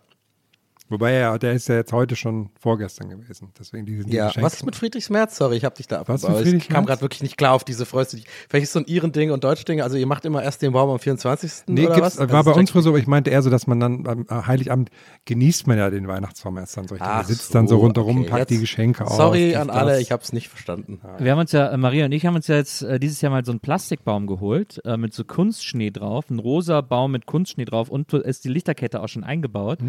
Wobei 0.89 1.13
er, 1.13 1.37
der 1.39 1.53
ist 1.53 1.67
ja 1.67 1.75
jetzt 1.75 1.93
heute 1.93 2.15
schon 2.15 2.49
vorgestern 2.59 3.09
gewesen. 3.09 3.49
Deswegen 3.59 3.85
diese 3.85 4.07
ja. 4.09 4.27
Geschenke. 4.27 4.45
Was 4.45 4.53
ist 4.55 4.65
mit 4.65 4.75
Friedrichs 4.75 5.09
Merz? 5.09 5.37
Sorry, 5.37 5.57
ich 5.57 5.65
habe 5.65 5.75
dich 5.75 5.87
da 5.87 6.03
mit 6.07 6.53
Ich 6.53 6.69
kam 6.69 6.85
gerade 6.85 7.01
wirklich 7.01 7.21
nicht 7.21 7.37
klar 7.37 7.53
auf 7.53 7.63
diese 7.63 7.85
dich. 7.85 8.25
Vielleicht 8.49 8.63
ist 8.63 8.73
so 8.73 8.79
ein 8.79 8.85
Iren-Ding 8.85 9.31
und 9.31 9.43
Deutsch-Ding. 9.43 9.81
Also 9.81 9.97
ihr 9.97 10.07
macht 10.07 10.25
immer 10.25 10.43
erst 10.43 10.61
den 10.61 10.73
Baum 10.73 10.89
am 10.89 10.99
24. 10.99 11.63
Nee, 11.67 11.87
oder 11.87 12.01
was? 12.01 12.17
war 12.17 12.29
Also 12.33 12.51
bei 12.51 12.59
uns 12.59 12.71
früher 12.71 12.81
so, 12.81 12.89
aber 12.89 12.99
ich 12.99 13.07
meinte 13.07 13.29
eher 13.29 13.41
so, 13.41 13.49
dass 13.49 13.67
man 13.67 13.79
dann 13.79 14.03
beim 14.03 14.25
äh, 14.29 14.43
Heiligabend 14.47 14.89
genießt 15.25 15.67
man 15.67 15.77
ja 15.77 15.89
den 15.89 16.07
Weihnachtsbaum 16.07 16.57
erst 16.57 16.77
dann 16.77 16.87
so. 16.87 16.95
richtig. 16.95 17.07
Man 17.07 17.19
Ach 17.19 17.25
sitzt 17.27 17.53
dann 17.55 17.67
so 17.67 17.77
rundherum, 17.77 18.21
okay. 18.21 18.29
packt 18.29 18.49
die 18.49 18.55
Jetzt- 18.55 18.61
Geschenke 18.61 19.05
aus. 19.05 19.17
Sorry 19.17 19.55
an 19.55 19.69
alle, 19.69 19.93
das. 19.93 20.01
ich 20.01 20.11
habe 20.11 20.23
es 20.23 20.33
nicht 20.33 20.49
verstanden. 20.49 20.99
Wir 21.19 21.31
haben 21.31 21.39
uns 21.39 21.51
ja, 21.51 21.67
äh, 21.71 21.77
Maria 21.77 22.05
und 22.05 22.11
ich 22.11 22.25
haben 22.25 22.35
uns 22.35 22.47
ja 22.47 22.55
jetzt 22.55 22.81
äh, 22.81 22.99
dieses 22.99 23.21
Jahr 23.21 23.31
mal 23.31 23.43
so 23.45 23.51
einen 23.51 23.59
Plastikbaum 23.59 24.27
geholt, 24.27 24.81
äh, 24.85 24.97
mit 24.97 25.13
so 25.13 25.23
Kunstschnee 25.23 25.91
drauf, 25.91 26.29
ein 26.29 26.39
rosa 26.39 26.81
Baum 26.81 27.11
mit 27.11 27.25
Kunstschnee 27.25 27.65
drauf 27.65 27.89
und 27.89 28.11
ist 28.13 28.45
die 28.45 28.49
Lichterkette 28.49 29.01
auch 29.01 29.07
schon 29.09 29.23
eingebaut. 29.23 29.79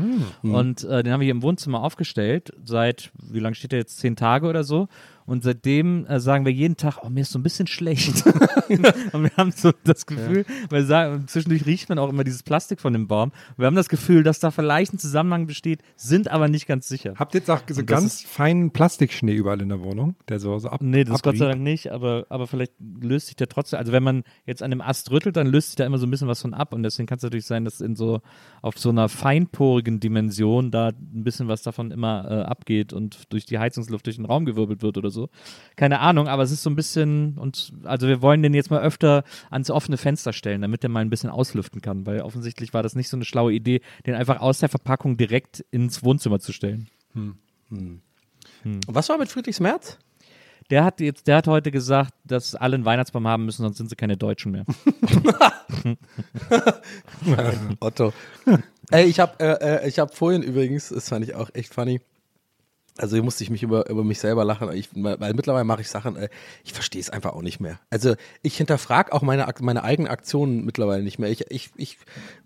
Und 0.43 0.85
äh, 0.89 1.03
den 1.03 1.13
haben 1.13 1.21
wir 1.21 1.27
hier 1.27 1.35
im 1.35 1.43
Wohnzimmer 1.43 1.83
aufgestellt, 1.83 2.53
seit, 2.65 3.11
wie 3.15 3.41
lange 3.41 3.55
steht 3.55 3.73
der 3.73 3.81
jetzt, 3.81 3.99
zehn 3.99 4.17
Tage 4.17 4.47
oder 4.47 4.65
so. 4.65 4.89
Und 5.29 5.45
seitdem 5.45 6.07
äh, 6.07 6.21
sagen 6.21 6.47
wir 6.47 6.53
jeden 6.53 6.79
Tag, 6.79 7.01
oh, 7.03 7.11
mir 7.11 7.21
ist 7.21 7.33
so 7.33 7.39
ein 7.39 7.43
bisschen 7.43 7.67
schlecht. 7.67 8.25
und 8.69 9.25
wir 9.25 9.31
haben 9.37 9.53
so 9.53 9.73
das 9.85 10.07
Gefühl, 10.07 10.47
weil 10.71 10.81
wir 10.81 10.87
sagen, 10.87 11.29
zwischendurch 11.29 11.67
riecht 11.67 11.91
man 11.91 11.99
auch 11.99 12.09
immer 12.09 12.25
dieses 12.25 12.43
Plastik 12.43 12.81
von 12.81 12.95
dem 12.95 13.09
Baum. 13.09 13.33
Wir 13.59 13.67
haben 13.67 13.77
das 13.77 13.91
Gefühl, 13.91 14.23
dass 14.23 14.41
da 14.41 14.51
vielleicht 14.51 14.95
ein 14.95 14.99
Zusammenhang 14.99 15.47
besteht, 15.47 15.83
sind 15.97 16.29
aber 16.29 16.49
nicht 16.49 16.67
ganz 16.67 16.89
sicher. 16.89 17.13
Habt 17.17 17.35
ihr 17.35 17.41
jetzt 17.41 17.51
auch 17.51 17.61
so 17.69 17.85
ganz 17.85 18.23
feinen 18.23 18.71
Plastikschnee 18.71 19.35
überall 19.35 19.61
in 19.61 19.69
der 19.69 19.83
Wohnung, 19.83 20.17
der 20.31 20.41
so, 20.41 20.59
so 20.59 20.71
ab, 20.71 20.81
Nee, 20.81 21.05
das 21.05 21.21
Gott 21.21 21.37
sei? 21.37 21.49
Dank 21.49 21.63
nicht, 21.63 21.93
aber, 21.93 22.25
aber 22.31 22.47
vielleicht 22.47 22.73
löst 22.81 23.27
sich 23.27 23.37
der 23.37 23.49
trotzdem, 23.49 23.79
also 23.79 23.93
wenn 23.93 24.03
man 24.03 24.25
jetzt 24.47 24.63
an 24.63 24.71
dem 24.71 24.81
Ast 24.81 25.11
rüttelt, 25.11 25.37
dann 25.37 25.47
löst 25.47 25.69
sich 25.69 25.77
da 25.77 25.85
immer 25.85 25.99
so 25.99 26.07
ein 26.07 26.11
bisschen 26.11 26.29
was 26.29 26.41
von 26.41 26.55
ab 26.55 26.73
und 26.73 26.83
deswegen 26.83 27.07
kann 27.07 27.19
es 27.19 27.23
natürlich 27.23 27.47
sein, 27.47 27.67
dass 27.67 27.83
in 27.83 27.97
so, 27.97 28.21
auf 28.63 28.79
so 28.79 28.89
einer 28.89 29.11
feinporigen 29.11 30.01
Dimension 30.01 30.71
da 30.71 30.89
ein 30.89 31.25
bisschen 31.25 31.49
was 31.49 31.63
davon 31.63 31.91
immer 31.91 32.31
äh, 32.31 32.43
abgeht 32.45 32.95
und 32.95 33.33
durch 33.33 33.45
die 33.45 33.59
Heizungsluft 33.59 34.07
durch 34.07 34.17
den 34.17 34.25
Raum 34.25 34.47
gewirbelt 34.47 34.83
wird 34.83 34.97
oder 34.97 35.11
so. 35.11 35.18
Keine 35.77 36.01
Ahnung, 36.01 36.29
aber 36.29 36.43
es 36.43 36.51
ist 36.51 36.63
so 36.63 36.71
ein 36.71 36.77
bisschen, 36.77 37.37
und 37.39 37.73
also 37.85 38.09
wir 38.09 38.23
wollen 38.23 38.43
den 38.43 38.55
jetzt 38.55 38.71
mal 38.71 38.81
öfter 38.81 39.25
ans 39.51 39.71
offene 39.71 39.97
Fenster 39.97 40.33
stellen, 40.33 40.63
damit 40.63 40.83
der 40.83 40.91
mal 40.91 41.01
ein 41.01 41.11
bisschen 41.11 41.31
auslüften 41.31 41.83
kann, 41.83 42.07
weil 42.07 42.21
offensichtlich 42.23 42.73
war 42.75 42.83
das 42.83 42.95
nicht 42.95 43.09
so 43.09 43.17
eine 43.17 43.25
schlaue 43.25 43.53
Idee, 43.53 43.81
den 44.07 44.15
einfach 44.15 44.41
aus 44.41 44.59
der 44.59 44.69
Verpackung 44.69 45.17
direkt 45.17 45.65
ins 45.71 46.03
Wohnzimmer 46.03 46.41
zu 46.41 46.53
stellen. 46.53 46.89
Und 48.65 48.83
was 48.95 49.09
war 49.09 49.19
mit 49.19 49.29
Friedrichs 49.29 49.61
Merz? 49.61 49.99
Der 50.71 50.85
hat 50.85 51.01
jetzt, 51.01 51.27
der 51.27 51.37
hat 51.37 51.47
heute 51.47 51.71
gesagt, 51.71 52.13
dass 52.25 52.55
alle 52.55 52.75
einen 52.75 52.85
Weihnachtsbaum 52.85 53.27
haben 53.27 53.47
müssen, 53.47 53.63
sonst 53.63 53.79
sind 53.79 53.89
sie 53.89 53.97
keine 53.97 54.19
Deutschen 54.19 54.53
mehr. 54.53 54.67
Otto. 57.81 58.13
Ey, 58.91 59.07
ich 59.07 59.19
habe 59.19 59.33
äh, 59.41 59.85
äh, 59.85 59.89
ich 59.89 59.99
hab 59.99 60.15
vorhin 60.15 60.43
übrigens, 60.43 60.91
das 60.91 61.09
fand 61.09 61.25
ich 61.25 61.35
auch 61.35 61.49
echt 61.55 61.73
funny. 61.73 62.01
Also 62.99 63.17
hier 63.17 63.23
musste 63.23 63.45
ich 63.45 63.51
mich 63.51 63.63
über, 63.63 63.89
über 63.89 64.05
mich 64.05 64.19
selber 64.19 64.45
lachen, 64.45 64.73
ich, 64.73 64.89
weil 64.93 65.35
mittlerweile 65.35 65.65
mache 65.65 65.81
ich 65.81 65.89
Sachen, 65.89 66.17
äh, 66.17 66.29
ich 66.65 66.73
verstehe 66.73 67.01
es 67.01 67.11
einfach 67.11 67.33
auch 67.33 67.43
nicht 67.43 67.61
mehr. 67.61 67.79
Also 67.91 68.15
ich 68.43 68.57
hinterfrage 68.57 69.13
auch 69.13 69.23
meine, 69.23 69.47
meine 69.61 69.85
eigenen 69.85 70.11
Aktionen 70.11 70.65
mittlerweile 70.65 71.03
nicht 71.03 71.19
mehr. 71.19 71.31
Ich, 71.31 71.51
ich, 71.51 71.71
ich, 71.77 71.99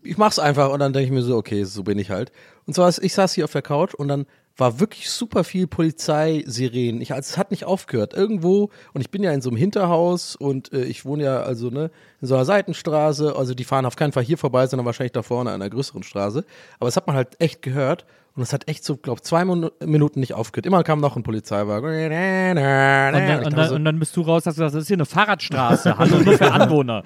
ich 0.02 0.18
mache 0.18 0.30
es 0.30 0.38
einfach 0.38 0.70
und 0.70 0.80
dann 0.80 0.92
denke 0.92 1.06
ich 1.06 1.12
mir 1.12 1.22
so, 1.22 1.36
okay, 1.36 1.64
so 1.64 1.82
bin 1.82 1.98
ich 1.98 2.10
halt. 2.10 2.32
Und 2.66 2.74
zwar, 2.74 2.92
ich 3.02 3.14
saß 3.14 3.32
hier 3.32 3.44
auf 3.44 3.52
der 3.52 3.62
Couch 3.62 3.94
und 3.94 4.08
dann 4.08 4.26
war 4.56 4.80
wirklich 4.80 5.10
super 5.10 5.44
viel 5.44 5.66
Polizeisirenen. 5.66 7.00
Ich, 7.00 7.12
also, 7.12 7.30
es 7.30 7.38
hat 7.38 7.50
nicht 7.50 7.64
aufgehört. 7.64 8.14
Irgendwo, 8.14 8.70
und 8.92 9.00
ich 9.00 9.10
bin 9.10 9.22
ja 9.22 9.32
in 9.32 9.40
so 9.40 9.50
einem 9.50 9.56
Hinterhaus 9.56 10.36
und 10.36 10.72
äh, 10.72 10.84
ich 10.84 11.04
wohne 11.04 11.24
ja 11.24 11.42
also 11.42 11.70
ne, 11.70 11.90
in 12.20 12.28
so 12.28 12.34
einer 12.34 12.44
Seitenstraße. 12.44 13.34
Also 13.34 13.54
die 13.54 13.64
fahren 13.64 13.86
auf 13.86 13.96
keinen 13.96 14.12
Fall 14.12 14.24
hier 14.24 14.38
vorbei, 14.38 14.66
sondern 14.66 14.86
wahrscheinlich 14.86 15.12
da 15.12 15.22
vorne 15.22 15.50
an 15.50 15.62
einer 15.62 15.70
größeren 15.70 16.02
Straße. 16.02 16.44
Aber 16.78 16.88
es 16.88 16.96
hat 16.96 17.06
man 17.06 17.16
halt 17.16 17.40
echt 17.40 17.62
gehört. 17.62 18.04
Und 18.34 18.42
es 18.42 18.52
hat 18.52 18.66
echt 18.68 18.84
so, 18.84 18.96
glaube 18.96 19.20
zwei 19.20 19.44
Min 19.44 19.70
Minuten 19.84 20.20
nicht 20.20 20.32
aufgehört. 20.32 20.64
Immer 20.64 20.82
kam 20.84 21.00
noch 21.00 21.16
ein 21.16 21.22
Polizeiwagen. 21.22 21.88
Und 21.88 22.10
dann, 22.56 23.44
und, 23.44 23.56
dann, 23.56 23.72
und 23.74 23.84
dann 23.84 23.98
bist 23.98 24.16
du 24.16 24.22
raus, 24.22 24.46
hast 24.46 24.54
gesagt, 24.54 24.74
das 24.74 24.82
ist 24.82 24.88
hier 24.88 24.96
eine 24.96 25.04
Fahrradstraße. 25.04 25.98
Hallo, 25.98 26.18
nur 26.18 26.38
für 26.38 26.50
Anwohner. 26.50 27.04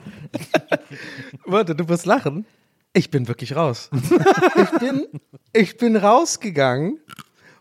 Warte, 1.45 1.75
du 1.75 1.89
wirst 1.89 2.07
lachen. 2.07 2.47
Ich 2.93 3.11
bin 3.11 3.27
wirklich 3.27 3.57
raus. 3.57 3.91
ich, 4.57 4.79
bin, 4.79 5.07
ich 5.53 5.77
bin 5.77 5.97
rausgegangen, 5.97 6.99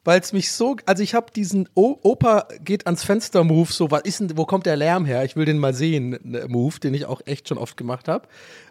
weil 0.06 0.22
es 0.22 0.32
mich 0.32 0.52
so, 0.52 0.78
also 0.86 1.02
ich 1.02 1.16
habe 1.16 1.32
diesen 1.36 1.68
o 1.74 1.98
Opa 2.04 2.48
geht 2.64 2.86
ans 2.86 3.04
Fenster 3.04 3.44
Move, 3.44 3.74
so 3.74 3.90
was 3.90 4.04
ist 4.04 4.20
denn, 4.20 4.38
wo 4.38 4.46
kommt 4.46 4.68
der 4.68 4.78
Lärm 4.78 5.06
her? 5.06 5.26
Ich 5.26 5.36
will 5.36 5.46
den 5.46 5.58
mal 5.58 5.74
sehen, 5.74 6.20
ne, 6.24 6.46
Move, 6.48 6.80
den 6.80 6.94
ich 6.94 7.06
auch 7.06 7.20
echt 7.26 7.50
schon 7.50 7.58
oft 7.58 7.76
gemacht 7.76 8.08
habe, 8.08 8.28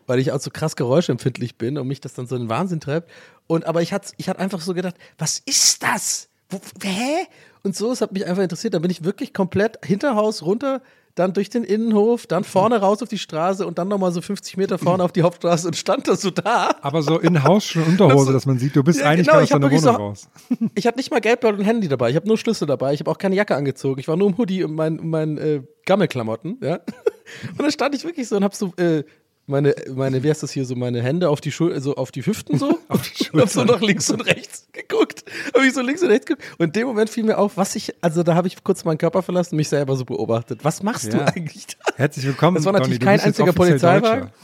weil 0.06 0.18
ich 0.18 0.32
auch 0.32 0.40
so 0.40 0.50
krass 0.50 0.76
geräuschempfindlich 0.76 1.56
bin 1.56 1.78
und 1.78 1.86
mich 1.88 2.00
das 2.00 2.14
dann 2.14 2.26
so 2.26 2.36
in 2.36 2.42
den 2.44 2.48
Wahnsinn 2.48 2.80
treibt. 2.80 3.10
Und 3.46 3.66
aber 3.66 3.82
ich 3.82 3.92
hatte, 3.92 4.12
ich 4.16 4.28
hatte 4.28 4.40
einfach 4.40 4.60
so 4.60 4.74
gedacht, 4.74 4.96
was 5.18 5.40
ist 5.44 5.82
das? 5.82 6.28
Wo, 6.50 6.60
hä? 6.82 7.26
Und 7.62 7.74
so, 7.74 7.90
es 7.92 8.00
hat 8.00 8.12
mich 8.12 8.26
einfach 8.26 8.42
interessiert. 8.42 8.74
Da 8.74 8.78
bin 8.78 8.90
ich 8.90 9.04
wirklich 9.04 9.32
komplett 9.32 9.78
Hinterhaus 9.84 10.42
runter 10.42 10.82
dann 11.14 11.32
durch 11.32 11.48
den 11.48 11.62
Innenhof, 11.62 12.26
dann 12.26 12.42
vorne 12.42 12.80
raus 12.80 13.00
auf 13.00 13.08
die 13.08 13.18
Straße 13.18 13.64
und 13.64 13.78
dann 13.78 13.86
nochmal 13.86 14.10
so 14.10 14.20
50 14.20 14.56
Meter 14.56 14.78
vorne 14.78 15.04
auf 15.04 15.12
die 15.12 15.22
Hauptstraße 15.22 15.68
und 15.68 15.76
stand 15.76 16.08
da 16.08 16.16
so 16.16 16.30
da. 16.30 16.70
Aber 16.82 17.02
so 17.02 17.20
in 17.20 17.44
Haus 17.44 17.64
schon 17.66 17.84
Unterhose, 17.84 18.32
dass 18.32 18.46
man 18.46 18.58
sieht, 18.58 18.74
du 18.74 18.82
bist 18.82 18.98
Ja, 18.98 19.06
eigentlich 19.10 19.28
genau, 19.28 19.40
aus 19.40 19.48
deiner 19.48 19.66
Wohnung 19.70 19.78
so- 19.80 19.90
raus. 19.90 20.28
Ich 20.74 20.88
hatte 20.88 20.98
nicht 20.98 21.12
mal 21.12 21.20
Geldbeutel 21.20 21.60
und 21.60 21.64
Handy 21.64 21.86
dabei. 21.86 22.10
Ich 22.10 22.16
habe 22.16 22.26
nur 22.26 22.36
Schlüssel 22.36 22.66
dabei. 22.66 22.94
Ich 22.94 23.00
habe 23.00 23.12
auch 23.12 23.18
keine 23.18 23.36
Jacke 23.36 23.54
angezogen. 23.54 24.00
Ich 24.00 24.08
war 24.08 24.16
nur 24.16 24.28
im 24.28 24.36
Hoodie 24.38 24.64
und 24.64 24.74
mein, 24.74 24.98
mein 25.04 25.38
äh, 25.38 25.62
Gammelklamotten. 25.86 26.58
Ja? 26.60 26.80
Und 27.52 27.60
dann 27.62 27.70
stand 27.70 27.94
ich 27.94 28.04
wirklich 28.04 28.28
so 28.28 28.36
und 28.36 28.44
habe 28.44 28.54
so 28.54 28.74
äh, 28.76 29.02
meine, 29.46 29.74
meine, 29.94 30.22
wie 30.22 30.30
heißt 30.30 30.42
das 30.42 30.50
hier, 30.52 30.64
so 30.64 30.74
meine 30.74 31.02
Hände 31.02 31.28
auf 31.28 31.40
die 31.40 31.52
Schul 31.52 31.78
so 31.80 31.96
auf 31.96 32.10
die 32.12 32.24
Hüften 32.24 32.58
so. 32.58 32.78
auf 32.88 33.02
die 33.02 33.24
Schultern. 33.24 33.40
Hab 33.40 33.48
so 33.50 33.64
nach 33.64 33.80
links 33.80 34.08
und 34.10 34.20
rechts 34.22 34.66
geguckt. 34.72 35.24
Habe 35.54 35.66
ich 35.66 35.74
so 35.74 35.82
links 35.82 36.02
und 36.02 36.08
rechts 36.10 36.26
geguckt. 36.26 36.46
Und 36.58 36.66
in 36.66 36.72
dem 36.72 36.86
Moment 36.86 37.10
fiel 37.10 37.24
mir 37.24 37.36
auf, 37.38 37.56
was 37.56 37.76
ich, 37.76 37.94
also 38.00 38.22
da 38.22 38.34
habe 38.34 38.48
ich 38.48 38.62
kurz 38.64 38.84
meinen 38.84 38.98
Körper 38.98 39.22
verlassen 39.22 39.54
und 39.54 39.58
mich 39.58 39.68
selber 39.68 39.96
so 39.96 40.04
beobachtet. 40.04 40.60
Was 40.64 40.82
machst 40.82 41.12
du 41.12 41.18
Ja. 41.18 41.24
eigentlich 41.26 41.66
da? 41.66 41.94
Herzlich 41.96 42.24
willkommen. 42.26 42.56
Das 42.56 42.64
war 42.64 42.72
natürlich 42.72 42.98
Donny, 42.98 43.16
du 43.16 43.18
kein 43.18 43.26
einziger 43.26 43.52
Polizeiwagen. 43.52 44.30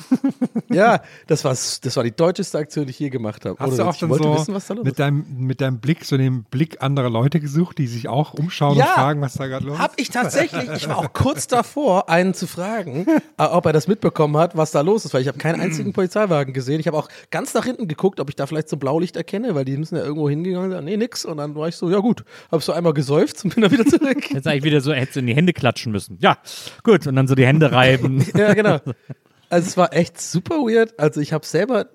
Ja, 0.72 1.02
das 1.26 1.44
war, 1.44 1.50
das 1.52 1.96
war 1.96 2.04
die 2.04 2.12
deutscheste 2.14 2.56
Aktion, 2.58 2.84
die 2.86 2.90
ich 2.90 2.98
je 2.98 3.10
gemacht 3.10 3.44
habe. 3.44 3.58
Hast 3.58 3.68
Ohne 3.70 3.76
du 3.76 3.84
auch 3.88 3.94
ich 3.94 4.00
dann 4.00 4.08
wollte 4.10 4.24
so 4.24 4.34
wissen, 4.34 4.54
was 4.54 4.66
da 4.68 4.74
los 4.74 4.84
mit 4.84 4.92
ist. 4.92 4.98
deinem, 5.00 5.24
mit 5.38 5.60
deinem 5.60 5.78
Blick, 5.80 6.04
so 6.04 6.16
den 6.16 6.44
Blick 6.44 6.80
anderer 6.80 7.10
Leute 7.10 7.40
gesucht, 7.40 7.78
die 7.78 7.88
sich 7.88 8.08
auch 8.08 8.34
umschauen 8.34 8.76
und 8.76 8.84
fragen, 8.84 9.20
was 9.20 9.34
da 9.34 9.46
gerade 9.48 9.66
los 9.66 9.74
ist? 9.76 9.82
Hab 9.82 9.94
ich 9.98 10.10
tatsächlich, 10.10 10.70
ich 10.76 10.88
war 10.88 10.98
auch 10.98 11.12
kurz 11.12 11.48
davor, 11.48 12.08
einen 12.08 12.34
zu 12.34 12.46
fragen, 12.46 13.04
äh, 13.36 13.42
ob 13.42 13.66
er 13.66 13.72
das 13.72 13.88
mitbekommen 13.88 14.36
hat, 14.36 14.56
was 14.56 14.70
da 14.70 14.80
los 14.82 14.89
ist, 14.96 15.14
weil 15.14 15.22
ich 15.22 15.28
habe 15.28 15.38
keinen 15.38 15.60
einzigen 15.60 15.92
Polizeiwagen 15.92 16.54
gesehen. 16.54 16.80
Ich 16.80 16.86
habe 16.86 16.96
auch 16.96 17.08
ganz 17.30 17.54
nach 17.54 17.64
hinten 17.64 17.88
geguckt, 17.88 18.20
ob 18.20 18.28
ich 18.28 18.36
da 18.36 18.46
vielleicht 18.46 18.68
so 18.68 18.76
Blaulicht 18.76 19.16
erkenne, 19.16 19.54
weil 19.54 19.64
die 19.64 19.76
müssen 19.76 19.96
ja 19.96 20.02
irgendwo 20.02 20.28
hingegangen 20.28 20.70
sein. 20.70 20.84
Nee, 20.84 20.96
nix. 20.96 21.24
Und 21.24 21.38
dann 21.38 21.54
war 21.54 21.68
ich 21.68 21.76
so, 21.76 21.90
ja 21.90 21.98
gut, 21.98 22.24
hab 22.50 22.62
so 22.62 22.72
einmal 22.72 22.94
gesäuft 22.94 23.44
und 23.44 23.54
bin 23.54 23.62
dann 23.62 23.72
wieder 23.72 23.86
zurück. 23.86 24.30
Jetzt 24.30 24.46
eigentlich 24.46 24.64
wieder 24.64 24.80
so, 24.80 24.92
hättest 24.92 25.16
du 25.16 25.20
in 25.20 25.26
die 25.26 25.34
Hände 25.34 25.52
klatschen 25.52 25.92
müssen. 25.92 26.18
Ja, 26.20 26.38
gut. 26.82 27.06
Und 27.06 27.16
dann 27.16 27.28
so 27.28 27.34
die 27.34 27.46
Hände 27.46 27.72
reiben. 27.72 28.24
ja, 28.36 28.54
genau. 28.54 28.78
Also 29.48 29.68
es 29.68 29.76
war 29.76 29.92
echt 29.92 30.20
super 30.20 30.56
weird. 30.56 30.98
Also 30.98 31.20
ich 31.20 31.32
habe 31.32 31.44
selber 31.44 31.86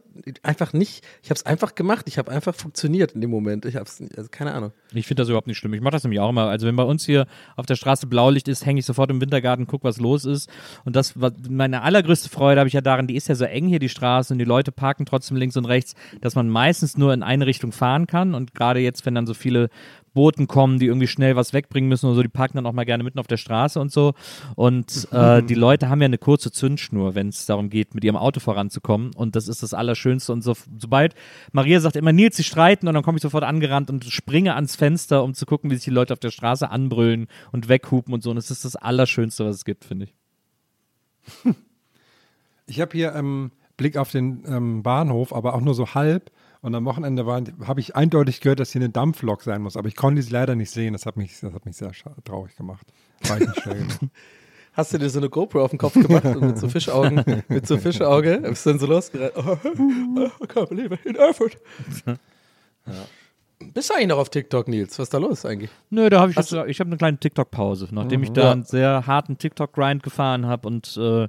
einfach 0.44 0.74
nicht, 0.74 1.04
ich 1.22 1.30
habe 1.30 1.36
es 1.36 1.46
einfach 1.46 1.76
gemacht. 1.76 2.06
Ich 2.08 2.18
habe 2.18 2.32
einfach 2.32 2.56
funktioniert 2.56 3.12
in 3.14 3.22
dem 3.22 3.30
Moment. 3.30 3.66
Ich 3.66 3.76
habe 3.76 3.86
es, 3.86 4.02
also 4.16 4.30
keine 4.30 4.54
Ahnung. 4.54 4.72
Ich 4.94 5.08
finde 5.08 5.22
das 5.22 5.30
überhaupt 5.30 5.48
nicht 5.48 5.58
schlimm. 5.58 5.74
Ich 5.74 5.82
mache 5.82 5.92
das 5.92 6.04
nämlich 6.04 6.20
auch 6.20 6.30
immer. 6.30 6.48
Also 6.48 6.68
wenn 6.68 6.76
bei 6.76 6.84
uns 6.84 7.06
hier 7.06 7.28
auf 7.56 7.66
der 7.66 7.76
Straße 7.76 8.08
Blaulicht 8.08 8.48
ist, 8.48 8.66
hänge 8.66 8.80
ich 8.80 8.86
sofort 8.86 9.10
im 9.12 9.22
Wintergarten, 9.22 9.68
guck, 9.68 9.84
was 9.84 9.98
los 9.98 10.26
ist. 10.26 10.50
Und 10.86 10.96
das 10.96 11.20
war 11.20 11.32
meine 11.50 11.82
allergrößte 11.82 12.30
Freude 12.30 12.60
habe 12.60 12.68
ich 12.68 12.74
ja 12.74 12.82
daran, 12.82 13.08
die 13.08 13.16
ist 13.16 13.28
ja 13.28 13.36
so 13.36 13.46
eng 13.46 13.68
hier 13.68 13.80
die 13.80 13.90
Straße 13.90 14.34
und 14.34 14.40
die 14.40 14.46
Leute 14.46 14.72
parken 14.72 15.06
trotzdem 15.06 15.38
links 15.38 15.58
und 15.58 15.66
rechts, 15.66 15.96
dass 16.22 16.36
man 16.36 16.50
meistens 16.50 16.98
nur 16.98 17.14
in 17.14 17.24
eine 17.24 17.46
Richtung 17.46 17.72
fahren 17.72 18.08
kann. 18.08 18.34
Und 18.34 18.54
gerade 18.54 18.80
jetzt, 18.80 19.06
wenn 19.06 19.16
dann 19.16 19.28
so 19.28 19.34
viele 19.34 19.70
Boten 20.14 20.48
kommen, 20.48 20.80
die 20.80 20.88
irgendwie 20.88 21.08
schnell 21.08 21.36
was 21.36 21.52
wegbringen 21.52 21.90
müssen 21.90 22.08
oder 22.08 22.16
so, 22.16 22.24
die 22.24 22.30
parken 22.30 22.56
dann 22.56 22.66
auch 22.66 22.74
mal 22.74 22.86
gerne 22.86 23.04
mitten 23.04 23.20
auf 23.20 23.28
der 23.28 23.38
Straße 23.38 23.80
und 23.80 23.92
so. 23.92 24.14
Und 24.56 25.10
äh, 25.12 25.44
die 25.48 25.56
Leute 25.56 25.90
haben 25.90 26.02
ja 26.02 26.06
eine 26.06 26.18
kurze 26.18 26.52
Zündschnur, 26.52 27.16
wenn 27.16 27.28
es 27.28 27.46
darum 27.46 27.70
geht, 27.70 27.94
mit 27.94 28.04
ihrem 28.04 28.16
Auto 28.16 28.40
voranzukommen. 28.40 29.12
Und 29.14 29.36
das 29.36 29.50
ist 29.50 29.62
das 29.62 29.74
Allerschönste. 29.74 30.05
Und 30.34 30.44
so, 30.44 30.56
sobald 30.80 31.16
Maria 31.52 31.80
sagt 31.80 31.96
immer, 31.96 32.14
Nils, 32.14 32.38
sie 32.38 32.44
streiten, 32.44 32.88
und 32.88 32.94
dann 32.94 33.04
komme 33.04 33.18
ich 33.18 33.22
sofort 33.22 33.44
angerannt 33.44 33.90
und 33.90 34.06
springe 34.06 34.56
ans 34.56 34.76
Fenster, 34.76 35.24
um 35.24 35.34
zu 35.34 35.46
gucken, 35.46 35.70
wie 35.70 35.76
sich 35.76 35.86
die 35.86 35.92
Leute 35.92 36.14
auf 36.14 36.20
der 36.20 36.32
Straße 36.32 36.70
anbrüllen 36.70 37.28
und 37.52 37.70
weghupen 37.70 38.14
und 38.14 38.24
so. 38.24 38.30
Und 38.30 38.36
das 38.38 38.52
ist 38.52 38.66
das 38.66 38.76
Allerschönste, 38.76 39.46
was 39.46 39.58
es 39.58 39.66
gibt, 39.66 39.86
finde 39.86 40.06
ich. 40.06 40.16
Ich 42.68 42.82
habe 42.82 42.94
hier 42.94 43.14
ähm, 43.14 43.52
Blick 43.78 43.96
auf 43.96 44.10
den 44.10 44.44
ähm, 44.48 44.82
Bahnhof, 44.82 45.34
aber 45.34 45.54
auch 45.54 45.62
nur 45.62 45.76
so 45.76 45.94
halb. 45.94 46.32
Und 46.62 46.74
am 46.74 46.86
Wochenende 46.86 47.26
habe 47.68 47.80
ich 47.80 47.96
eindeutig 47.96 48.42
gehört, 48.42 48.60
dass 48.60 48.72
hier 48.72 48.82
eine 48.82 48.90
Dampflok 48.90 49.44
sein 49.44 49.62
muss. 49.62 49.78
Aber 49.78 49.88
ich 49.88 49.96
konnte 49.96 50.24
sie 50.24 50.32
leider 50.32 50.56
nicht 50.56 50.72
sehen. 50.72 50.94
Das 50.94 51.06
hat 51.06 51.16
mich, 51.16 51.40
das 51.40 51.54
hat 51.54 51.64
mich 51.66 51.78
sehr 51.78 51.92
traurig 52.24 52.56
gemacht. 52.56 52.88
War 53.28 53.40
ich 53.40 53.48
nicht 53.48 53.62
schnell 53.62 53.78
genug. 53.78 54.00
Hast 54.76 54.94
du 54.94 54.98
dir 54.98 55.10
so 55.10 55.20
eine 55.20 55.30
GoPro 55.30 55.64
auf 55.64 55.72
den 55.72 55.80
Kopf 55.80 55.94
gemacht 55.94 56.26
und 56.26 56.42
mit 56.42 56.58
so 56.58 56.68
Fischaugen, 56.68 57.24
mit 57.48 57.66
so 57.68 57.78
Fischauge, 57.78 58.40
bist 58.42 58.66
du 58.66 58.72
dann 58.72 58.80
so 58.80 58.86
losgerannt? 58.88 59.34
Oh, 59.38 59.58
I 60.44 60.48
can't 60.48 60.68
believe 60.68 60.94
it, 60.94 61.06
in 61.06 61.16
Erfurt. 61.16 61.58
Bist 63.74 63.90
du 63.90 63.94
eigentlich 63.96 64.08
noch 64.10 64.18
auf 64.18 64.30
TikTok, 64.30 64.68
Nils? 64.68 65.00
Was 65.00 65.04
ist 65.06 65.14
da 65.14 65.18
los 65.18 65.46
eigentlich? 65.46 65.72
Nö, 65.90 66.10
da 66.10 66.20
habe 66.20 66.30
ich 66.32 66.38
jetzt, 66.38 66.52
ich 66.52 66.80
habe 66.80 66.90
eine 66.90 66.98
kleine 66.98 67.18
TikTok-Pause, 67.18 67.88
nachdem 67.92 68.22
ich 68.22 68.30
Mhm. 68.30 68.34
da 68.34 68.42
Ja. 68.44 68.52
einen 68.52 68.64
sehr 68.64 69.08
harten 69.08 69.38
TikTok-Grind 69.38 70.04
gefahren 70.04 70.46
habe 70.46 70.68
und 70.68 70.96
äh, 70.98 71.28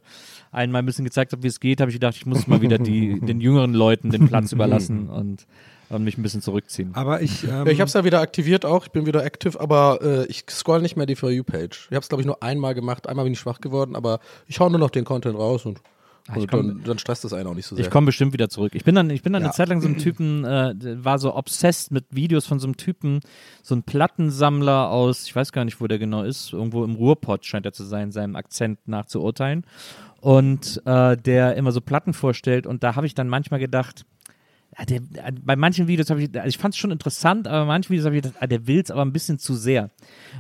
einmal 0.51 0.83
ein 0.83 0.87
bisschen 0.87 1.05
gezeigt 1.05 1.33
habe, 1.33 1.43
wie 1.45 1.47
es 1.49 1.61
geht, 1.61 1.81
habe 1.81 1.91
ich 1.91 1.95
gedacht, 1.97 2.17
ich 2.17 2.27
muss 2.27 2.47
mal 2.49 2.61
wieder 2.61 2.79
die, 2.79 3.21
den 3.27 3.41
jüngeren 3.41 3.75
Leuten 3.75 4.11
den 4.11 4.29
Platz 4.29 4.53
überlassen 4.53 5.09
und, 5.09 5.47
und 5.89 6.05
mich 6.05 6.19
ein 6.19 6.23
bisschen 6.23 6.43
zurückziehen. 6.43 6.91
Aber 6.95 7.23
ich, 7.23 7.45
ähm, 7.49 7.67
ich 7.69 7.81
habe 7.81 7.89
es 7.89 7.93
ja 7.95 8.05
wieder 8.05 8.21
aktiviert 8.21 8.65
auch, 8.65 8.85
ich 8.87 8.91
bin 8.93 9.07
wieder 9.07 9.25
active, 9.25 9.61
aber 9.61 9.99
äh, 10.03 10.27
ich 10.27 10.45
scroll 10.51 10.83
nicht 10.83 10.97
mehr 10.97 11.07
die 11.07 11.17
For 11.17 11.31
You-Page. 11.31 11.89
Ich 11.91 11.95
habe 11.95 12.03
es, 12.03 12.09
glaube 12.09 12.23
ich, 12.23 12.27
nur 12.27 12.43
einmal 12.43 12.75
gemacht, 12.75 13.09
einmal 13.09 13.25
bin 13.25 13.33
ich 13.33 13.39
schwach 13.41 13.61
geworden, 13.61 13.95
aber 13.97 14.21
ich 14.47 14.59
hau 14.61 14.69
nur 14.69 14.79
noch 14.81 14.91
den 14.91 15.05
Content 15.05 15.37
raus 15.39 15.65
und, 15.67 15.81
Ah, 16.29 16.35
und 16.39 16.51
komm- 16.51 16.67
dann, 16.67 16.83
dann 16.83 16.99
stresst 16.99 17.23
das 17.23 17.33
einen 17.33 17.47
auch 17.47 17.55
nicht 17.55 17.67
so 17.67 17.77
sehr. 17.77 17.85
Ich 17.85 17.91
komme 17.93 18.07
bestimmt 18.07 18.33
wieder 18.33 18.49
zurück. 18.49 18.75
Ich 18.75 18.83
bin 18.83 18.97
dann, 18.97 19.11
ich 19.11 19.23
bin 19.23 19.33
dann 19.33 19.43
Ja. 19.43 19.47
eine 19.51 19.55
Zeit 19.55 19.69
lang 19.69 19.81
so 19.81 19.87
ein 19.87 19.97
Typen, 19.97 20.43
äh, 20.45 20.75
der 20.75 21.05
war 21.05 21.21
so 21.21 21.33
obsessed 21.37 21.93
mit 21.93 22.05
Videos 22.11 22.47
von 22.47 22.59
so 22.59 22.67
einem 22.67 22.77
Typen, 22.77 23.21
so 23.63 23.77
ein 23.77 23.85
Plattensammler 23.85 24.91
aus, 24.91 25.25
ich 25.27 25.37
weiß 25.37 25.53
gar 25.53 25.65
nicht, 25.65 25.81
wo 25.81 25.87
der 25.87 26.01
genau 26.01 26.25
ist, 26.25 26.53
irgendwo 26.53 26.83
im 26.83 26.97
Ruhrpott 26.97 27.45
scheint 27.47 27.65
er 27.65 27.73
zu 27.73 27.85
sein, 27.85 28.11
seinem 28.11 28.35
Akzent 28.35 28.81
nach 28.89 29.07
zu 29.07 29.23
urteilen. 29.23 29.65
Und 30.21 30.83
äh, 30.85 31.17
der 31.17 31.55
immer 31.57 31.71
so 31.71 31.81
Platten 31.81 32.13
vorstellt 32.13 32.67
und 32.67 32.83
da 32.83 32.97
habe 32.97 33.07
ich 33.07 33.15
dann 33.15 33.29
manchmal 33.29 33.61
gedacht, 33.61 34.05
der, 34.85 34.99
äh, 34.99 35.33
bei 35.43 35.57
manchen 35.57 35.89
Videos 35.89 36.11
habe 36.11 36.23
ich, 36.23 36.35
also 36.37 36.49
ich 36.49 36.59
fand 36.59 36.75
es 36.75 36.79
schon 36.79 36.91
interessant, 36.91 37.47
aber 37.49 37.61
bei 37.61 37.67
manchen 37.67 37.91
Videos 37.91 38.05
habe 38.07 38.17
ich 38.17 38.23
gedacht, 38.23 38.39
ah, 38.41 38.47
der 38.47 38.67
will 38.67 38.81
es 38.81 38.91
aber 38.91 39.03
ein 39.03 39.13
bisschen 39.13 39.39
zu 39.39 39.55
sehr. 39.55 39.91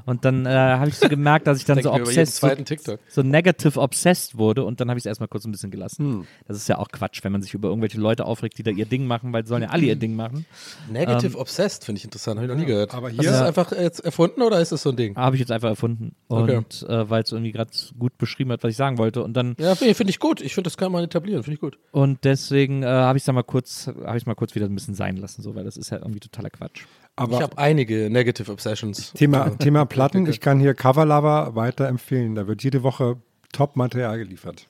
Und 0.04 0.24
dann 0.24 0.44
äh, 0.46 0.50
habe 0.50 0.88
ich 0.88 0.96
so 0.96 1.08
gemerkt, 1.08 1.46
dass 1.46 1.58
ich 1.58 1.64
dann 1.64 1.80
so 1.82 1.92
obsessed, 1.92 2.36
so, 2.84 2.96
so 3.08 3.22
negative 3.22 3.80
obsessed 3.80 4.36
wurde 4.36 4.64
und 4.64 4.80
dann 4.80 4.88
habe 4.90 4.98
ich 4.98 5.02
es 5.02 5.06
erstmal 5.06 5.28
kurz 5.28 5.44
ein 5.46 5.52
bisschen 5.52 5.70
gelassen. 5.70 6.04
Hm. 6.06 6.26
Das 6.46 6.56
ist 6.56 6.68
ja 6.68 6.78
auch 6.78 6.88
Quatsch, 6.88 7.24
wenn 7.24 7.32
man 7.32 7.40
sich 7.42 7.54
über 7.54 7.68
irgendwelche 7.68 7.98
Leute 7.98 8.24
aufregt, 8.26 8.58
die 8.58 8.62
da 8.62 8.70
ihr 8.70 8.86
Ding 8.86 9.06
machen, 9.06 9.32
weil 9.32 9.42
die 9.42 9.48
sollen 9.48 9.62
ja 9.62 9.70
alle 9.70 9.84
ihr 9.86 9.96
Ding 9.96 10.14
machen. 10.16 10.44
Negative 10.90 11.34
Ähm, 11.34 11.40
Obsessed 11.40 11.84
finde 11.84 11.98
ich 11.98 12.04
interessant, 12.04 12.38
habe 12.38 12.46
ich 12.46 12.52
noch 12.52 12.58
nie 12.60 12.66
gehört. 12.66 12.94
aber 12.94 13.08
Hast 13.08 13.14
hier- 13.14 13.22
du 13.24 13.30
das 13.30 13.42
einfach 13.42 13.72
jetzt 13.72 14.00
erfunden 14.00 14.42
oder 14.42 14.60
ist 14.60 14.72
das 14.72 14.82
so 14.82 14.90
ein 14.90 14.96
Ding? 14.96 15.16
Habe 15.16 15.36
ich 15.36 15.40
jetzt 15.40 15.50
einfach 15.52 15.68
erfunden. 15.68 16.14
Okay. 16.28 16.56
Und 16.56 16.82
äh, 16.88 17.08
weil 17.08 17.22
es 17.22 17.32
irgendwie 17.32 17.52
gerade 17.52 17.70
gut 17.98 18.18
beschrieben 18.18 18.52
hat, 18.52 18.62
was 18.62 18.70
ich 18.70 18.76
sagen 18.76 18.98
wollte. 18.98 19.22
Und 19.22 19.34
dann 19.34 19.54
Ja, 19.58 19.74
finde 19.74 19.94
find 19.94 20.10
ich 20.10 20.18
gut. 20.18 20.40
Ich 20.40 20.54
finde, 20.54 20.68
das 20.68 20.76
kann 20.76 20.92
man 20.92 21.04
etablieren, 21.04 21.42
finde 21.42 21.54
ich 21.54 21.60
gut. 21.60 21.78
und 21.92 22.24
deswegen 22.24 22.82
äh, 22.82 22.86
habe 22.86 23.16
ich 23.16 23.22
es 23.22 23.26
dann 23.26 23.34
mal 23.34 23.42
kurz, 23.42 23.86
habe 24.04 24.18
ich 24.18 24.25
mal 24.26 24.34
kurz 24.34 24.54
wieder 24.54 24.66
ein 24.66 24.74
bisschen 24.74 24.94
sein 24.94 25.16
lassen, 25.16 25.42
so, 25.42 25.54
weil 25.54 25.64
das 25.64 25.76
ist 25.76 25.90
ja 25.90 25.98
irgendwie 25.98 26.20
totaler 26.20 26.50
Quatsch. 26.50 26.84
aber 27.16 27.36
ich 27.36 27.42
habe 27.42 27.58
einige 27.58 28.10
Negative 28.10 28.50
Obsessions. 28.52 29.12
Thema, 29.12 29.50
Thema 29.58 29.84
Platten, 29.86 30.26
ich 30.26 30.40
kann 30.40 30.60
hier 30.60 30.74
Coverlover 30.74 31.54
weiterempfehlen. 31.54 32.34
Da 32.34 32.46
wird 32.46 32.62
jede 32.62 32.82
Woche 32.82 33.16
Top-Material 33.52 34.18
geliefert. 34.18 34.66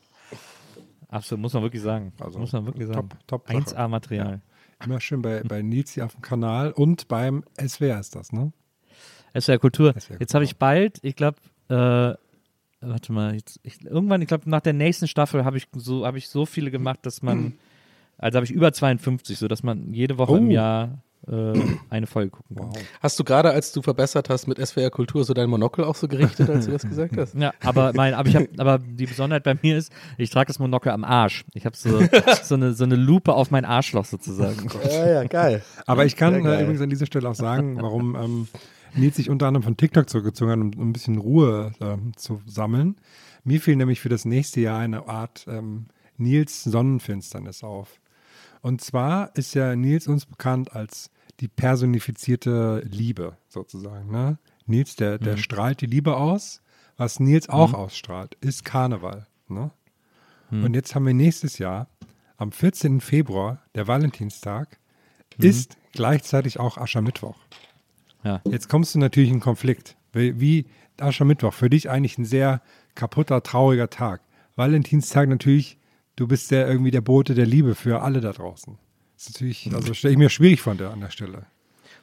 Absolut, 1.09 1.43
muss 1.43 1.53
man 1.55 1.63
wirklich 1.63 1.83
sagen. 1.83 2.13
Also, 2.21 2.39
muss 2.39 2.53
man 2.53 2.67
wirklich 2.67 2.87
sagen. 2.89 3.09
top- 3.27 3.27
top 3.47 3.47
Sache. 3.49 3.59
1A-Material. 3.59 4.41
Immer 4.85 5.01
schön 5.01 5.23
bei, 5.23 5.43
bei 5.43 5.63
Nils 5.63 5.93
hier 5.93 6.05
auf 6.05 6.13
dem 6.15 6.21
Kanal 6.23 6.73
und 6.73 7.09
beim 7.09 7.45
SWR 7.59 7.99
ist 8.01 8.15
das, 8.15 8.33
ne? 8.33 8.53
Es 9.33 9.49
wäre 9.49 9.59
Kultur. 9.59 9.95
Es 9.97 10.11
wär 10.11 10.19
Jetzt 10.21 10.35
habe 10.35 10.45
ich 10.45 10.57
bald, 10.59 10.99
ich 11.03 11.17
glaube, 11.17 11.39
äh, 11.69 11.75
warte 12.81 13.13
mal, 13.13 13.35
jetzt, 13.35 13.59
ich, 13.63 13.85
irgendwann, 13.85 14.21
ich 14.21 14.29
glaube, 14.29 14.49
nach 14.51 14.61
der 14.61 14.73
nächsten 14.75 15.07
Staffel 15.09 15.45
habe 15.45 15.57
ich 15.57 15.69
so, 15.75 16.05
habe 16.07 16.19
ich 16.19 16.29
so 16.29 16.45
viele 16.45 16.71
gemacht, 16.71 17.01
dass 17.05 17.23
man, 17.23 17.55
also 18.19 18.37
habe 18.37 18.45
ich 18.47 18.53
über 18.53 18.73
52, 18.73 19.39
so 19.39 19.49
dass 19.49 19.63
man 19.63 19.93
jede 19.93 20.19
Woche 20.19 20.37
im 20.37 20.49
Oh. 20.49 20.51
Jahr 20.51 21.03
äh, 21.29 21.53
eine 21.91 22.07
Folge 22.07 22.31
gucken 22.31 22.57
kann. 22.57 22.71
Hast 23.01 23.19
du 23.19 23.25
gerade, 23.25 23.51
als 23.51 23.73
du 23.73 23.83
verbessert 23.83 24.31
hast 24.31 24.47
mit 24.47 24.65
SWR 24.65 24.91
Kultur, 24.91 25.25
so 25.25 25.35
dein 25.35 25.51
Monokel 25.51 25.85
auch 25.85 25.97
so 25.97 26.07
gerichtet, 26.07 26.49
als 26.49 26.67
du 26.67 26.73
das 26.73 26.83
gesagt 26.87 27.17
hast? 27.17 27.35
Ja, 27.35 27.53
aber 27.65 27.93
mein, 27.95 28.15
aber 28.15 28.29
ich 28.29 28.37
habe, 28.37 28.49
aber 28.59 28.79
die 28.79 29.07
Besonderheit 29.07 29.43
bei 29.43 29.57
mir 29.61 29.77
ist, 29.77 29.91
ich 30.19 30.31
trage 30.31 30.47
das 30.49 30.59
Monokel 30.61 30.93
am 30.93 31.03
Arsch. 31.03 31.45
Ich 31.55 31.67
habe 31.67 31.77
so, 31.77 32.01
so 32.45 32.55
eine 32.55 32.75
so 32.75 32.85
eine 32.85 32.95
Lupe 32.97 33.35
auf 33.35 33.51
mein 33.51 33.65
Arschloch 33.65 34.05
sozusagen. 34.05 34.69
Ja, 34.89 35.09
ja, 35.09 35.25
geil. 35.25 35.63
Aber 35.87 36.05
ich 36.07 36.15
kann 36.17 36.35
äh, 36.47 36.63
übrigens 36.63 36.81
an 36.81 36.91
dieser 36.91 37.07
Stelle 37.07 37.29
auch 37.29 37.35
sagen, 37.35 37.77
warum 37.83 38.15
ähm, 38.15 38.49
Nils 38.95 39.17
sich 39.17 39.29
unter 39.29 39.49
anderem 39.49 39.65
von 39.65 39.77
TikTok 39.77 40.09
zurückgezogen 40.09 40.53
hat, 40.53 40.59
um, 40.59 40.71
um 40.81 40.91
ein 40.91 40.93
bisschen 40.93 41.19
Ruhe 41.19 41.73
ähm, 41.81 42.13
zu 42.17 42.41
sammeln. 42.47 42.97
Mir 43.43 43.61
fiel 43.61 43.75
nämlich 43.77 44.01
für 44.01 44.09
das 44.09 44.25
nächste 44.25 44.61
Jahr 44.61 44.79
eine 44.79 45.09
Art 45.09 45.45
ähm, 45.49 45.87
Nils 46.19 46.63
Sonnenfinsternis 46.65 47.65
auf. 47.65 48.01
Und 48.63 48.81
zwar 48.81 49.35
ist 49.37 49.55
ja 49.55 49.77
Nils 49.77 50.07
uns 50.07 50.27
bekannt 50.27 50.75
als 50.75 51.11
die 51.41 51.49
personifizierte 51.49 52.83
Liebe 52.91 53.37
sozusagen. 53.49 54.11
Ne? 54.11 54.39
Nils, 54.67 54.97
der, 54.97 55.19
der 55.19 55.37
strahlt 55.37 55.81
die 55.81 55.87
Liebe 55.87 56.17
aus. 56.17 56.63
Was 56.97 57.21
Nils 57.21 57.49
auch 57.49 57.75
ausstrahlt, 57.75 58.37
ist 58.41 58.65
Karneval. 58.65 59.27
Ne? 59.49 59.71
Und 60.51 60.75
jetzt 60.75 60.95
haben 60.95 61.07
wir 61.07 61.15
nächstes 61.15 61.59
Jahr, 61.59 61.89
am 62.37 62.53
14. 62.53 63.01
Februar, 63.01 63.63
der 63.75 63.87
Valentinstag, 63.87 64.79
ist 65.39 65.77
gleichzeitig 65.93 66.61
auch 66.61 66.79
Aschermittwoch. 66.79 67.37
Ja. 68.23 68.41
Jetzt 68.45 68.69
kommst 68.69 68.95
du 68.95 68.99
natürlich 68.99 69.31
in 69.31 69.41
Konflikt. 69.41 69.97
Wie, 70.13 70.41
wie 70.41 70.67
Aschermittwoch, 70.99 71.53
für 71.53 71.69
dich 71.71 71.91
eigentlich 71.91 72.19
ein 72.19 72.25
sehr 72.25 72.63
kaputter, 72.95 73.43
trauriger 73.43 73.91
Tag. 73.91 74.23
Valentinstag 74.57 75.29
natürlich, 75.29 75.79
du 76.17 76.27
bist 76.27 76.51
der 76.51 76.67
irgendwie 76.69 76.91
der 76.91 77.01
Bote 77.03 77.35
der 77.35 77.47
Liebe 77.47 77.75
für 77.75 78.03
alle 78.03 78.21
da 78.21 78.33
draußen. 78.33 78.77
Das 79.17 79.27
ist 79.29 79.35
natürlich, 79.35 79.71
also 79.75 79.95
stelle 79.95 80.13
ich 80.13 80.19
mir 80.19 80.29
schwierig 80.31 80.61
vor 80.61 80.75
der, 80.75 80.91
an 80.91 81.01
der 81.01 81.11
Stelle. 81.11 81.47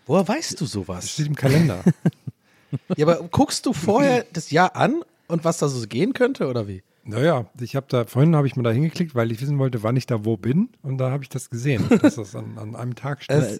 Woher 0.05 0.28
weißt 0.28 0.59
du 0.59 0.66
Das 0.66 0.72
sowas? 0.74 1.11
steht 1.11 1.28
im 1.28 1.36
Kalender. 1.36 1.84
Ja, 2.97 3.05
aber 3.05 3.28
guckst 3.30 3.68
du 3.68 3.74
vorher 3.74 4.26
das 4.34 4.49
Jahr 4.49 4.76
an 4.76 5.03
und 5.28 5.43
was 5.45 5.59
da 5.59 5.68
so 5.68 5.86
gehen 5.88 6.14
könnte 6.14 6.47
oder 6.47 6.68
wie? 6.68 6.82
naja, 7.03 7.45
ich 7.59 7.76
habe 7.76 7.86
da, 7.88 8.05
vorhin 8.05 8.36
habe 8.36 8.47
ich 8.47 8.55
mal 8.55 8.64
da 8.64 8.72
hingeklickt, 8.72 9.14
weil 9.14 9.32
ich 9.32 9.39
wissen 9.41 9.59
wollte, 9.59 9.84
wann 9.84 9.95
ich 9.95 10.07
da 10.07 10.26
wo 10.26 10.38
bin. 10.38 10.70
Und 10.82 10.97
da 10.97 11.11
habe 11.11 11.22
ich 11.22 11.30
das 11.30 11.51
gesehen, 11.51 11.86
dass 12.01 12.16
das 12.16 12.36
an, 12.36 12.57
an 12.57 12.76
einem 12.76 12.95
Tag 12.95 13.22
steht. 13.24 13.43
Äh, 13.43 13.59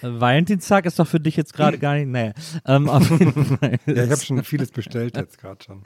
Valentinstag 0.00 0.86
ist 0.86 0.98
doch 0.98 1.06
für 1.06 1.20
dich 1.20 1.36
jetzt 1.36 1.52
gerade 1.52 1.76
gar 1.78 1.96
nicht, 1.96 2.06
naja. 2.08 2.32
Ähm, 2.64 2.88
auf 2.88 3.10
jeden 3.10 3.44
Fall. 3.58 3.78
ja, 3.84 4.04
ich 4.04 4.10
habe 4.10 4.20
schon 4.22 4.42
vieles 4.42 4.70
bestellt 4.70 5.18
jetzt 5.18 5.36
gerade 5.38 5.62
schon. 5.62 5.82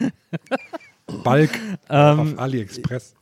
Balk 1.24 1.50
Ähm, 1.90 2.20
auf 2.20 2.38
AliExpress. 2.38 3.14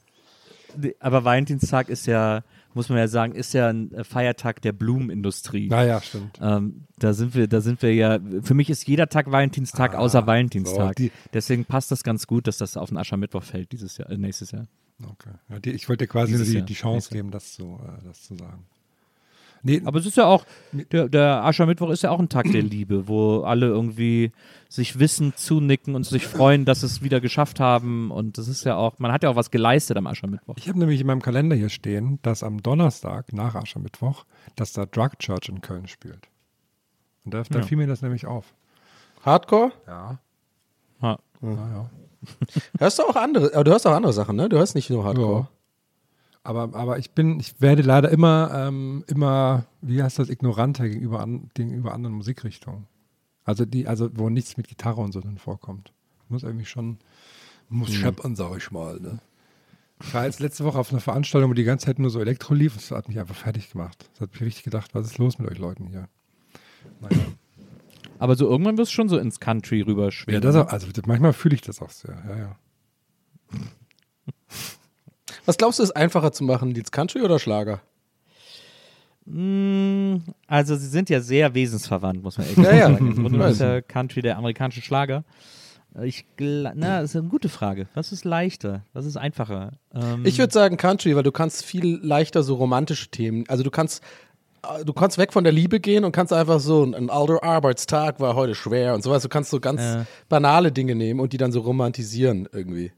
Aber 1.00 1.24
Valentinstag 1.24 1.88
ist 1.88 2.06
ja, 2.06 2.42
muss 2.74 2.88
man 2.88 2.98
ja 2.98 3.08
sagen, 3.08 3.34
ist 3.34 3.52
ja 3.54 3.68
ein 3.68 3.92
äh, 3.92 4.04
Feiertag 4.04 4.62
der 4.62 4.72
Blumenindustrie. 4.72 5.68
Naja, 5.68 6.00
stimmt. 6.00 6.38
Ähm, 6.40 6.84
da 6.98 7.12
sind 7.12 7.34
wir, 7.34 7.48
da 7.48 7.60
sind 7.60 7.82
wir 7.82 7.94
ja. 7.94 8.18
Für 8.42 8.54
mich 8.54 8.70
ist 8.70 8.86
jeder 8.86 9.08
Tag 9.08 9.30
Valentinstag 9.30 9.94
außer 9.94 10.26
Valentinstag. 10.26 10.98
so, 10.98 11.08
Deswegen 11.32 11.64
passt 11.64 11.90
das 11.90 12.02
ganz 12.02 12.26
gut, 12.26 12.46
dass 12.46 12.58
das 12.58 12.76
auf 12.76 12.88
den 12.88 12.98
Aschermittwoch 12.98 13.42
fällt 13.42 13.72
dieses 13.72 13.98
Jahr, 13.98 14.10
äh, 14.10 14.16
nächstes 14.16 14.50
Jahr. 14.50 14.66
Okay. 15.02 15.30
Ja, 15.48 15.58
die, 15.58 15.70
ich 15.70 15.88
wollte 15.88 16.04
dir 16.04 16.08
quasi 16.08 16.42
die, 16.44 16.62
die 16.62 16.74
Chance 16.74 17.10
geben, 17.10 17.30
das 17.30 17.54
zu, 17.54 17.80
äh, 17.82 18.04
das 18.04 18.22
zu 18.22 18.36
sagen. 18.36 18.66
Nee, 19.64 19.80
Aber 19.84 19.98
es 20.00 20.06
ist 20.06 20.16
ja 20.16 20.26
auch, 20.26 20.44
der, 20.72 21.08
der 21.08 21.44
Aschermittwoch 21.44 21.90
ist 21.90 22.02
ja 22.02 22.10
auch 22.10 22.18
ein 22.18 22.28
Tag 22.28 22.50
der 22.50 22.62
Liebe, 22.62 23.06
wo 23.06 23.42
alle 23.42 23.66
irgendwie 23.66 24.32
sich 24.68 24.98
wissend 24.98 25.38
zunicken 25.38 25.94
und 25.94 26.04
sich 26.04 26.26
freuen, 26.26 26.64
dass 26.64 26.82
es 26.82 27.02
wieder 27.02 27.20
geschafft 27.20 27.60
haben. 27.60 28.10
Und 28.10 28.38
das 28.38 28.48
ist 28.48 28.64
ja 28.64 28.76
auch, 28.76 28.98
man 28.98 29.12
hat 29.12 29.22
ja 29.22 29.30
auch 29.30 29.36
was 29.36 29.50
geleistet 29.52 29.96
am 29.96 30.06
Aschermittwoch. 30.08 30.54
ich 30.56 30.68
habe 30.68 30.78
nämlich 30.78 31.00
in 31.00 31.06
meinem 31.06 31.22
Kalender 31.22 31.54
hier 31.54 31.68
stehen, 31.68 32.18
dass 32.22 32.42
am 32.42 32.62
Donnerstag 32.62 33.32
nach 33.32 33.54
Aschermittwoch, 33.54 34.24
dass 34.56 34.72
da 34.72 34.84
Drug 34.86 35.18
Church 35.18 35.48
in 35.48 35.60
Köln 35.60 35.86
spielt. 35.86 36.28
Und 37.24 37.34
da, 37.34 37.42
da 37.42 37.60
Ja. 37.60 37.64
fiel 37.64 37.78
mir 37.78 37.86
das 37.86 38.02
nämlich 38.02 38.26
auf. 38.26 38.52
Hardcore? 39.24 39.70
Ja. 39.86 40.18
Ja. 41.02 41.18
Ja, 41.42 41.50
ja. 41.50 41.90
Hörst 42.78 42.98
du 42.98 43.02
auch 43.04 43.16
andere, 43.16 43.52
aber 43.54 43.64
du 43.64 43.70
hörst 43.72 43.86
auch 43.86 43.92
andere 43.94 44.12
Sachen, 44.12 44.36
ne? 44.36 44.48
Du 44.48 44.56
hörst 44.56 44.74
nicht 44.74 44.90
nur 44.90 45.04
Hardcore. 45.04 45.40
Ja. 45.40 45.48
Aber, 46.44 46.74
aber 46.74 46.98
ich 46.98 47.12
bin, 47.12 47.38
ich 47.38 47.60
werde 47.60 47.82
leider 47.82 48.10
immer, 48.10 48.50
ähm, 48.54 49.04
immer, 49.06 49.66
wie 49.80 50.02
heißt 50.02 50.18
das, 50.18 50.28
ignoranter 50.28 50.88
gegenüber, 50.88 51.20
an, 51.20 51.50
gegenüber 51.54 51.94
anderen 51.94 52.16
Musikrichtungen. 52.16 52.86
Also 53.44 53.64
die, 53.64 53.86
also 53.86 54.10
wo 54.14 54.28
nichts 54.28 54.56
mit 54.56 54.68
Gitarre 54.68 55.00
und 55.00 55.12
so 55.12 55.20
drin 55.20 55.38
vorkommt. 55.38 55.92
Muss 56.28 56.42
irgendwie 56.42 56.64
schon, 56.64 56.98
muss 57.68 57.92
scheppern, 57.92 58.34
sag 58.36 58.56
ich 58.56 58.70
mal, 58.70 58.98
ne? 59.00 59.20
Ich 60.04 60.12
war 60.14 60.24
jetzt 60.24 60.40
letzte 60.40 60.64
Woche 60.64 60.78
auf 60.78 60.90
einer 60.90 61.00
Veranstaltung, 61.00 61.50
wo 61.50 61.54
die 61.54 61.62
ganze 61.62 61.86
Zeit 61.86 62.00
nur 62.00 62.10
so 62.10 62.20
Elektro 62.20 62.54
lief. 62.54 62.74
Das 62.74 62.90
hat 62.90 63.06
mich 63.06 63.20
einfach 63.20 63.36
fertig 63.36 63.70
gemacht. 63.70 64.08
Das 64.12 64.22
hat 64.22 64.32
mich 64.32 64.42
richtig 64.42 64.64
gedacht, 64.64 64.94
was 64.94 65.06
ist 65.06 65.18
los 65.18 65.38
mit 65.38 65.48
euch 65.48 65.58
Leuten 65.58 65.86
hier? 65.86 66.08
Naja. 67.00 67.24
Aber 68.18 68.34
so 68.34 68.48
irgendwann 68.48 68.78
wirst 68.78 68.90
du 68.90 68.94
schon 68.96 69.08
so 69.08 69.16
ins 69.18 69.38
Country 69.38 69.78
Ja, 69.80 69.84
rüberschwingen. 69.86 70.40
das 70.40 70.56
auch, 70.56 70.68
also 70.68 70.88
manchmal 71.06 71.32
fühle 71.32 71.54
ich 71.54 71.60
das 71.60 71.80
auch 71.80 71.90
sehr, 71.90 72.20
ja, 72.28 72.36
ja. 72.36 72.56
Was 75.46 75.56
glaubst 75.58 75.78
du, 75.78 75.82
ist 75.82 75.92
einfacher 75.92 76.32
zu 76.32 76.44
machen, 76.44 76.70
Nils 76.70 76.90
Country 76.92 77.22
oder 77.22 77.38
Schlager? 77.38 77.80
Mm, 79.24 80.16
Also 80.46 80.76
sie 80.76 80.88
sind 80.88 81.08
ja 81.10 81.20
sehr 81.20 81.54
wesensverwandt, 81.54 82.22
muss 82.22 82.38
man 82.38 82.46
ehrlich 82.48 82.64
Ja, 82.64 82.72
ja. 82.74 82.88
sagen. 82.92 83.06
Im 83.08 83.22
Grunde 83.22 83.38
Weiß 83.38 83.52
ist 83.54 83.60
ja 83.60 83.80
Country 83.80 84.22
der 84.22 84.36
amerikanische 84.36 84.82
Schlager. 84.82 85.24
Ich, 86.02 86.24
gla- 86.38 86.72
na, 86.74 87.00
das 87.02 87.10
ist 87.10 87.16
eine 87.16 87.28
gute 87.28 87.48
Frage. 87.50 87.86
Was 87.94 88.12
ist 88.12 88.24
leichter? 88.24 88.82
Was 88.94 89.04
ist 89.04 89.16
einfacher? 89.18 89.72
Ähm, 89.94 90.24
Ich 90.24 90.38
würde 90.38 90.52
sagen 90.52 90.76
Country, 90.76 91.14
weil 91.14 91.22
du 91.22 91.32
kannst 91.32 91.64
viel 91.64 92.00
leichter 92.02 92.42
so 92.42 92.54
romantische 92.54 93.08
Themen, 93.10 93.44
also 93.48 93.62
du 93.62 93.70
kannst 93.70 94.02
äh, 94.62 94.84
du 94.86 94.92
kannst 94.94 95.18
weg 95.18 95.32
von 95.34 95.44
der 95.44 95.52
Liebe 95.52 95.80
gehen 95.80 96.04
und 96.04 96.12
kannst 96.12 96.32
einfach 96.32 96.60
so 96.60 96.82
ein 96.82 97.10
alter 97.10 97.44
Arbeitstag 97.44 98.20
war 98.20 98.34
heute 98.36 98.54
schwer 98.54 98.94
und 98.94 99.02
sowas. 99.04 99.22
Du 99.22 99.28
kannst 99.28 99.50
so 99.50 99.60
ganz 99.60 99.82
Ja. 99.82 100.06
banale 100.30 100.72
Dinge 100.72 100.94
nehmen 100.94 101.20
und 101.20 101.32
die 101.34 101.36
dann 101.36 101.52
so 101.52 101.60
romantisieren 101.60 102.48
irgendwie. 102.52 102.90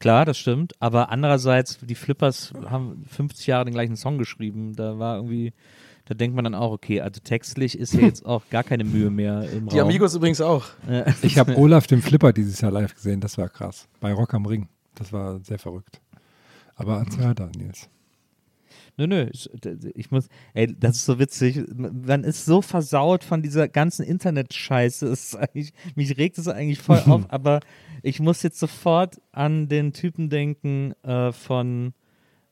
Klar, 0.00 0.24
das 0.24 0.38
stimmt. 0.38 0.72
Aber 0.80 1.10
andererseits, 1.10 1.78
die 1.78 1.94
Flippers 1.94 2.52
haben 2.68 3.04
50 3.08 3.46
Jahre 3.46 3.66
den 3.66 3.74
gleichen 3.74 3.96
Song 3.96 4.18
geschrieben. 4.18 4.74
Da 4.74 4.98
war 4.98 5.16
irgendwie, 5.16 5.52
da 6.06 6.14
denkt 6.14 6.34
man 6.34 6.44
dann 6.44 6.54
auch, 6.54 6.72
okay, 6.72 7.00
also 7.00 7.20
textlich 7.22 7.78
ist 7.78 7.94
ja 7.94 8.00
jetzt 8.00 8.26
auch 8.26 8.42
gar 8.50 8.64
keine 8.64 8.82
Mühe 8.82 9.10
mehr 9.10 9.48
im 9.50 9.68
Die 9.68 9.78
Raum. 9.78 9.88
Amigos 9.88 10.14
übrigens 10.14 10.40
auch. 10.40 10.64
Ich 11.22 11.38
habe 11.38 11.56
Olaf 11.56 11.86
den 11.86 12.02
Flipper 12.02 12.32
dieses 12.32 12.60
Jahr 12.60 12.72
live 12.72 12.94
gesehen, 12.94 13.20
das 13.20 13.38
war 13.38 13.48
krass. 13.48 13.86
Bei 14.00 14.12
Rock 14.12 14.34
am 14.34 14.46
Ring. 14.46 14.68
Das 14.96 15.12
war 15.12 15.38
sehr 15.44 15.58
verrückt. 15.58 16.00
Aber 16.74 16.98
erzähl 16.98 17.24
weiter, 17.24 17.50
Nils. 17.56 17.88
Nö, 19.00 19.06
nö, 19.06 19.28
ich, 19.32 19.48
ich 19.94 20.10
muss, 20.10 20.28
ey, 20.52 20.66
das 20.78 20.96
ist 20.96 21.06
so 21.06 21.18
witzig. 21.18 21.64
Man 21.74 22.22
ist 22.22 22.44
so 22.44 22.60
versaut 22.60 23.24
von 23.24 23.40
dieser 23.40 23.66
ganzen 23.66 24.04
Internet-Scheiße. 24.04 25.14
Mich 25.94 26.18
regt 26.18 26.36
es 26.36 26.48
eigentlich 26.48 26.80
voll 26.80 27.02
auf, 27.06 27.22
aber 27.28 27.60
ich 28.02 28.20
muss 28.20 28.42
jetzt 28.42 28.58
sofort 28.58 29.18
an 29.32 29.68
den 29.68 29.94
Typen 29.94 30.28
denken 30.28 30.92
äh, 31.02 31.32
von 31.32 31.94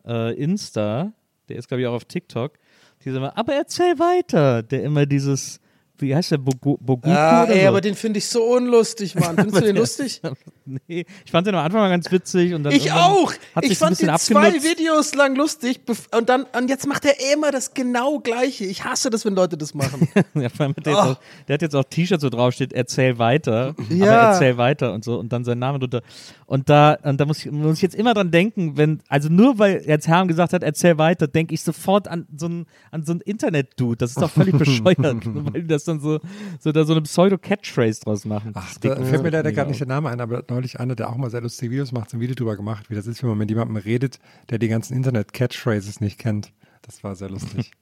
äh, 0.06 0.34
Insta. 0.42 1.12
Der 1.50 1.56
ist, 1.56 1.68
glaube 1.68 1.82
ich, 1.82 1.86
auch 1.86 1.92
auf 1.92 2.06
TikTok. 2.06 2.58
Dieser 3.04 3.18
immer, 3.18 3.36
aber 3.36 3.52
erzähl 3.52 3.98
weiter. 3.98 4.62
Der 4.62 4.84
immer 4.84 5.04
dieses, 5.04 5.60
wie 5.98 6.14
heißt 6.14 6.30
der, 6.32 6.38
Bogu, 6.38 6.76
Boguku 6.80 7.08
Ah, 7.10 7.44
oder 7.44 7.54
ey, 7.54 7.62
so? 7.62 7.68
aber 7.68 7.80
den 7.80 7.94
finde 7.94 8.18
ich 8.18 8.26
so 8.28 8.42
unlustig, 8.44 9.14
Mann. 9.14 9.36
Findest 9.36 9.56
du 9.56 9.64
den 9.64 9.76
lustig? 9.84 10.20
nee, 10.64 11.04
ich 11.24 11.30
fand 11.30 11.46
den 11.46 11.54
am 11.54 11.64
Anfang 11.64 11.80
mal 11.80 11.88
ganz 11.90 12.10
witzig. 12.12 12.54
Und 12.54 12.62
dann 12.64 12.72
Ich 12.72 12.92
auch. 12.92 13.32
Hat 13.54 13.64
Ich 13.64 13.78
fand 13.78 14.00
den 14.00 14.14
zwei 14.18 14.46
abgenutzt. 14.46 14.64
Videos 14.78 15.14
lang 15.14 15.36
lustig 15.36 15.80
und 16.16 16.28
dann 16.28 16.44
und 16.56 16.68
jetzt 16.68 16.86
macht 16.86 17.04
er 17.04 17.14
immer 17.32 17.50
das 17.50 17.74
genau 17.74 18.18
gleiche. 18.20 18.64
Ich 18.64 18.84
hasse 18.84 19.10
das, 19.10 19.24
wenn 19.24 19.34
Leute 19.34 19.56
das 19.56 19.74
machen. 19.74 20.08
Ja, 20.34 20.48
vor 20.48 20.66
allem 20.66 20.74
hat 20.76 20.86
der, 20.86 20.94
Oh. 20.94 20.98
auch, 20.98 21.16
der 21.48 21.54
hat 21.54 21.62
jetzt 21.62 21.74
auch 21.74 21.84
T-Shirts, 21.84 22.22
wo 22.24 22.28
drauf 22.28 22.54
steht, 22.54 22.72
erzähl 22.72 23.18
weiter. 23.18 23.74
Aber 23.78 23.94
Ja. 23.94 24.32
erzähl 24.32 24.56
weiter 24.56 24.92
und 24.92 25.04
so 25.04 25.18
und 25.18 25.32
dann 25.32 25.44
sein 25.44 25.58
Name 25.58 25.78
drunter. 25.78 26.02
Und 26.46 26.68
da, 26.70 26.94
und 27.02 27.20
da 27.20 27.26
muss 27.26 27.44
ich, 27.44 27.50
muss 27.52 27.76
ich 27.76 27.82
jetzt 27.82 27.94
immer 27.94 28.14
dran 28.14 28.30
denken, 28.30 28.76
wenn, 28.76 29.00
also 29.08 29.28
nur 29.28 29.58
weil 29.58 29.82
jetzt 29.86 30.06
Herm 30.08 30.28
gesagt 30.28 30.52
hat, 30.52 30.62
erzähl 30.62 30.96
weiter, 30.98 31.26
denke 31.26 31.54
ich 31.54 31.62
sofort 31.62 32.08
an 32.08 32.26
so 32.36 32.46
ein, 32.46 32.66
an 32.90 33.04
so 33.04 33.12
ein 33.12 33.20
Internet-Dude. 33.20 33.96
Das 33.96 34.10
ist 34.10 34.20
doch 34.22 34.30
völlig 34.30 34.54
bescheuert, 34.58 34.96
weil 35.24 35.64
das 35.64 35.84
dann 35.88 36.00
so, 36.00 36.20
so 36.60 36.72
da 36.72 36.84
so 36.84 36.92
eine 36.92 37.02
Pseudo-Catchphrase 37.02 38.02
draus 38.02 38.24
machen. 38.24 38.52
Ach, 38.54 38.74
da 38.80 38.96
fällt 38.96 39.22
mir 39.22 39.30
leider 39.30 39.50
gerade 39.52 39.62
auf. 39.66 39.68
nicht 39.70 39.80
der 39.80 39.88
Name 39.88 40.08
ein, 40.10 40.20
aber 40.20 40.44
neulich 40.48 40.78
einer, 40.80 40.94
der 40.94 41.10
auch 41.10 41.16
mal 41.16 41.30
sehr 41.30 41.40
lustige 41.40 41.72
Videos 41.72 41.92
macht, 41.92 42.10
so 42.10 42.16
ein 42.16 42.20
Video 42.20 42.34
drüber 42.34 42.56
gemacht, 42.56 42.90
wie 42.90 42.94
das 42.94 43.06
ist, 43.06 43.22
wenn 43.22 43.30
man 43.30 43.38
mit 43.38 43.50
jemandem 43.50 43.76
redet, 43.76 44.18
der 44.50 44.58
die 44.58 44.68
ganzen 44.68 44.94
Internet-Catchphrases 44.94 46.00
nicht 46.00 46.18
kennt. 46.18 46.52
Das 46.82 47.02
war 47.02 47.16
sehr 47.16 47.30
lustig. 47.30 47.72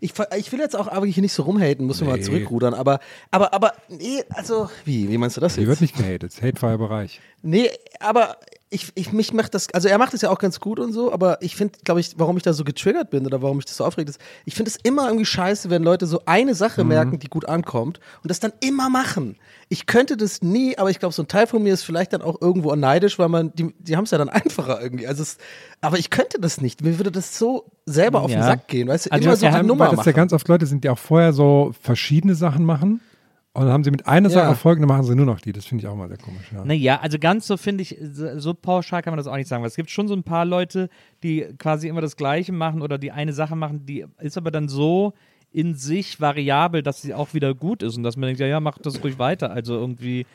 Ich, 0.00 0.14
ich 0.36 0.50
will 0.52 0.60
jetzt 0.60 0.74
auch 0.76 0.88
aber 0.88 1.04
hier 1.06 1.20
nicht 1.22 1.34
so 1.34 1.42
rumhaten, 1.42 1.86
muss 1.86 2.00
man 2.00 2.08
mal 2.10 2.16
Nee. 2.16 2.22
zurückrudern, 2.22 2.72
aber, 2.72 3.00
aber, 3.30 3.52
aber, 3.52 3.74
nee, 3.90 4.22
also, 4.30 4.70
wie, 4.86 5.10
wie 5.10 5.18
meinst 5.18 5.36
du 5.36 5.42
das 5.42 5.56
Hier 5.56 5.66
wird 5.66 5.80
jetzt? 5.80 5.82
nicht 5.82 5.96
gehatet. 5.96 6.40
Hatefreier 6.40 6.78
Bereich. 6.78 7.20
Nee, 7.42 7.68
aber 8.00 8.38
ich, 8.70 8.92
ich 8.94 9.12
mich 9.12 9.32
macht 9.32 9.54
das, 9.54 9.72
also 9.72 9.88
er 9.88 9.96
macht 9.98 10.12
es 10.12 10.20
ja 10.20 10.30
auch 10.30 10.38
ganz 10.38 10.60
gut 10.60 10.78
und 10.78 10.92
so, 10.92 11.10
aber 11.12 11.40
ich 11.40 11.56
finde, 11.56 11.78
glaube 11.84 12.00
ich, 12.00 12.12
warum 12.18 12.36
ich 12.36 12.42
da 12.42 12.52
so 12.52 12.64
getriggert 12.64 13.08
bin 13.10 13.24
oder 13.24 13.40
warum 13.40 13.58
ich 13.58 13.64
das 13.64 13.76
so 13.78 13.84
aufregt 13.84 14.10
ist, 14.10 14.20
ich 14.44 14.54
finde 14.54 14.70
es 14.70 14.76
immer 14.82 15.06
irgendwie 15.06 15.24
scheiße, 15.24 15.70
wenn 15.70 15.82
Leute 15.82 16.06
so 16.06 16.20
eine 16.26 16.54
Sache 16.54 16.82
Mhm. 16.82 16.88
merken, 16.88 17.18
die 17.18 17.28
gut 17.28 17.48
ankommt 17.48 17.98
und 18.22 18.30
das 18.30 18.40
dann 18.40 18.52
immer 18.60 18.90
machen. 18.90 19.36
Ich 19.70 19.86
könnte 19.86 20.16
das 20.16 20.42
nie, 20.42 20.76
aber 20.76 20.90
ich 20.90 20.98
glaube, 20.98 21.14
so 21.14 21.22
ein 21.22 21.28
Teil 21.28 21.46
von 21.46 21.62
mir 21.62 21.72
ist 21.72 21.82
vielleicht 21.82 22.12
dann 22.12 22.20
auch 22.22 22.40
irgendwo 22.40 22.74
neidisch, 22.74 23.18
weil 23.18 23.28
man, 23.28 23.52
die, 23.54 23.74
die 23.78 23.96
haben 23.96 24.04
es 24.04 24.10
ja 24.10 24.18
dann 24.18 24.28
einfacher 24.28 24.80
irgendwie. 24.82 25.06
Also 25.06 25.22
es, 25.22 25.38
aber 25.80 25.98
ich 25.98 26.10
könnte 26.10 26.38
das 26.40 26.60
nicht. 26.60 26.82
Mir 26.82 26.98
würde 26.98 27.10
das 27.10 27.38
so 27.38 27.64
selber 27.86 28.20
auf 28.20 28.30
den 28.30 28.40
Ja. 28.40 28.46
Sack 28.46 28.68
gehen, 28.68 28.88
weißt 28.88 29.06
du, 29.06 29.12
Also 29.12 29.24
immer 29.24 29.36
so 29.36 29.48
die 29.48 29.66
Nummer 29.66 29.88
Weil 29.88 29.96
das 29.96 30.04
ja 30.04 30.12
ganz 30.12 30.32
oft 30.32 30.46
Leute 30.48 30.66
sind, 30.66 30.84
die 30.84 30.90
auch 30.90 30.98
vorher 30.98 31.32
so 31.32 31.72
verschiedene 31.80 32.34
Sachen 32.34 32.64
machen. 32.64 33.00
Und 33.58 33.64
dann 33.66 33.72
haben 33.72 33.84
sie 33.84 33.90
mit 33.90 34.06
einer 34.06 34.30
Sache 34.30 34.44
Ja. 34.44 34.48
Erfolg 34.50 34.78
dann 34.78 34.88
machen 34.88 35.02
sie 35.04 35.14
nur 35.14 35.26
noch 35.26 35.40
die. 35.40 35.52
Das 35.52 35.64
finde 35.66 35.82
ich 35.84 35.88
auch 35.88 35.96
mal 35.96 36.08
sehr 36.08 36.18
komisch. 36.18 36.50
Ja. 36.52 36.64
Naja, 36.64 37.00
also 37.00 37.18
ganz 37.18 37.46
so 37.46 37.56
finde 37.56 37.82
ich, 37.82 37.96
so, 38.00 38.38
so 38.38 38.54
pauschal 38.54 39.02
kann 39.02 39.12
man 39.12 39.18
das 39.18 39.26
auch 39.26 39.36
nicht 39.36 39.48
sagen, 39.48 39.62
weil 39.62 39.68
es 39.68 39.76
gibt 39.76 39.90
schon 39.90 40.08
so 40.08 40.14
ein 40.14 40.22
paar 40.22 40.44
Leute, 40.44 40.88
die 41.22 41.46
quasi 41.58 41.88
immer 41.88 42.00
das 42.00 42.16
Gleiche 42.16 42.52
machen 42.52 42.82
oder 42.82 42.98
die 42.98 43.12
eine 43.12 43.32
Sache 43.32 43.56
machen, 43.56 43.84
die 43.86 44.04
ist 44.20 44.36
aber 44.36 44.50
dann 44.50 44.68
so 44.68 45.12
in 45.52 45.74
sich 45.74 46.20
variabel, 46.20 46.82
dass 46.82 47.00
sie 47.02 47.14
auch 47.14 47.34
wieder 47.34 47.54
gut 47.54 47.82
ist 47.82 47.96
und 47.96 48.02
dass 48.02 48.16
man 48.16 48.26
denkt, 48.28 48.40
ja, 48.40 48.46
ja, 48.46 48.60
mach 48.60 48.78
das 48.78 49.02
ruhig 49.02 49.18
weiter. 49.18 49.50
Also 49.50 49.74
irgendwie 49.74 50.26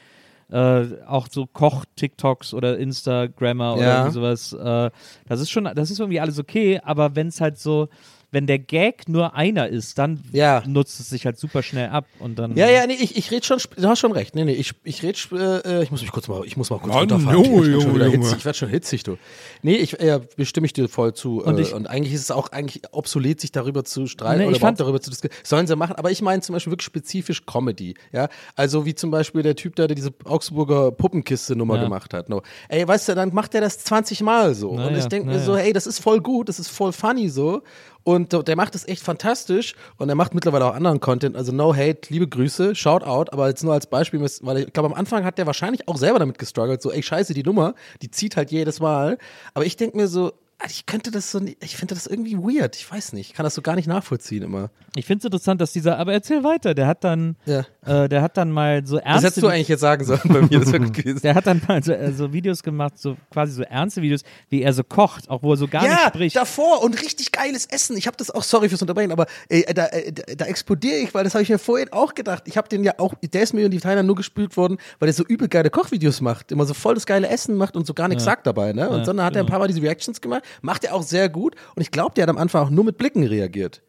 äh, 0.52 0.86
auch 1.08 1.28
so 1.32 1.46
Koch-TikToks 1.46 2.54
oder 2.54 2.78
Instagrammer 2.78 3.76
oder 3.76 3.84
Ja. 3.84 3.98
irgendwie 4.00 4.14
sowas. 4.14 4.54
Äh, 4.54 4.92
das 5.28 5.40
ist 5.40 5.50
schon, 5.52 5.64
das 5.76 5.92
ist 5.92 6.00
irgendwie 6.00 6.20
alles 6.20 6.40
okay, 6.40 6.80
aber 6.84 7.16
wenn 7.16 7.28
es 7.28 7.42
halt 7.42 7.58
so, 7.58 7.88
wenn 8.34 8.48
der 8.48 8.60
Gag 8.60 9.08
nur 9.08 9.36
einer 9.36 9.68
ist, 9.70 9.98
dann 9.98 10.22
Ja. 10.32 10.62
nutzt 10.68 11.00
es 11.00 11.10
sich 11.10 11.26
halt 11.26 11.38
super 11.40 11.64
schnell 11.64 11.90
ab 11.90 12.06
und 12.20 12.38
dann. 12.38 12.58
Ja, 12.58 12.70
ja, 12.70 12.86
nee, 12.88 12.98
ich, 13.00 13.16
ich 13.16 13.32
rede 13.32 13.46
schon, 13.46 13.60
du 13.78 13.88
hast 13.88 14.00
schon 14.00 14.12
recht. 14.12 14.36
Nee, 14.36 14.44
nee, 14.44 14.54
ich, 14.54 14.74
ich 14.84 15.02
rede, 15.04 15.62
äh, 15.66 15.84
ich 15.84 15.92
muss 15.92 16.02
mich 16.02 16.12
kurz 16.12 16.28
mal, 16.28 16.42
ich 16.46 16.58
muss 16.58 16.70
mal 16.70 16.80
kurz 16.80 16.90
Mann, 16.94 17.00
runterfahren. 17.12 17.44
jo, 17.46 17.64
ich 17.64 17.70
jo, 17.86 18.12
hitzig, 18.12 18.38
ich 18.40 18.46
werde 18.46 18.58
schon 18.58 18.70
hitzig, 18.70 19.04
du. 19.04 19.18
Nee, 19.62 19.76
ich, 19.76 20.00
äh, 20.00 20.20
bestimme 20.36 20.66
ich 20.66 20.74
dir 20.74 20.90
voll 20.90 21.14
zu. 21.14 21.42
Und 21.44 21.58
äh, 21.58 21.62
ich- 21.62 21.74
und 21.74 21.88
eigentlich 21.88 22.14
ist 22.14 22.22
es 22.22 22.32
auch 22.32 22.52
eigentlich 22.52 22.82
obsolet, 22.92 23.40
sich 23.40 23.52
darüber 23.52 23.84
zu 23.86 24.08
streiten 24.08 24.40
Nee, 24.40 24.46
oder 24.48 24.52
ich 24.54 24.58
überhaupt 24.58 24.78
fand- 24.78 24.80
darüber 24.80 25.00
zu 25.00 25.10
diskutieren. 25.10 25.40
Sollen 25.44 25.68
sie 25.68 25.76
machen, 25.76 25.96
aber 25.96 26.12
ich 26.12 26.22
meine 26.22 26.42
zum 26.42 26.54
Beispiel 26.54 26.72
wirklich 26.72 26.86
spezifisch 26.86 27.46
Comedy, 27.46 27.94
ja. 28.12 28.28
Also 28.56 28.86
wie 28.86 28.96
zum 28.96 29.12
Beispiel 29.12 29.44
der 29.44 29.56
Typ 29.56 29.76
da, 29.76 29.88
der 29.88 29.96
diese 29.96 30.12
Augsburger 30.26 30.92
Puppenkiste-Nummer 30.92 31.76
Ja. 31.78 31.84
gemacht 31.84 32.14
hat. 32.14 32.30
No. 32.30 32.42
Ey, 32.70 32.88
weißt 32.88 33.10
du, 33.10 33.16
dann 33.16 33.34
macht 33.34 33.54
er 33.56 33.62
das 33.62 33.80
20 33.80 34.22
Mal 34.22 34.56
so. 34.56 34.74
Na 34.76 34.88
und 34.88 34.96
ich 34.96 35.04
ja, 35.04 35.10
denke 35.10 35.28
na 35.28 35.34
mir 35.34 35.40
so, 35.40 35.56
hey, 35.56 35.74
das 35.74 35.86
ist 35.88 36.00
voll 36.00 36.20
gut, 36.22 36.50
das 36.50 36.60
ist 36.60 36.70
voll 36.70 36.92
funny 36.94 37.30
so. 37.30 37.62
Und 38.04 38.34
der 38.48 38.56
macht 38.58 38.76
es 38.76 38.86
echt 38.88 39.02
fantastisch 39.02 39.76
und 39.98 40.10
er 40.10 40.16
macht 40.16 40.34
mittlerweile 40.34 40.66
auch 40.66 40.76
anderen 40.76 41.00
Content. 41.00 41.38
Also 41.38 41.54
no 41.54 41.74
hate, 41.74 42.02
liebe 42.10 42.28
Grüße, 42.28 42.76
shout 42.76 43.04
out, 43.04 43.32
aber 43.32 43.48
jetzt 43.48 43.64
nur 43.64 43.74
als 43.74 43.88
Beispiel, 43.88 44.20
weil 44.20 44.58
ich 44.58 44.74
glaube, 44.74 44.90
am 44.90 44.94
Anfang 44.94 45.24
hat 45.24 45.38
der 45.38 45.46
wahrscheinlich 45.46 45.88
auch 45.88 45.98
selber 45.98 46.20
damit 46.20 46.38
gestruggelt, 46.38 46.82
so, 46.82 46.92
ey, 46.92 47.02
scheiße, 47.02 47.34
die 47.34 47.44
Nummer, 47.44 47.76
die 48.02 48.12
zieht 48.12 48.36
halt 48.36 48.52
jedes 48.52 48.82
Mal. 48.82 49.18
Aber 49.54 49.66
ich 49.66 49.78
denke 49.78 49.96
mir 49.96 50.08
so, 50.08 50.34
ich 50.68 50.86
könnte 50.86 51.12
das 51.12 51.32
so, 51.32 51.42
ich 51.60 51.76
finde 51.76 51.94
das 51.96 52.08
irgendwie 52.08 52.38
weird, 52.38 52.76
ich 52.78 52.90
weiß 52.90 53.14
nicht, 53.14 53.30
ich 53.32 53.34
kann 53.36 53.44
das 53.44 53.54
so 53.56 53.62
gar 53.62 53.76
nicht 53.76 53.88
nachvollziehen 53.88 54.44
immer. 54.44 54.70
Ich 54.96 55.06
finde 55.06 55.20
es 55.20 55.26
interessant, 55.26 55.60
dass 55.60 55.74
dieser, 55.74 55.98
aber 55.98 56.14
erzähl 56.14 56.44
weiter, 56.44 56.74
der 56.74 56.88
hat 56.88 57.04
dann, 57.04 57.36
Ja. 57.46 57.66
äh, 57.86 58.08
der 58.08 58.22
hat 58.22 58.38
dann 58.38 58.52
mal 58.52 58.86
so 58.86 58.96
Das 58.98 59.06
ernste 59.06 59.28
hättest 59.28 59.44
du 59.44 59.48
eigentlich 59.48 59.68
jetzt 59.68 59.82
sagen 59.82 60.06
sollen 60.06 60.22
bei 60.26 60.42
mir, 60.42 60.60
das 60.60 60.72
wäre 60.72 60.84
gut 60.84 60.94
gewesen. 60.94 61.20
Der 61.22 61.36
hat 61.36 61.48
dann 61.48 61.62
mal 61.68 61.84
so, 61.84 61.92
äh, 61.92 62.12
so 62.14 62.32
Videos 62.32 62.64
gemacht, 62.64 62.98
so 62.98 63.18
quasi 63.32 63.54
so 63.54 63.64
ernste 63.64 64.02
Videos, 64.02 64.22
wie 64.50 64.62
er 64.62 64.72
so 64.74 64.84
kocht, 64.84 65.30
auch 65.30 65.44
wo 65.44 65.54
er 65.54 65.58
so 65.58 65.68
gar 65.68 65.82
nicht 65.84 65.92
ja, 65.92 66.08
spricht. 66.08 66.36
davor 66.36 66.82
und 66.84 67.02
richtig 67.02 67.32
geiles 67.32 67.66
Essen. 67.66 67.98
Ich 67.98 68.08
habe 68.08 68.16
das 68.18 68.30
auch, 68.32 68.44
sorry 68.44 68.70
fürs 68.70 68.82
Unterbrechen, 68.82 69.12
aber 69.12 69.26
äh, 69.50 69.74
da, 69.74 69.88
äh, 69.88 70.14
da, 70.14 70.24
da 70.36 70.46
explodiere 70.46 70.98
ich, 70.98 71.14
weil 71.14 71.24
das 71.24 71.34
habe 71.34 71.42
ich 71.44 71.50
mir 71.50 71.60
vorhin 71.60 71.92
auch 71.92 72.14
gedacht. 72.14 72.44
Ich 72.46 72.56
habe 72.58 72.70
den 72.70 72.84
ja 72.84 72.94
auch, 73.00 73.14
der 73.22 73.42
ist 73.44 73.54
mir 73.54 73.66
in 73.66 73.72
die 73.72 73.80
Teilnahme 73.80 74.06
nur 74.08 74.16
gespielt 74.16 74.56
worden, 74.56 74.78
weil 75.00 75.08
der 75.08 75.14
so 75.14 75.26
übel 75.26 75.48
geile 75.50 75.70
Kochvideos 75.70 76.22
macht, 76.22 76.52
immer 76.52 76.66
so 76.66 76.74
voll 76.74 76.94
das 76.94 77.06
geile 77.06 77.28
Essen 77.28 77.56
macht 77.58 77.76
und 77.76 77.86
so 77.86 77.94
gar 77.94 78.08
nichts 78.08 78.24
sagt 78.24 78.48
dabei. 78.48 78.72
Ne? 78.74 78.88
Und 78.90 79.00
Ja, 79.00 79.06
sondern 79.06 79.26
hat 79.26 79.36
er 79.36 79.42
ein 79.42 79.46
genau. 79.48 79.52
paar 79.52 79.60
Mal 79.60 79.68
diese 79.68 79.82
Reactions 79.82 80.22
gemacht, 80.22 80.44
macht 80.62 80.84
er 80.84 80.96
auch 80.96 81.04
sehr 81.04 81.30
gut. 81.30 81.56
Und 81.76 81.82
ich 81.82 81.92
glaube, 81.92 82.14
der 82.16 82.24
hat 82.24 82.30
am 82.30 82.38
Anfang 82.38 82.66
auch 82.66 82.70
nur 82.70 82.84
mit 82.84 82.98
Blicken 82.98 83.24
reagiert. 83.24 83.82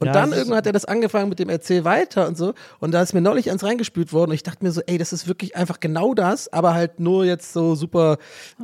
Und 0.00 0.06
Ja, 0.06 0.14
dann 0.14 0.32
irgendwann 0.32 0.56
hat 0.56 0.66
er 0.66 0.72
das 0.72 0.86
angefangen 0.86 1.28
mit 1.28 1.38
dem 1.38 1.50
Erzähl 1.50 1.84
weiter 1.84 2.26
und 2.26 2.36
so. 2.38 2.54
Und 2.78 2.92
da 2.92 3.02
ist 3.02 3.12
mir 3.12 3.20
neulich 3.20 3.50
eins 3.50 3.62
reingespült 3.62 4.14
worden 4.14 4.30
und 4.30 4.34
ich 4.34 4.42
dachte 4.42 4.64
mir 4.64 4.72
so, 4.72 4.80
ey, 4.86 4.96
das 4.96 5.12
ist 5.12 5.28
wirklich 5.28 5.56
einfach 5.56 5.78
genau 5.78 6.14
das, 6.14 6.50
aber 6.50 6.72
halt 6.72 7.00
nur 7.00 7.26
jetzt 7.26 7.52
so 7.52 7.74
super, 7.74 8.16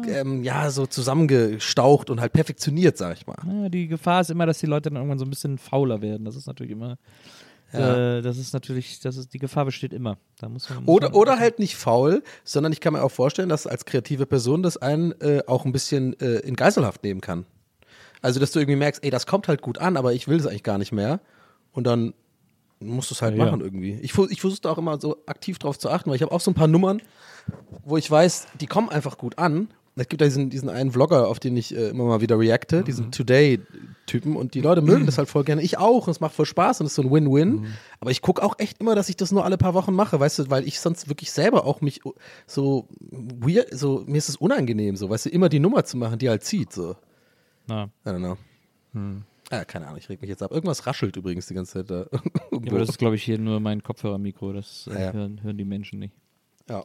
ähm, 0.09 0.43
ja, 0.43 0.71
so 0.71 0.87
zusammengestaucht 0.87 2.09
und 2.09 2.23
halt 2.23 2.33
perfektioniert, 2.33 2.97
sag 2.97 3.19
ich 3.19 3.27
mal. 3.27 3.37
Ja, 3.47 3.69
die 3.69 3.87
Gefahr 3.87 4.23
ist 4.23 4.31
immer, 4.31 4.47
dass 4.47 4.59
die 4.59 4.67
Leute 4.67 4.89
dann 4.89 4.97
irgendwann 4.97 5.19
so 5.19 5.27
ein 5.27 5.31
bisschen 5.31 5.59
fauler 5.59 6.01
werden. 6.01 6.25
Das 6.25 6.37
ist 6.37 6.47
natürlich 6.47 6.73
immer, 6.73 6.97
äh, 7.79 8.23
das 8.23 8.39
ist 8.39 8.53
natürlich, 8.53 9.01
das 9.01 9.17
ist, 9.17 9.33
die 9.35 9.39
Gefahr 9.39 9.65
besteht 9.65 9.93
immer. 9.93 10.19
Da 10.39 10.49
muss 10.49 10.69
man, 10.71 10.85
muss 10.85 10.89
Oder, 10.95 11.09
man, 11.11 11.19
oder 11.19 11.39
halt 11.39 11.59
nicht 11.59 11.77
faul, 11.77 12.23
sondern 12.45 12.73
ich 12.73 12.81
kann 12.81 12.93
mir 12.93 13.03
auch 13.03 13.11
vorstellen, 13.11 13.49
dass 13.49 13.67
als 13.67 13.85
kreative 13.85 14.27
Person 14.27 14.63
das 14.63 14.77
einen 14.77 15.13
äh, 15.21 15.43
auch 15.47 15.65
ein 15.65 15.73
bisschen 15.73 16.19
äh, 16.21 16.39
in 16.41 16.57
Geiselhaft 16.57 17.03
nehmen 17.03 17.21
kann. 17.21 17.47
Also, 18.23 18.41
dass 18.41 18.51
du 18.53 18.59
irgendwie 18.59 18.77
merkst, 18.77 19.05
ey, 19.05 19.11
das 19.11 19.27
kommt 19.27 19.49
halt 19.49 19.63
gut 19.63 19.79
an, 19.79 19.97
aber 19.97 20.13
ich 20.13 20.27
will 20.27 20.39
es 20.39 20.47
eigentlich 20.47 20.63
gar 20.63 20.79
nicht 20.79 20.93
mehr. 20.93 21.21
Und 21.73 21.87
dann 21.87 22.15
musst 22.81 23.11
du 23.11 23.15
es 23.15 23.23
halt 23.23 23.37
Ja. 23.37 23.45
machen 23.45 23.61
irgendwie. 23.61 23.99
Ich, 24.03 24.17
ich 24.19 24.41
versuche 24.41 24.61
da 24.63 24.71
auch 24.71 24.79
immer 24.79 25.01
so 25.01 25.23
aktiv 25.27 25.59
drauf 25.59 25.79
zu 25.79 25.91
achten, 25.91 26.11
weil 26.11 26.17
ich 26.17 26.23
habe 26.23 26.33
auch 26.33 26.41
so 26.41 26.51
ein 26.51 26.55
paar 26.55 26.69
Nummern, 26.69 27.01
wo 27.85 27.97
ich 27.97 28.11
weiß, 28.11 28.49
die 28.61 28.67
kommen 28.67 28.89
einfach 28.89 29.19
gut 29.19 29.39
an. 29.39 29.69
Es 29.99 30.09
gibt 30.09 30.21
ja 30.21 30.27
diesen, 30.27 30.51
diesen 30.51 30.69
einen 30.69 30.93
Vlogger, 30.93 31.27
auf 31.29 31.41
den 31.41 31.57
ich 31.57 31.75
äh, 31.75 31.89
immer 31.89 32.05
mal 32.05 32.21
wieder 32.21 32.39
reacte, 32.39 32.83
diesen 32.85 33.11
Today-Typen 33.13 34.37
und 34.37 34.53
die 34.53 34.61
Leute 34.61 34.83
mögen 34.83 35.07
das 35.07 35.17
halt 35.17 35.29
voll 35.29 35.43
gerne. 35.45 35.63
Ich 35.63 35.79
auch 35.79 36.07
und 36.07 36.11
es 36.11 36.21
macht 36.21 36.35
voll 36.35 36.45
Spaß 36.45 36.81
und 36.81 36.87
es 36.87 36.93
ist 36.93 36.97
so 36.97 37.03
ein 37.03 37.11
Win-Win. 37.11 37.67
Aber 38.01 38.11
ich 38.11 38.21
gucke 38.21 38.43
auch 38.43 38.59
echt 38.59 38.79
immer, 38.81 38.95
dass 38.95 39.09
ich 39.09 39.17
das 39.17 39.33
nur 39.33 39.45
alle 39.45 39.57
paar 39.57 39.73
Wochen 39.73 39.95
mache, 39.95 40.21
weißt 40.21 40.39
du, 40.41 40.51
weil 40.51 40.69
ich 40.69 40.81
sonst 40.81 41.09
wirklich 41.09 41.33
selber 41.33 41.65
auch 41.65 41.81
mich 41.81 42.03
so 42.47 42.89
weird, 43.01 43.69
so, 43.77 44.05
mir 44.07 44.19
ist 44.19 44.29
es 44.29 44.37
unangenehm, 44.37 44.97
so, 44.97 45.09
weißt 45.09 45.27
du, 45.27 45.31
immer 45.31 45.49
die 45.49 45.61
Nummer 45.61 45.85
zu 45.85 45.97
machen, 45.97 46.19
die 46.19 46.29
halt 46.29 46.45
zieht, 46.45 46.73
so. 46.73 46.95
Na. 47.67 47.85
I 48.05 48.11
don't 48.11 48.19
know. 48.19 48.37
Ah, 49.51 49.65
keine 49.65 49.87
Ahnung, 49.87 49.99
ich 49.99 50.09
reg 50.09 50.21
mich 50.21 50.29
jetzt 50.29 50.43
ab. 50.43 50.51
Irgendwas 50.51 50.87
raschelt 50.87 51.17
übrigens 51.17 51.47
die 51.47 51.55
ganze 51.55 51.85
Zeit 51.85 51.91
da. 51.91 52.07
Ja, 52.53 52.71
aber 52.73 52.81
das 52.81 52.89
ist, 52.91 52.99
glaube 52.99 53.17
ich, 53.17 53.23
hier 53.23 53.39
nur 53.39 53.61
mein 53.61 53.83
Kopfhörermikro. 53.83 54.53
Das 54.53 54.89
äh, 54.91 54.95
Ja, 54.95 55.01
ja. 55.01 55.13
hören, 55.13 55.43
hören 55.43 55.57
die 55.59 55.65
Menschen 55.65 55.99
nicht. 56.01 56.15
ja. 56.69 56.85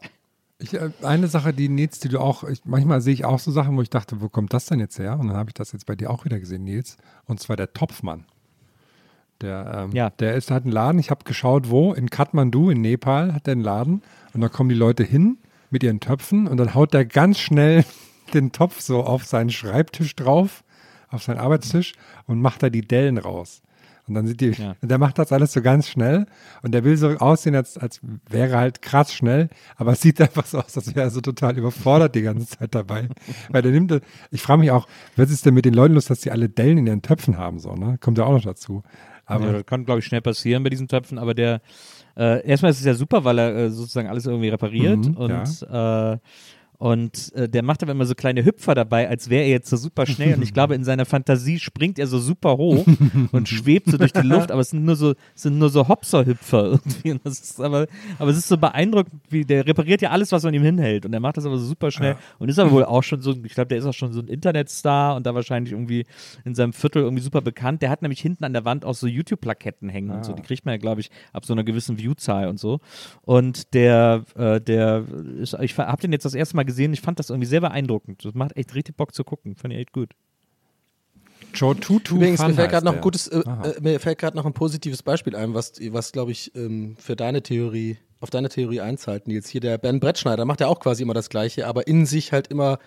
Ich, 0.62 0.74
äh, 0.74 0.92
eine 1.04 1.28
Sache, 1.28 1.54
die 1.54 1.70
Nils, 1.70 2.00
die 2.00 2.10
du 2.10 2.20
auch, 2.20 2.44
ich, 2.44 2.62
manchmal 2.66 3.02
sehe 3.02 3.14
ich 3.14 3.26
auch 3.26 3.40
so 3.40 3.52
Sachen, 3.52 3.76
wo 3.78 3.82
ich 3.82 3.90
dachte, 3.90 4.22
wo 4.22 4.30
kommt 4.30 4.54
das 4.54 4.66
denn 4.68 4.80
jetzt 4.80 5.00
her? 5.00 5.20
Und 5.20 5.28
dann 5.28 5.38
habe 5.38 5.50
ich 5.50 5.54
das 5.54 5.72
jetzt 5.72 5.86
bei 5.86 5.96
dir 5.96 6.10
auch 6.10 6.26
wieder 6.26 6.40
gesehen, 6.40 6.64
Nils. 6.64 6.98
Und 7.26 7.40
zwar 7.40 7.56
der 7.56 7.74
Topfmann. 7.74 8.26
Der, 9.42 9.86
ähm, 9.86 9.92
Ja. 9.92 10.10
der 10.12 10.36
ist 10.36 10.52
halt 10.52 10.66
ein 10.66 10.72
Laden. 10.72 11.00
Ich 11.00 11.10
habe 11.10 11.24
geschaut, 11.24 11.70
wo? 11.70 11.94
In 11.94 12.10
Kathmandu, 12.10 12.70
in 12.70 12.82
Nepal, 12.82 13.34
hat 13.34 13.48
der 13.48 13.54
einen 13.54 13.64
Laden. 13.64 14.04
Und 14.34 14.42
da 14.42 14.50
kommen 14.50 14.70
die 14.70 14.76
Leute 14.76 15.04
hin 15.04 15.38
mit 15.72 15.84
ihren 15.84 16.00
Töpfen 16.00 16.48
und 16.48 16.58
dann 16.58 16.76
haut 16.76 16.94
der 16.94 17.06
ganz 17.06 17.40
schnell 17.40 17.84
den 18.34 18.52
Topf 18.52 18.82
so 18.82 19.04
auf 19.04 19.26
seinen 19.26 19.50
Schreibtisch 19.50 20.16
drauf, 20.16 20.64
auf 21.10 21.24
seinen 21.24 21.40
Arbeitstisch 21.40 21.94
und 22.28 22.40
macht 22.42 22.62
da 22.64 22.70
die 22.70 22.88
Dellen 22.88 23.18
raus. 23.18 23.62
Und 24.08 24.16
dann 24.16 24.28
sind 24.28 24.42
die, 24.42 24.52
Ja. 24.52 24.76
der 24.82 24.98
macht 24.98 25.18
das 25.20 25.32
alles 25.32 25.54
so 25.54 25.62
ganz 25.62 25.88
schnell 25.88 26.26
und 26.64 26.74
der 26.74 26.84
will 26.84 26.98
so 26.98 27.10
aussehen, 27.18 27.56
als, 27.56 27.78
als 27.78 28.02
wäre 28.30 28.58
halt 28.58 28.82
krass 28.82 29.14
schnell, 29.14 29.50
aber 29.78 29.92
es 29.94 30.02
sieht 30.02 30.20
einfach 30.22 30.46
so 30.46 30.60
aus, 30.60 30.76
als 30.76 30.88
wäre 30.96 31.02
er 31.06 31.10
so 31.12 31.22
total 31.22 31.58
überfordert 31.58 32.16
die 32.16 32.22
ganze 32.22 32.58
Zeit 32.58 32.74
dabei. 32.76 33.08
Weil 33.50 33.62
der 33.62 33.72
nimmt, 33.72 34.02
ich 34.32 34.42
frage 34.42 34.60
mich 34.62 34.72
auch, 34.72 34.88
was 35.16 35.32
ist 35.32 35.46
denn 35.46 35.54
mit 35.54 35.66
den 35.66 35.74
Leuten 35.74 35.94
los, 35.94 36.06
dass 36.06 36.22
die 36.22 36.32
alle 36.32 36.50
Dellen 36.50 36.80
in 36.80 36.88
ihren 36.88 37.02
Töpfen 37.02 37.38
haben, 37.38 37.60
so, 37.60 37.74
ne? 37.76 37.98
Kommt 38.00 38.18
ja 38.18 38.26
auch 38.26 38.34
noch 38.34 38.44
dazu. 38.44 38.84
Aber 39.26 39.46
ja, 39.46 39.52
das 39.54 39.66
kann, 39.66 39.86
glaube 39.86 40.00
ich, 40.00 40.06
schnell 40.06 40.22
passieren 40.22 40.64
bei 40.64 40.70
diesen 40.70 40.88
Töpfen, 40.88 41.18
aber 41.18 41.34
der, 41.34 41.62
äh, 42.18 42.46
erstmal 42.46 42.72
ist 42.72 42.80
es 42.80 42.86
ja 42.86 42.94
super, 42.96 43.24
weil 43.24 43.40
er 43.40 43.56
äh, 43.56 43.70
sozusagen 43.70 44.10
alles 44.10 44.26
irgendwie 44.26 44.50
repariert 44.50 45.06
Mhm, 45.06 45.16
und, 45.16 45.32
äh, 45.70 46.18
und 46.82 47.32
äh, 47.36 47.48
der 47.48 47.62
macht 47.62 47.84
aber 47.84 47.92
immer 47.92 48.08
so 48.08 48.16
kleine 48.16 48.44
Hüpfer 48.44 48.74
dabei, 48.74 49.08
als 49.08 49.30
wäre 49.30 49.44
er 49.44 49.50
jetzt 49.50 49.70
so 49.70 49.78
super 49.78 50.08
schnell. 50.08 50.34
Und 50.34 50.42
ich 50.42 50.52
glaube, 50.52 50.74
in 50.74 50.84
seiner 50.84 51.06
Fantasie 51.06 51.60
springt 51.60 52.00
er 52.00 52.08
so 52.08 52.18
super 52.18 52.58
hoch 52.58 52.88
und 53.32 53.48
schwebt 53.48 53.92
so 53.92 54.00
durch 54.00 54.14
die 54.14 54.26
Luft, 54.26 54.50
aber 54.50 54.62
es 54.62 54.72
sind 54.72 54.84
nur 54.84 54.96
so, 54.96 55.14
sind 55.36 55.60
nur 55.60 55.70
so 55.70 55.88
Hopser-Hüpfer 55.88 56.64
irgendwie. 56.64 57.12
Und 57.12 57.22
das 57.24 57.40
ist 57.40 57.62
aber, 57.62 57.86
aber 58.18 58.32
es 58.32 58.38
ist 58.38 58.48
so 58.48 58.58
beeindruckend, 58.58 59.22
wie 59.30 59.46
der 59.46 59.68
repariert 59.68 60.02
ja 60.02 60.10
alles, 60.10 60.32
was 60.32 60.42
man 60.42 60.56
ihm 60.56 60.64
hinhält. 60.64 61.06
Und 61.06 61.14
er 61.14 61.20
macht 61.20 61.38
das 61.38 61.46
aber 61.46 61.60
so 61.60 61.68
super 61.68 61.92
schnell. 61.92 62.16
Und 62.40 62.50
ist 62.50 62.58
aber 62.58 62.72
wohl 62.72 62.86
auch 62.86 63.04
schon 63.04 63.22
so, 63.22 63.36
ich 63.44 63.54
glaube, 63.54 63.68
der 63.68 63.78
ist 63.78 63.86
auch 63.86 63.94
schon 63.94 64.12
so 64.12 64.20
ein 64.20 64.28
Internetstar 64.28 65.16
und 65.16 65.28
da 65.28 65.36
wahrscheinlich 65.36 65.74
irgendwie 65.74 66.08
in 66.46 66.56
seinem 66.56 66.74
Viertel 66.74 67.04
irgendwie 67.04 67.22
super 67.22 67.42
bekannt. 67.42 67.84
Der 67.84 67.92
hat 67.92 68.02
nämlich 68.02 68.22
hinten 68.22 68.44
an 68.44 68.54
der 68.54 68.66
Wand 68.66 68.86
auch 68.86 68.96
so 68.96 69.06
YouTube-Plaketten 69.06 69.88
hängen 69.88 70.10
und 70.10 70.26
so. 70.26 70.34
Die 70.34 70.42
kriegt 70.42 70.66
man 70.66 70.74
ja, 70.74 70.78
glaube 70.80 71.02
ich, 71.02 71.12
ab 71.32 71.46
so 71.46 71.54
einer 71.54 71.64
gewissen 71.64 72.00
View-Zahl 72.00 72.48
und 72.48 72.60
so. 72.60 72.80
Und 73.22 73.76
der, 73.76 74.24
äh, 74.36 74.60
der 74.60 75.04
ist, 75.38 75.56
ich 75.62 75.78
habe 75.78 76.02
den 76.02 76.12
jetzt 76.12 76.26
das 76.26 76.34
erste 76.34 76.56
Mal 76.56 76.64
gesehen. 76.64 76.71
Ich 76.78 77.02
fand 77.02 77.20
das 77.20 77.30
irgendwie 77.30 77.48
sehr 77.48 77.62
beeindruckend. 77.62 78.24
Das 78.26 78.34
macht 78.34 78.56
echt 78.58 78.74
richtig 78.76 78.98
Bock 78.98 79.14
zu 79.14 79.24
gucken. 79.24 79.56
Fand 79.56 79.74
ich 79.74 79.80
echt 79.80 79.94
gut. 79.94 80.14
Joe 81.54 81.76
Tutu 81.76 82.16
Übrigens, 82.16 82.40
Fun 82.40 82.50
mir 82.52 82.54
fällt 82.56 82.72
gerade 82.72 82.86
noch 82.86 82.94
ein 82.96 83.02
gutes, 83.02 83.28
äh, 83.28 83.40
äh, 83.40 83.82
mir 83.82 84.00
fällt 84.00 84.20
gerade 84.20 84.38
noch 84.38 84.46
ein 84.46 84.54
positives 84.54 85.04
Beispiel 85.04 85.36
ein, 85.36 85.54
was, 85.54 85.74
was 85.92 86.12
glaube 86.12 86.32
ich, 86.32 86.56
ähm, 86.56 86.96
für 86.98 87.16
deine 87.16 87.42
Theorie, 87.44 87.98
auf 88.22 88.30
deine 88.30 88.48
Theorie 88.50 88.80
einzahlt, 88.82 89.28
Nils. 89.28 89.50
Hier 89.50 89.60
der 89.62 89.78
Ben 89.78 90.00
Brettschneider 90.00 90.46
macht 90.46 90.62
ja 90.62 90.68
auch 90.68 90.80
quasi 90.80 91.04
immer 91.04 91.14
das 91.14 91.30
Gleiche, 91.30 91.68
aber 91.68 91.88
in 91.88 92.06
sich 92.06 92.32
halt 92.32 92.48
immer, 92.48 92.80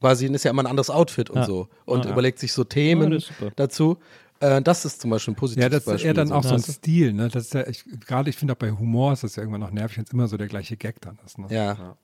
quasi 0.00 0.26
ist 0.26 0.44
ja 0.44 0.50
immer 0.50 0.62
ein 0.64 0.66
anderes 0.66 0.90
Outfit 0.90 1.30
und 1.30 1.38
Ja. 1.38 1.44
so. 1.46 1.68
Und 1.86 2.04
Ja. 2.04 2.10
überlegt 2.10 2.38
sich 2.40 2.52
so 2.52 2.64
Themen 2.64 3.12
ist 3.12 3.28
super. 3.28 3.52
dazu. 3.56 3.98
Äh, 4.40 4.60
das 4.60 4.84
ist 4.84 5.00
zum 5.00 5.10
Beispiel 5.10 5.32
ein 5.32 5.36
positives 5.36 5.62
Ja, 5.64 5.68
das 5.70 5.78
ist 5.80 5.84
Beispiel. 5.86 6.08
eher 6.08 6.14
dann 6.14 6.32
auch 6.32 6.42
so 6.42 6.54
ein? 6.54 6.62
Stil, 6.62 7.12
ne? 7.12 7.28
Das 7.28 7.44
ist 7.44 7.54
ja, 7.54 7.66
ich, 7.66 7.84
gerade 8.00 8.28
ich 8.28 8.36
finde 8.36 8.52
auch 8.54 8.58
bei 8.58 8.72
Humor 8.72 9.12
ist 9.12 9.22
das 9.22 9.36
ja 9.36 9.42
irgendwann 9.42 9.60
noch 9.62 9.70
nervig, 9.70 9.96
wenn 9.96 10.04
es 10.04 10.12
immer 10.12 10.28
so 10.28 10.36
der 10.36 10.48
gleiche 10.48 10.76
Gag 10.76 11.00
dann 11.00 11.18
ist. 11.24 11.38
Ne? 11.38 11.46
Ja. 11.50 11.74
Ja. 11.74 11.96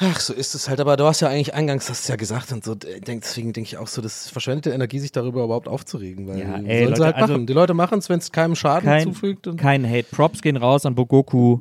Ach, 0.00 0.20
so 0.20 0.32
ist 0.32 0.54
es 0.54 0.68
halt, 0.68 0.78
aber 0.80 0.96
du 0.96 1.04
hast 1.04 1.20
ja 1.20 1.28
eigentlich 1.28 1.54
eingangs 1.54 1.90
hast 1.90 2.08
ja 2.08 2.14
gesagt 2.14 2.52
und 2.52 2.62
so, 2.64 2.76
deswegen 2.76 3.52
denke 3.52 3.62
ich 3.68 3.78
auch 3.78 3.88
so, 3.88 4.00
das 4.00 4.26
ist 4.26 4.30
verschwendete 4.30 4.70
Energie, 4.70 5.00
sich 5.00 5.10
darüber 5.10 5.42
überhaupt 5.42 5.66
aufzuregen, 5.66 6.28
weil 6.28 6.38
Ja, 6.38 6.52
sollen 6.52 6.66
ey, 6.66 6.78
sie 6.78 6.84
Leute, 6.90 7.04
halt 7.04 7.16
machen. 7.16 7.30
also- 7.32 7.44
die 7.46 7.52
Leute 7.52 7.74
machen 7.74 7.98
es, 7.98 8.08
wenn 8.08 8.20
es 8.20 8.30
keinem 8.30 8.54
Schaden 8.54 8.88
Kein, 8.88 9.02
zufügt. 9.12 9.48
Und 9.48 9.56
kein 9.56 9.84
Hate. 9.88 10.04
Props 10.12 10.40
gehen 10.40 10.56
raus 10.56 10.86
an 10.86 10.94
Bogoku. 10.94 11.58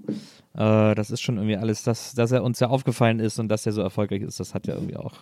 Äh, 0.53 0.93
das 0.93 1.09
ist 1.09 1.21
schon 1.21 1.37
irgendwie 1.37 1.57
alles, 1.57 1.81
dass, 1.81 2.13
dass 2.13 2.31
er 2.31 2.43
uns 2.43 2.59
ja 2.59 2.67
aufgefallen 2.67 3.19
ist 3.19 3.39
und 3.39 3.47
dass 3.49 3.65
er 3.65 3.71
so 3.73 3.81
erfolgreich 3.81 4.21
ist, 4.21 4.39
das 4.39 4.53
hat 4.53 4.67
ja 4.67 4.75
irgendwie 4.75 4.97
auch. 4.97 5.15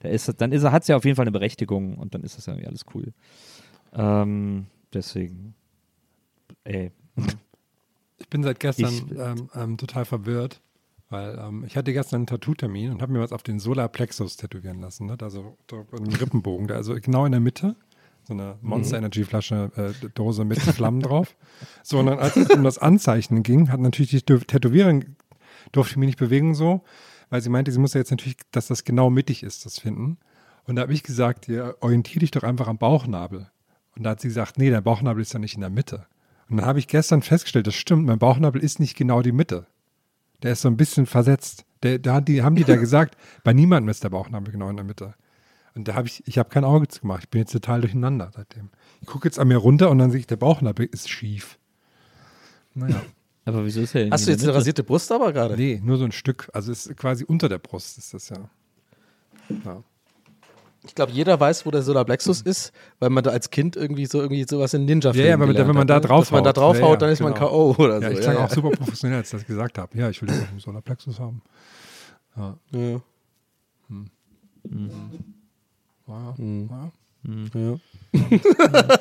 Da 0.00 0.08
ist, 0.08 0.32
dann 0.40 0.50
ist 0.52 0.62
er, 0.62 0.72
hat 0.72 0.82
es 0.82 0.88
ja 0.88 0.96
auf 0.96 1.04
jeden 1.04 1.16
Fall 1.16 1.24
eine 1.24 1.30
Berechtigung 1.32 1.96
und 1.98 2.14
dann 2.14 2.22
ist 2.22 2.38
das 2.38 2.46
ja 2.46 2.54
irgendwie 2.54 2.68
alles 2.68 2.84
cool. 2.94 3.12
Ähm, 3.94 4.66
deswegen. 4.94 5.54
Ey. 6.64 6.90
Ich 8.32 8.34
bin 8.34 8.44
seit 8.44 8.60
gestern 8.60 8.86
Ich- 8.94 9.18
ähm, 9.18 9.50
ähm, 9.54 9.76
total 9.76 10.06
verwirrt, 10.06 10.62
weil 11.10 11.38
ähm, 11.38 11.64
ich 11.66 11.76
hatte 11.76 11.92
gestern 11.92 12.20
einen 12.20 12.26
Tattoo-Termin 12.26 12.90
und 12.90 13.02
habe 13.02 13.12
mir 13.12 13.20
was 13.20 13.30
auf 13.30 13.42
den 13.42 13.58
Solarplexus 13.58 14.38
tätowieren 14.38 14.80
lassen. 14.80 15.04
Ne? 15.04 15.18
Also 15.20 15.58
im 15.70 16.06
Rippenbogen, 16.14 16.66
da, 16.66 16.76
also 16.76 16.94
genau 16.94 17.26
in 17.26 17.32
der 17.32 17.42
Mitte. 17.42 17.76
So 18.24 18.32
eine 18.32 18.56
Monster 18.62 18.96
Energy 18.96 19.24
Flasche, 19.24 19.70
äh, 19.76 20.08
Dose 20.14 20.46
mit 20.46 20.58
Flammen 20.60 21.00
drauf. 21.02 21.36
So, 21.82 21.98
und 21.98 22.06
dann, 22.06 22.18
als 22.20 22.36
es 22.36 22.48
um 22.48 22.62
das 22.64 22.78
Anzeichnen 22.78 23.42
ging, 23.42 23.70
hat 23.70 23.80
natürlich 23.80 24.12
die 24.12 24.22
Tätowiererin, 24.22 25.14
durfte 25.72 25.92
ich 25.92 25.96
mich 25.98 26.06
nicht 26.06 26.18
bewegen 26.18 26.54
so, 26.54 26.82
weil 27.28 27.42
sie 27.42 27.50
meinte, 27.50 27.70
sie 27.70 27.80
muss 27.80 27.92
ja 27.92 27.98
jetzt 28.00 28.12
natürlich, 28.12 28.38
dass 28.50 28.68
das 28.68 28.84
genau 28.84 29.10
mittig 29.10 29.42
ist, 29.42 29.66
das 29.66 29.78
finden. 29.78 30.16
Und 30.64 30.76
da 30.76 30.82
habe 30.82 30.94
ich 30.94 31.02
gesagt, 31.02 31.48
ja, 31.48 31.74
orientier 31.80 32.20
dich 32.20 32.30
doch 32.30 32.44
einfach 32.44 32.68
am 32.68 32.78
Bauchnabel. 32.78 33.50
Und 33.94 34.04
da 34.04 34.10
hat 34.10 34.22
sie 34.22 34.28
gesagt, 34.28 34.56
nee, 34.56 34.70
der 34.70 34.80
Bauchnabel 34.80 35.20
ist 35.20 35.34
ja 35.34 35.38
nicht 35.38 35.56
in 35.56 35.60
der 35.60 35.68
Mitte. 35.68 36.06
Und 36.52 36.58
dann 36.58 36.66
habe 36.66 36.78
ich 36.78 36.86
gestern 36.86 37.22
festgestellt, 37.22 37.66
das 37.66 37.74
stimmt, 37.74 38.04
mein 38.04 38.18
Bauchnabel 38.18 38.62
ist 38.62 38.78
nicht 38.78 38.94
genau 38.94 39.22
die 39.22 39.32
Mitte. 39.32 39.66
Der 40.42 40.52
ist 40.52 40.60
so 40.60 40.68
ein 40.68 40.76
bisschen 40.76 41.06
versetzt. 41.06 41.64
Der, 41.82 41.98
da 41.98 42.20
die, 42.20 42.42
haben 42.42 42.56
die 42.56 42.64
da 42.64 42.76
gesagt, 42.76 43.16
bei 43.42 43.54
niemandem 43.54 43.88
ist 43.88 44.04
der 44.04 44.10
Bauchnabel 44.10 44.52
genau 44.52 44.68
in 44.68 44.76
der 44.76 44.84
Mitte. 44.84 45.14
Und 45.74 45.88
da 45.88 45.94
habe 45.94 46.08
ich, 46.08 46.22
ich 46.26 46.36
habe 46.36 46.50
kein 46.50 46.64
Auge 46.64 46.88
zu 46.88 47.00
gemacht. 47.00 47.22
Ich 47.24 47.30
bin 47.30 47.40
jetzt 47.40 47.52
total 47.52 47.80
durcheinander 47.80 48.30
seitdem. 48.34 48.68
Ich 49.00 49.06
gucke 49.06 49.26
jetzt 49.26 49.38
an 49.38 49.48
mir 49.48 49.56
runter 49.56 49.88
und 49.88 49.96
dann 49.96 50.10
sehe 50.10 50.20
ich, 50.20 50.26
der 50.26 50.36
Bauchnabel 50.36 50.84
ist 50.92 51.08
schief. 51.08 51.58
Naja. 52.74 53.00
Aber 53.46 53.64
wieso 53.64 53.80
ist 53.80 53.94
er 53.94 54.10
Hast 54.10 54.26
du 54.26 54.30
jetzt 54.30 54.44
eine 54.44 54.54
rasierte 54.54 54.84
Brust 54.84 55.10
aber 55.10 55.32
gerade? 55.32 55.56
Nee, 55.56 55.80
nur 55.82 55.96
so 55.96 56.04
ein 56.04 56.12
Stück. 56.12 56.50
Also 56.52 56.70
es 56.70 56.86
ist 56.86 56.96
quasi 56.98 57.24
unter 57.24 57.48
der 57.48 57.58
Brust 57.58 57.96
ist 57.96 58.12
das 58.12 58.28
ja. 58.28 58.50
ja. 59.64 59.82
Ich 60.84 60.94
glaube, 60.96 61.12
jeder 61.12 61.38
weiß, 61.38 61.64
wo 61.64 61.70
der 61.70 61.82
Solarplexus 61.82 62.40
ist, 62.42 62.72
weil 62.98 63.08
man 63.10 63.22
da 63.22 63.30
als 63.30 63.50
Kind 63.50 63.76
irgendwie 63.76 64.06
so 64.06 64.20
irgendwie 64.20 64.44
sowas 64.48 64.74
in 64.74 64.84
ninja 64.84 65.12
Ja, 65.12 65.24
ja, 65.26 65.34
aber 65.34 65.46
wenn 65.54 65.74
man 65.76 65.86
da 65.86 66.00
drauf 66.00 66.22
Dass 66.24 66.30
man 66.32 66.42
da 66.42 66.52
drauf 66.52 66.76
ja, 66.76 66.82
haut, 66.82 66.90
ja, 66.94 66.96
dann 66.96 67.10
ist 67.10 67.20
man 67.20 67.34
genau. 67.34 67.46
K.O. 67.48 67.74
oder 67.78 68.00
Ja, 68.00 68.08
so. 68.10 68.14
ich 68.16 68.20
klang 68.20 68.36
auch 68.38 68.50
super 68.50 68.70
professionell, 68.76 69.18
als 69.18 69.28
ich 69.32 69.38
das 69.38 69.46
gesagt 69.46 69.78
habe. 69.78 69.96
Ja, 69.96 70.10
ich 70.10 70.20
will 70.20 70.28
den 70.28 70.58
Solarplexus 70.58 71.20
haben. 71.20 71.40
Ja. 72.36 72.56
Ja. 72.72 72.80
Ja, 76.08 76.34
Mhm. 76.36 76.68
ja. 76.70 76.92
Ja. 77.54 77.78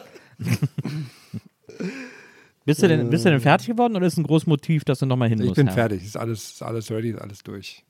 Bist 2.64 2.84
du, 2.84 2.88
denn, 2.88 3.10
bist 3.10 3.26
du 3.26 3.30
denn 3.32 3.40
fertig 3.42 3.68
geworden 3.68 3.96
oder 3.96 4.06
ist 4.06 4.18
ein 4.18 4.24
großes 4.24 4.46
Motiv, 4.46 4.84
dass 4.86 5.00
du 5.00 5.08
nochmal 5.08 5.30
hin 5.30 5.40
Ich 5.40 5.46
musst? 5.48 5.56
bin 5.56 5.66
Herr? 5.68 5.74
fertig. 5.76 6.04
Ist 6.06 6.16
alles, 6.16 6.52
ist 6.52 6.62
alles 6.62 6.92
ready, 6.92 7.10
ist 7.10 7.20
alles 7.20 7.40
durch. 7.44 7.84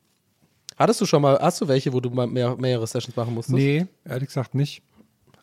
Hattest 0.81 0.99
du 1.01 1.05
schon 1.05 1.21
mal, 1.21 1.37
hast 1.39 1.61
du 1.61 1.67
welche, 1.67 1.93
wo 1.93 1.99
du 1.99 2.09
mal 2.09 2.27
mehr, 2.27 2.55
mehrere 2.57 2.87
Sessions 2.87 3.15
machen 3.15 3.33
musstest? 3.33 3.55
Nee, 3.57 3.85
ehrlich 4.05 4.27
gesagt 4.27 4.55
nicht. 4.55 4.81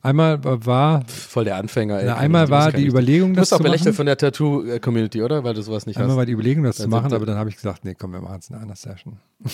Einmal 0.01 0.39
war, 0.45 1.05
Voll 1.07 1.45
der 1.45 1.57
Anfänger, 1.57 1.99
ey. 1.99 2.07
na, 2.07 2.17
einmal 2.17 2.49
war 2.51 2.67
bist 2.67 2.73
gar 2.73 2.79
die 2.79 2.85
nicht- 2.85 2.93
Überlegung, 2.93 3.31
Du 3.31 3.37
das 3.41 3.43
bist 3.43 3.53
auch 3.55 3.57
zu 3.59 3.63
belächelt 3.65 3.87
machen. 3.87 3.95
von 3.97 4.07
der 4.07 4.17
Tattoo-Community, 4.17 5.23
oder? 5.23 5.43
Weil 5.43 5.55
du 5.55 5.63
sowas 5.63 5.87
nicht 5.87 5.97
Einmal 5.97 6.11
hast. 6.11 6.17
war 6.19 6.27
die 6.27 6.33
Überlegung, 6.33 6.63
das 6.65 6.77
Dann 6.77 6.85
zu 6.85 6.89
machen, 6.91 7.13
aber 7.13 7.27
dann 7.27 7.37
habe 7.37 7.51
ich 7.51 7.57
gesagt, 7.57 7.85
nee, 7.85 7.95
komm, 7.99 8.13
wir 8.13 8.21
machen 8.21 8.39
es 8.41 8.49
in 8.51 8.57
einer 8.57 8.77
Session. 8.77 9.19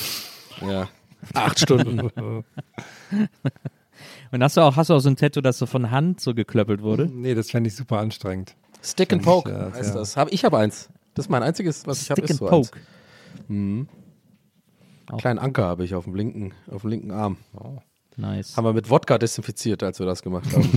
Ja. 0.68 0.89
Acht 1.32 1.59
Stunden. 1.59 2.11
Und 4.32 4.43
hast 4.43 4.57
du 4.57 4.61
auch, 4.61 4.76
hast 4.76 4.91
du 4.91 4.95
auch 4.95 5.01
so 5.01 5.09
ein 5.09 5.16
Tattoo, 5.16 5.41
das 5.41 5.59
so 5.59 5.66
von 5.66 5.91
Hand 5.91 6.20
so 6.20 6.35
geklöppelt 6.35 6.82
wurde? 6.82 7.07
Nee, 7.12 7.35
das 7.35 7.51
fände 7.51 7.68
ich 7.68 7.76
super 7.76 7.99
anstrengend. 7.99 8.55
Stick 8.82 9.12
and 9.12 9.22
Fänd 9.24 9.37
ich, 9.39 9.45
Poke 9.45 9.51
ja, 9.51 9.72
heißt 9.72 9.85
sehr- 9.93 9.95
das. 9.95 10.16
Hab, 10.16 10.32
ich 10.32 10.45
habe 10.45 10.59
eins. 10.59 10.89
Das 11.14 11.26
ist 11.26 11.30
mein 11.30 11.43
einziges, 11.43 11.87
was 11.87 12.03
ich 12.03 12.11
habe, 12.11 12.20
Stick 12.20 12.30
ist 12.30 12.41
and 12.43 12.51
so 12.51 12.57
eins. 12.57 12.70
Poke. 12.70 12.80
Mhm. 13.49 13.89
Auch. 15.11 15.18
Kleinen 15.18 15.38
Anker 15.38 15.64
habe 15.64 15.84
ich 15.84 15.94
auf 15.94 16.05
dem 16.05 16.14
linken, 16.14 16.52
auf 16.70 16.82
dem 16.82 16.90
linken 16.90 17.11
Arm. 17.11 17.36
Nice. 18.16 18.57
Haben 18.57 18.64
wir 18.64 18.72
mit 18.72 18.88
Wodka 18.90 19.18
desinfiziert, 19.18 19.82
als 19.82 19.98
wir 19.98 20.07
das 20.07 20.22
gemacht 20.22 20.46
haben. 20.55 20.68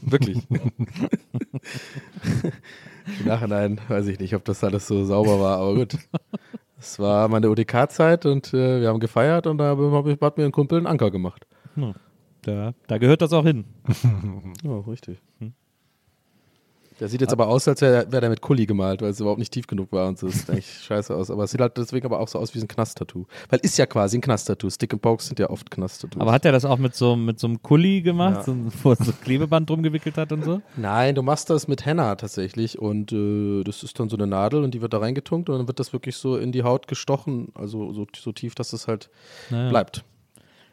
Wirklich. 0.02 0.38
Im 3.20 3.26
Nachhinein 3.26 3.80
weiß 3.88 4.06
ich 4.06 4.18
nicht, 4.18 4.34
ob 4.34 4.44
das 4.44 4.62
alles 4.62 4.86
so 4.86 5.04
sauber 5.04 5.40
war, 5.40 5.58
aber 5.58 5.74
gut. 5.74 5.96
Es 6.78 6.98
war 6.98 7.28
meine 7.28 7.48
ODK-Zeit 7.50 8.26
und 8.26 8.52
äh, 8.54 8.80
wir 8.80 8.88
haben 8.88 9.00
gefeiert 9.00 9.46
und 9.46 9.58
da 9.58 9.76
hab 9.76 10.06
ich- 10.06 10.20
hat 10.20 10.36
mir 10.36 10.44
ein 10.44 10.52
Kumpel 10.52 10.78
einen 10.78 10.86
Anker 10.86 11.10
gemacht. 11.10 11.46
Da, 12.42 12.72
da 12.88 12.98
gehört 12.98 13.22
das 13.22 13.32
auch 13.32 13.44
hin. 13.44 13.64
Ja, 14.62 14.78
richtig. 14.80 15.20
Der 17.02 17.08
sieht 17.08 17.20
jetzt 17.20 17.32
aber 17.32 17.48
aus, 17.48 17.66
als 17.66 17.80
wäre 17.80 18.06
wär 18.12 18.20
der 18.20 18.30
mit 18.30 18.40
Kuli 18.40 18.64
gemalt, 18.64 19.02
weil 19.02 19.10
es 19.10 19.18
überhaupt 19.18 19.40
nicht 19.40 19.52
tief 19.52 19.66
genug 19.66 19.90
war 19.90 20.06
und 20.06 20.20
so. 20.20 20.28
Das 20.28 20.38
sieht 20.38 20.50
eigentlich 20.50 20.72
scheiße 20.86 21.12
aus. 21.12 21.32
Aber 21.32 21.42
es 21.42 21.50
sieht 21.50 21.60
halt 21.60 21.76
deswegen 21.76 22.06
aber 22.06 22.20
auch 22.20 22.28
so 22.28 22.38
aus 22.38 22.54
wie 22.54 22.60
ein 22.60 22.68
Knast-Tattoo. 22.68 23.26
Weil 23.48 23.58
ist 23.62 23.76
ja 23.76 23.86
quasi 23.86 24.18
ein 24.18 24.20
Knast-Tattoo. 24.20 24.70
Stick 24.70 24.92
and 24.92 25.02
Pokes 25.02 25.26
sind 25.26 25.40
ja 25.40 25.50
oft 25.50 25.68
Knast-Tattoos. 25.68 26.20
Aber 26.22 26.30
hat 26.30 26.44
er 26.44 26.52
das 26.52 26.64
auch 26.64 26.78
mit 26.78 26.94
so, 26.94 27.16
mit 27.16 27.40
so 27.40 27.48
einem 27.48 27.60
Kuli 27.60 28.02
gemacht, 28.02 28.36
Ja. 28.36 28.42
so, 28.44 28.56
wo 28.84 28.90
er 28.92 29.04
so 29.04 29.10
Klebeband 29.20 29.68
drum 29.68 29.82
gewickelt 29.82 30.16
hat 30.16 30.30
und 30.30 30.44
so? 30.44 30.62
Nein, 30.76 31.16
du 31.16 31.22
machst 31.22 31.50
das 31.50 31.66
mit 31.66 31.84
Henna 31.84 32.14
tatsächlich 32.14 32.78
und 32.78 33.10
äh, 33.10 33.64
das 33.64 33.82
ist 33.82 33.98
dann 33.98 34.08
so 34.08 34.16
eine 34.16 34.28
Nadel 34.28 34.62
und 34.62 34.72
die 34.72 34.80
wird 34.80 34.92
da 34.92 34.98
reingetunkt 34.98 35.48
und 35.50 35.58
dann 35.58 35.66
wird 35.66 35.80
das 35.80 35.92
wirklich 35.92 36.14
so 36.14 36.36
in 36.36 36.52
die 36.52 36.62
Haut 36.62 36.86
gestochen, 36.86 37.48
also 37.54 37.92
so, 37.92 38.06
so 38.16 38.30
tief, 38.30 38.54
dass 38.54 38.72
es 38.72 38.86
halt 38.86 39.10
Naja. 39.50 39.70
bleibt. 39.70 40.04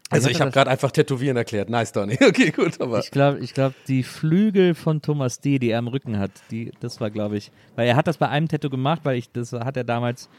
Also 0.10 0.30
ich 0.30 0.42
habe 0.42 0.52
gerade 0.52 0.70
einfach 0.70 0.92
Tätowieren 0.92 1.38
erklärt. 1.38 1.70
Nice, 1.70 1.92
Donny. 1.92 2.18
Okay, 2.28 2.52
gut, 2.52 2.82
aber 2.82 3.00
Ich 3.00 3.12
glaube, 3.12 3.40
ich 3.40 3.54
glaub, 3.54 3.74
die 3.88 4.04
Flügel 4.04 4.74
von 4.76 5.02
Thomas 5.02 5.40
D., 5.40 5.60
die 5.60 5.70
er 5.70 5.80
am 5.80 5.88
Rücken 5.88 6.18
hat, 6.18 6.32
die, 6.52 6.72
das 6.80 7.00
war, 7.00 7.10
glaube 7.12 7.38
ich, 7.38 7.52
weil 7.76 7.88
er 7.88 7.96
hat 7.96 8.08
das 8.08 8.18
bei 8.18 8.28
einem 8.28 8.48
Tattoo 8.48 8.70
gemacht, 8.70 9.02
weil 9.04 9.18
ich, 9.18 9.32
das 9.32 9.54
hat 9.54 9.78
er 9.78 9.84
damals, 9.84 10.30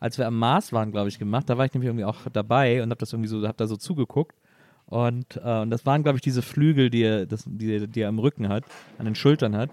als 0.00 0.18
wir 0.18 0.26
am 0.26 0.38
Mars 0.38 0.72
waren, 0.72 0.90
glaube 0.90 1.08
ich, 1.08 1.18
gemacht. 1.18 1.48
Da 1.48 1.58
war 1.58 1.64
ich 1.64 1.72
nämlich 1.74 1.88
irgendwie 1.88 2.04
auch 2.04 2.16
dabei 2.32 2.82
und 2.82 2.90
habe 2.90 2.98
das 2.98 3.12
irgendwie 3.12 3.28
so, 3.28 3.46
habe 3.46 3.56
da 3.56 3.66
so 3.66 3.76
zugeguckt. 3.76 4.34
Und, 4.86 5.40
äh, 5.44 5.60
und 5.60 5.70
das 5.70 5.86
waren, 5.86 6.02
glaube 6.02 6.16
ich, 6.16 6.22
diese 6.22 6.42
Flügel, 6.42 6.90
die 6.90 7.02
er, 7.02 7.24
das, 7.24 7.44
die, 7.46 7.86
die 7.86 8.00
er 8.00 8.08
am 8.08 8.18
Rücken 8.18 8.48
hat, 8.48 8.64
an 8.98 9.04
den 9.04 9.14
Schultern 9.14 9.56
hat. 9.56 9.70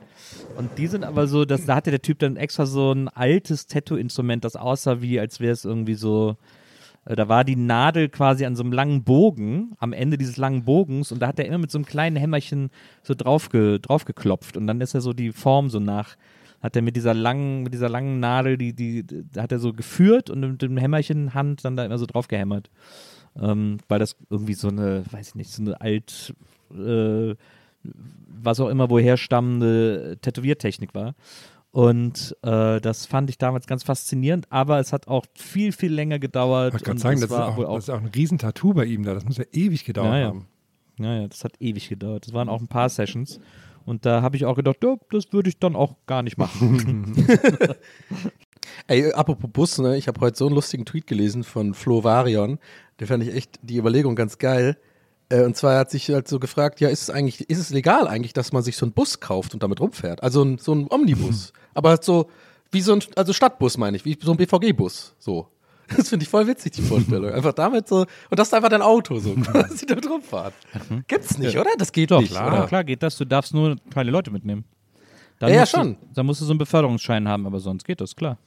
Und 0.58 0.78
die 0.78 0.86
sind 0.86 1.04
aber 1.04 1.26
so, 1.26 1.44
dass, 1.44 1.66
da 1.66 1.76
hatte 1.76 1.90
der 1.90 2.04
Typ 2.04 2.20
dann 2.20 2.38
extra 2.38 2.68
so 2.68 2.92
ein 2.92 3.08
altes 3.08 3.66
Tattoo-Instrument, 3.66 4.46
das 4.46 4.56
aussah 4.56 5.02
wie, 5.02 5.20
als 5.20 5.40
wäre 5.40 5.54
es 5.54 5.66
irgendwie 5.66 5.96
so, 5.96 6.38
da 7.16 7.30
war 7.30 7.44
die 7.44 7.56
Nadel 7.56 8.10
quasi 8.10 8.46
an 8.46 8.56
so 8.56 8.64
einem 8.64 8.74
langen 8.74 9.04
Bogen, 9.04 9.74
am 9.80 9.94
Ende 9.94 10.18
dieses 10.18 10.38
langen 10.38 10.66
Bogens, 10.66 11.12
und 11.12 11.22
da 11.22 11.28
hat 11.28 11.40
er 11.40 11.46
immer 11.46 11.60
mit 11.60 11.72
so 11.72 11.78
einem 11.78 11.86
kleinen 11.86 12.18
Hämmerchen 12.18 12.70
so 13.04 13.14
draufge, 13.16 13.80
draufgeklopft. 13.80 14.58
Und 14.58 14.68
dann 14.68 14.82
ist 14.82 14.94
er 14.94 15.02
so 15.02 15.14
die 15.14 15.32
Form 15.32 15.70
so 15.70 15.80
nach, 15.80 16.18
hat 16.62 16.76
er 16.76 16.82
mit 16.82 16.96
dieser 16.96 17.14
langen, 17.14 17.64
mit 17.64 17.74
dieser 17.74 17.90
langen 17.90 18.20
Nadel, 18.20 18.58
die, 18.58 18.74
die, 18.74 19.06
da 19.32 19.44
hat 19.44 19.52
er 19.52 19.60
so 19.60 19.74
geführt 19.74 20.30
und 20.30 20.42
mit 20.42 20.62
dem 20.62 20.78
Hämmerchen 20.78 21.34
Hand 21.34 21.64
dann 21.64 21.78
da 21.78 21.86
immer 21.86 21.98
so 21.98 22.06
drauf 22.06 22.28
gehämmert. 22.28 22.70
Ähm, 23.40 23.78
weil 23.88 24.00
das 24.00 24.16
irgendwie 24.30 24.56
so 24.56 24.68
eine, 24.68 25.04
weiß 25.12 25.30
ich 25.30 25.36
nicht, 25.36 25.52
so 25.52 25.62
eine 25.62 25.80
alt, 25.80 26.34
äh, 26.74 27.36
was 27.84 28.60
auch 28.60 28.70
immer 28.70 28.90
woher 28.90 29.18
stammende 29.18 30.18
Tätowiertechnik 30.22 30.94
war. 30.96 31.14
Und 31.78 32.36
äh, 32.42 32.82
das 32.82 33.06
fand 33.06 33.30
ich 33.30 33.38
damals 33.38 33.68
ganz 33.68 33.84
faszinierend, 33.84 34.48
aber 34.50 34.80
es 34.80 34.92
hat 34.92 35.08
auch 35.08 35.28
viel, 35.36 35.72
viel 35.72 35.94
länger 35.94 36.18
gedauert. 36.18 36.74
Ich 36.74 36.82
gerade 36.82 37.00
sagen, 37.00 37.18
es 37.18 37.22
das 37.22 37.30
ist, 37.30 37.38
war 37.38 37.50
auch, 37.50 37.58
wohl 37.58 37.66
das 37.66 37.84
ist 37.84 37.90
auch 37.92 38.00
ein 38.00 38.08
Riesentattoo 38.08 38.74
bei 38.74 38.86
ihm 38.86 39.04
da. 39.04 39.14
Das 39.14 39.26
muss 39.26 39.38
ja 39.38 39.44
ewig 39.52 39.86
gedauert 39.86 40.12
Ja, 40.12 40.18
ja. 40.18 40.28
haben. 40.30 40.48
Naja, 40.98 41.28
das 41.28 41.44
hat 41.44 41.62
ewig 41.62 41.88
gedauert. 41.88 42.26
Das 42.26 42.34
waren 42.34 42.50
auch 42.50 42.62
ein 42.62 42.68
paar 42.68 42.90
Sessions. 42.90 43.40
Und 43.86 44.08
da 44.08 44.24
habe 44.24 44.36
ich 44.38 44.46
auch 44.46 44.56
gedacht, 44.56 44.78
ja, 44.84 44.96
das 45.12 45.32
würde 45.32 45.50
ich 45.50 45.60
dann 45.60 45.76
auch 45.76 45.98
gar 46.08 46.24
nicht 46.24 46.40
machen. 46.40 47.28
Ey, 48.88 49.14
apropos 49.14 49.52
Bus, 49.52 49.78
ne? 49.78 49.98
ich 49.98 50.08
habe 50.08 50.20
heute 50.20 50.36
so 50.36 50.48
einen 50.48 50.56
lustigen 50.56 50.84
Tweet 50.84 51.06
gelesen 51.06 51.44
von 51.44 51.76
Flo 51.76 52.04
Varion. 52.04 52.58
Der 53.00 53.06
fand 53.06 53.22
ich 53.22 53.36
echt 53.36 53.60
die 53.62 53.78
Überlegung 53.78 54.16
ganz 54.16 54.40
geil. 54.40 54.78
Äh, 55.30 55.42
und 55.44 55.56
zwar 55.58 55.78
hat 55.80 55.92
sich 55.92 56.10
halt 56.10 56.28
so 56.28 56.40
gefragt, 56.40 56.80
ja, 56.80 56.90
ist 56.90 57.02
es 57.04 57.10
eigentlich, 57.10 57.50
ist 57.50 57.60
es 57.60 57.70
legal 57.70 58.08
eigentlich, 58.08 58.34
dass 58.34 58.54
man 58.54 58.64
sich 58.64 58.78
so 58.78 58.86
einen 58.86 58.94
Bus 58.94 59.20
kauft 59.20 59.54
und 59.54 59.64
damit 59.64 59.80
rumfährt? 59.82 60.24
Also 60.24 60.44
ein, 60.44 60.58
so 60.58 60.74
ein 60.74 60.88
Omnibus. 60.90 61.54
Aber 61.74 61.90
halt 61.90 62.04
so, 62.04 62.30
wie 62.72 62.82
so 62.82 62.94
ein, 62.94 63.02
also 63.16 63.34
Stadtbus 63.34 63.78
meine 63.78 63.98
ich, 63.98 64.06
wie 64.06 64.18
so 64.22 64.32
ein 64.32 64.38
BVG-Bus. 64.38 65.16
So. 65.20 65.48
Das 65.96 66.10
finde 66.10 66.24
ich 66.24 66.30
voll 66.30 66.48
witzig, 66.48 66.74
die 66.74 66.82
Vorstellung. 66.82 67.32
Einfach 67.32 67.54
damit 67.54 67.88
so, 67.88 68.00
und 68.02 68.08
das 68.40 68.50
ist 68.50 68.54
einfach 68.54 68.68
dein 68.70 68.82
Auto, 68.82 69.20
so, 69.20 69.36
quasi 69.36 69.86
damit 69.86 70.10
rumfahren. 70.10 70.52
Gibt's 71.08 71.38
nicht, 71.38 71.58
oder? 71.58 71.70
Das 71.78 71.92
geht 71.94 72.12
Doch, 72.12 72.20
nicht, 72.20 72.32
klar. 72.32 72.48
oder? 72.52 72.68
klar 72.68 72.84
geht 72.84 73.02
das. 73.04 73.18
Du 73.18 73.24
darfst 73.26 73.54
nur 73.54 73.78
keine 73.94 74.12
Leute 74.12 74.30
mitnehmen. 74.32 74.66
Dann 75.40 75.50
Ja, 75.50 75.56
ja, 75.56 75.62
musst 75.62 75.74
du- 75.74 75.78
schon. 75.78 75.98
Dann 76.14 76.26
musst 76.26 76.42
du 76.42 76.46
so 76.46 76.52
einen 76.52 76.58
Beförderungsschein 76.58 77.28
haben, 77.28 77.46
aber 77.46 77.60
sonst 77.60 77.86
geht 77.86 78.02
das, 78.02 78.16
klar. 78.18 78.38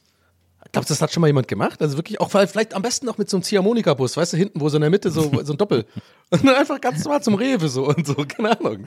Glaubst 0.72 0.90
du, 0.90 0.94
das 0.94 1.02
hat 1.02 1.12
schon 1.12 1.20
mal 1.20 1.26
jemand 1.26 1.48
gemacht? 1.48 1.80
Also 1.82 1.96
wirklich 1.96 2.20
auch 2.20 2.30
vielleicht, 2.30 2.52
vielleicht 2.52 2.74
am 2.74 2.82
besten 2.82 3.06
noch 3.06 3.18
mit 3.18 3.28
so 3.30 3.36
einem 3.36 3.42
Ziehharmonika-Bus, 3.42 4.16
weißt 4.16 4.34
du, 4.34 4.36
hinten, 4.36 4.60
wo 4.60 4.68
so 4.68 4.76
in 4.76 4.82
der 4.82 4.90
Mitte 4.90 5.10
so, 5.10 5.30
so 5.42 5.52
ein 5.54 5.58
Doppel. 5.58 5.86
Und 6.30 6.44
dann 6.44 6.54
einfach 6.54 6.80
ganz 6.80 7.02
normal 7.04 7.22
zum 7.22 7.34
Rewe 7.34 7.68
so 7.68 7.88
und 7.88 8.06
so, 8.06 8.14
keine 8.14 8.56
Ahnung. 8.60 8.84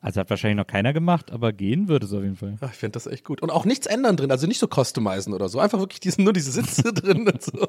Also 0.00 0.18
hat 0.18 0.30
wahrscheinlich 0.30 0.56
noch 0.56 0.66
keiner 0.66 0.94
gemacht, 0.94 1.30
aber 1.30 1.52
gehen 1.52 1.88
würde 1.88 2.06
es 2.06 2.12
auf 2.12 2.22
jeden 2.22 2.36
Fall. 2.36 2.56
Ach, 2.60 2.70
ich 2.72 2.78
finde 2.78 2.92
das 2.94 3.06
echt 3.06 3.24
gut. 3.24 3.42
Und 3.42 3.50
auch 3.50 3.66
nichts 3.66 3.86
ändern 3.86 4.16
drin, 4.16 4.30
also 4.30 4.46
nicht 4.46 4.58
so 4.58 4.66
customizen 4.66 5.34
oder 5.34 5.50
so. 5.50 5.60
Einfach 5.60 5.78
wirklich 5.78 6.00
diesen, 6.00 6.24
nur 6.24 6.32
diese 6.32 6.50
Sitze 6.50 6.92
drin 6.94 7.28
und 7.28 7.42
so. 7.42 7.68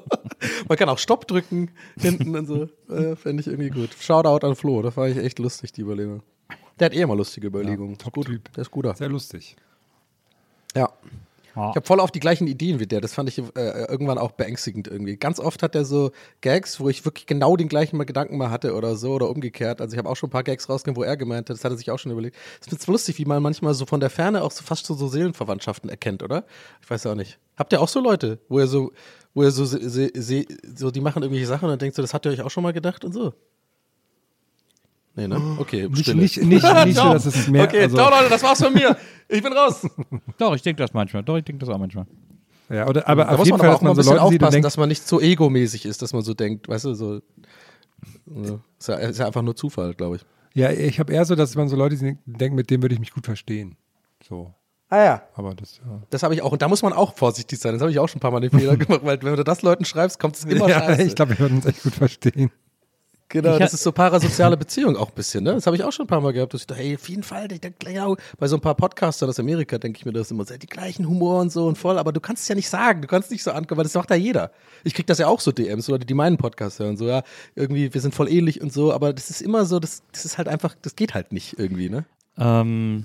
Man 0.66 0.78
kann 0.78 0.88
auch 0.88 0.98
Stopp 0.98 1.28
drücken 1.28 1.70
hinten 1.96 2.34
und 2.34 2.46
so. 2.46 2.68
Äh, 2.88 3.16
Fände 3.16 3.42
ich 3.42 3.46
irgendwie 3.46 3.70
gut. 3.70 3.90
Shoutout 4.00 4.46
an 4.46 4.56
Flo, 4.56 4.80
das 4.80 4.96
war 4.96 5.08
ich 5.08 5.18
echt 5.18 5.38
lustig, 5.38 5.72
die 5.72 5.82
Überlegung. 5.82 6.22
Der 6.80 6.86
hat 6.86 6.94
eh 6.94 7.02
immer 7.02 7.14
lustige 7.14 7.46
Überlegungen. 7.46 7.98
top 7.98 8.14
gut. 8.14 8.26
Typ. 8.26 8.52
Der 8.54 8.62
ist 8.62 8.70
guter. 8.70 8.94
Sehr 8.94 9.10
lustig. 9.10 9.56
Ja. 10.74 10.90
Ja. 11.56 11.70
Ich 11.70 11.76
habe 11.76 11.86
voll 11.86 12.00
auf 12.00 12.10
die 12.10 12.20
gleichen 12.20 12.46
Ideen 12.46 12.80
wie 12.80 12.86
der. 12.86 13.00
Das 13.00 13.14
fand 13.14 13.28
ich 13.28 13.38
äh, 13.38 13.84
irgendwann 13.88 14.18
auch 14.18 14.32
beängstigend 14.32 14.88
irgendwie. 14.88 15.16
Ganz 15.16 15.38
oft 15.38 15.62
hat 15.62 15.74
er 15.74 15.84
so 15.84 16.10
Gags, 16.40 16.80
wo 16.80 16.88
ich 16.88 17.04
wirklich 17.04 17.26
genau 17.26 17.56
den 17.56 17.68
gleichen 17.68 17.98
Gedanken 18.04 18.36
mal 18.36 18.50
hatte 18.50 18.74
oder 18.74 18.96
so 18.96 19.12
oder 19.12 19.30
umgekehrt. 19.30 19.80
Also 19.80 19.94
ich 19.94 19.98
habe 19.98 20.08
auch 20.08 20.16
schon 20.16 20.28
ein 20.28 20.32
paar 20.32 20.42
Gags 20.42 20.68
rausgenommen, 20.68 21.00
wo 21.00 21.04
er 21.04 21.16
gemeint 21.16 21.48
hat, 21.48 21.56
das 21.56 21.64
hat 21.64 21.72
er 21.72 21.78
sich 21.78 21.90
auch 21.90 21.98
schon 21.98 22.12
überlegt. 22.12 22.36
Es 22.60 22.72
ist 22.72 22.86
lustig, 22.86 23.18
wie 23.18 23.24
man 23.24 23.42
manchmal 23.42 23.74
so 23.74 23.86
von 23.86 24.00
der 24.00 24.10
Ferne 24.10 24.42
auch 24.42 24.50
so 24.50 24.64
fast 24.64 24.86
so, 24.86 24.94
so 24.94 25.08
Seelenverwandtschaften 25.08 25.88
erkennt, 25.90 26.22
oder? 26.22 26.44
Ich 26.82 26.90
weiß 26.90 27.06
auch 27.06 27.14
nicht. 27.14 27.38
Habt 27.56 27.72
ihr 27.72 27.80
auch 27.80 27.88
so 27.88 28.00
Leute, 28.00 28.40
wo 28.48 28.58
ihr 28.58 28.66
so, 28.66 28.92
wo 29.32 29.42
ihr 29.42 29.50
so, 29.50 29.64
se, 29.64 30.10
so 30.74 30.90
die 30.90 31.00
machen 31.00 31.22
irgendwelche 31.22 31.46
Sachen 31.46 31.66
und 31.66 31.70
dann 31.70 31.78
denkt 31.78 31.96
so, 31.96 32.02
das 32.02 32.14
habt 32.14 32.26
ihr 32.26 32.32
euch 32.32 32.42
auch 32.42 32.50
schon 32.50 32.62
mal 32.62 32.72
gedacht 32.72 33.04
und 33.04 33.12
so? 33.12 33.32
Nee, 35.16 35.28
ne? 35.28 35.40
Okay, 35.58 35.88
Nicht, 35.88 36.02
Stille. 36.02 36.16
nicht, 36.16 36.36
nicht, 36.42 36.62
nicht 36.84 36.96
so, 36.96 37.12
dass 37.12 37.26
es 37.26 37.46
mehr. 37.48 37.64
Okay, 37.64 37.82
also, 37.82 37.96
ciao 37.96 38.10
Leute, 38.10 38.28
das 38.28 38.42
war's 38.42 38.60
von 38.62 38.74
mir. 38.74 38.96
Ich 39.28 39.42
bin 39.42 39.52
raus. 39.52 39.86
Doch, 40.38 40.54
ich 40.54 40.62
denke 40.62 40.82
das 40.82 40.92
manchmal. 40.92 41.22
Doch, 41.22 41.36
ich 41.36 41.44
denke 41.44 41.64
das 41.64 41.72
auch 41.72 41.78
manchmal. 41.78 42.06
ja, 42.68 42.88
oder, 42.88 43.06
aber 43.08 43.24
da 43.24 43.30
auf 43.30 43.38
muss 43.38 43.46
jeden 43.46 43.58
man 43.58 43.66
Fall, 43.66 43.70
dass 43.70 43.78
auch 43.78 43.82
mal 43.82 43.88
man 43.88 43.92
ein 43.92 43.94
so 43.94 44.00
bisschen 44.00 44.12
Leute 44.14 44.22
aufpassen, 44.22 44.52
denkt, 44.52 44.64
dass 44.66 44.76
man 44.76 44.88
nicht 44.88 45.06
so 45.06 45.20
egomäßig 45.20 45.86
ist, 45.86 46.02
dass 46.02 46.12
man 46.12 46.22
so 46.22 46.34
denkt, 46.34 46.68
weißt 46.68 46.84
du, 46.86 46.94
so. 46.94 47.20
Ja, 48.26 48.58
ist, 48.78 48.88
ja, 48.88 48.94
ist 48.96 49.18
ja 49.18 49.26
einfach 49.26 49.42
nur 49.42 49.54
Zufall, 49.56 49.94
glaube 49.94 50.16
ich. 50.16 50.26
ja, 50.54 50.70
ich 50.70 50.98
habe 50.98 51.12
eher 51.12 51.24
so, 51.24 51.36
dass 51.36 51.54
man 51.54 51.68
so 51.68 51.76
Leute 51.76 51.96
denken, 52.26 52.56
mit 52.56 52.70
denen 52.70 52.82
würde 52.82 52.94
ich 52.94 53.00
mich 53.00 53.12
gut 53.12 53.24
verstehen. 53.26 53.76
So. 54.26 54.52
Ah 54.88 55.04
ja. 55.04 55.22
Aber 55.34 55.54
das, 55.54 55.78
ja. 55.78 56.02
Das 56.10 56.22
habe 56.22 56.34
ich 56.34 56.42
auch. 56.42 56.52
Und 56.52 56.60
da 56.62 56.68
muss 56.68 56.82
man 56.82 56.92
auch 56.92 57.14
vorsichtig 57.16 57.58
sein. 57.58 57.72
Das 57.72 57.80
habe 57.80 57.90
ich 57.90 57.98
auch 57.98 58.08
schon 58.08 58.18
ein 58.18 58.20
paar 58.20 58.30
Mal 58.30 58.40
den 58.40 58.50
Fehler 58.50 58.76
gemacht, 58.76 59.00
weil 59.02 59.20
wenn 59.22 59.36
du 59.36 59.44
das 59.44 59.62
Leuten 59.62 59.84
schreibst, 59.84 60.18
kommt 60.18 60.36
es 60.36 60.44
immer 60.44 60.68
ja, 60.68 60.80
scheiße. 60.80 61.02
ich 61.04 61.14
glaube, 61.14 61.32
wir 61.32 61.38
würden 61.38 61.56
uns 61.56 61.66
echt 61.66 61.82
gut 61.82 61.94
verstehen. 61.94 62.50
Genau, 63.28 63.58
das 63.58 63.74
ist 63.74 63.82
so 63.82 63.92
parasoziale 63.92 64.56
Beziehung 64.56 64.96
auch 64.96 65.08
ein 65.08 65.14
bisschen, 65.14 65.44
ne? 65.44 65.52
Das 65.54 65.66
habe 65.66 65.76
ich 65.76 65.82
auch 65.84 65.92
schon 65.92 66.04
ein 66.04 66.08
paar 66.08 66.20
Mal 66.20 66.32
gehabt. 66.32 66.54
Dass 66.54 66.62
ich 66.62 66.66
dachte, 66.66 66.82
hey, 66.82 66.94
auf 66.96 67.08
jeden 67.08 67.22
Fall, 67.22 67.50
ich 67.52 67.60
denk, 67.60 67.76
ja, 67.88 68.12
bei 68.38 68.46
so 68.48 68.56
ein 68.56 68.60
paar 68.60 68.74
Podcastern 68.74 69.28
aus 69.28 69.38
Amerika 69.40 69.78
denke 69.78 69.98
ich 69.98 70.06
mir 70.06 70.12
das 70.12 70.30
immer, 70.30 70.44
so, 70.44 70.56
die 70.56 70.66
gleichen 70.66 71.08
Humor 71.08 71.40
und 71.40 71.50
so 71.52 71.66
und 71.66 71.76
voll, 71.78 71.98
aber 71.98 72.12
du 72.12 72.20
kannst 72.20 72.42
es 72.42 72.48
ja 72.48 72.54
nicht 72.54 72.68
sagen, 72.68 73.02
du 73.02 73.08
kannst 73.08 73.30
nicht 73.30 73.42
so 73.42 73.50
ankommen, 73.52 73.78
weil 73.78 73.84
das 73.84 73.94
macht 73.94 74.10
ja 74.10 74.16
jeder. 74.16 74.50
Ich 74.84 74.94
krieg 74.94 75.06
das 75.06 75.18
ja 75.18 75.26
auch 75.28 75.40
so 75.40 75.52
DMs, 75.52 75.88
Leute, 75.88 76.06
die 76.06 76.14
meinen 76.14 76.36
Podcast 76.36 76.78
hören, 76.78 76.96
so, 76.96 77.06
ja, 77.06 77.22
irgendwie, 77.54 77.92
wir 77.92 78.00
sind 78.00 78.14
voll 78.14 78.28
ähnlich 78.30 78.60
und 78.60 78.72
so, 78.72 78.92
aber 78.92 79.12
das 79.12 79.30
ist 79.30 79.42
immer 79.42 79.64
so, 79.64 79.80
das, 79.80 80.02
das 80.12 80.24
ist 80.24 80.38
halt 80.38 80.48
einfach, 80.48 80.74
das 80.82 80.96
geht 80.96 81.14
halt 81.14 81.32
nicht 81.32 81.58
irgendwie, 81.58 81.88
ne? 81.90 82.04
Ähm, 82.38 83.04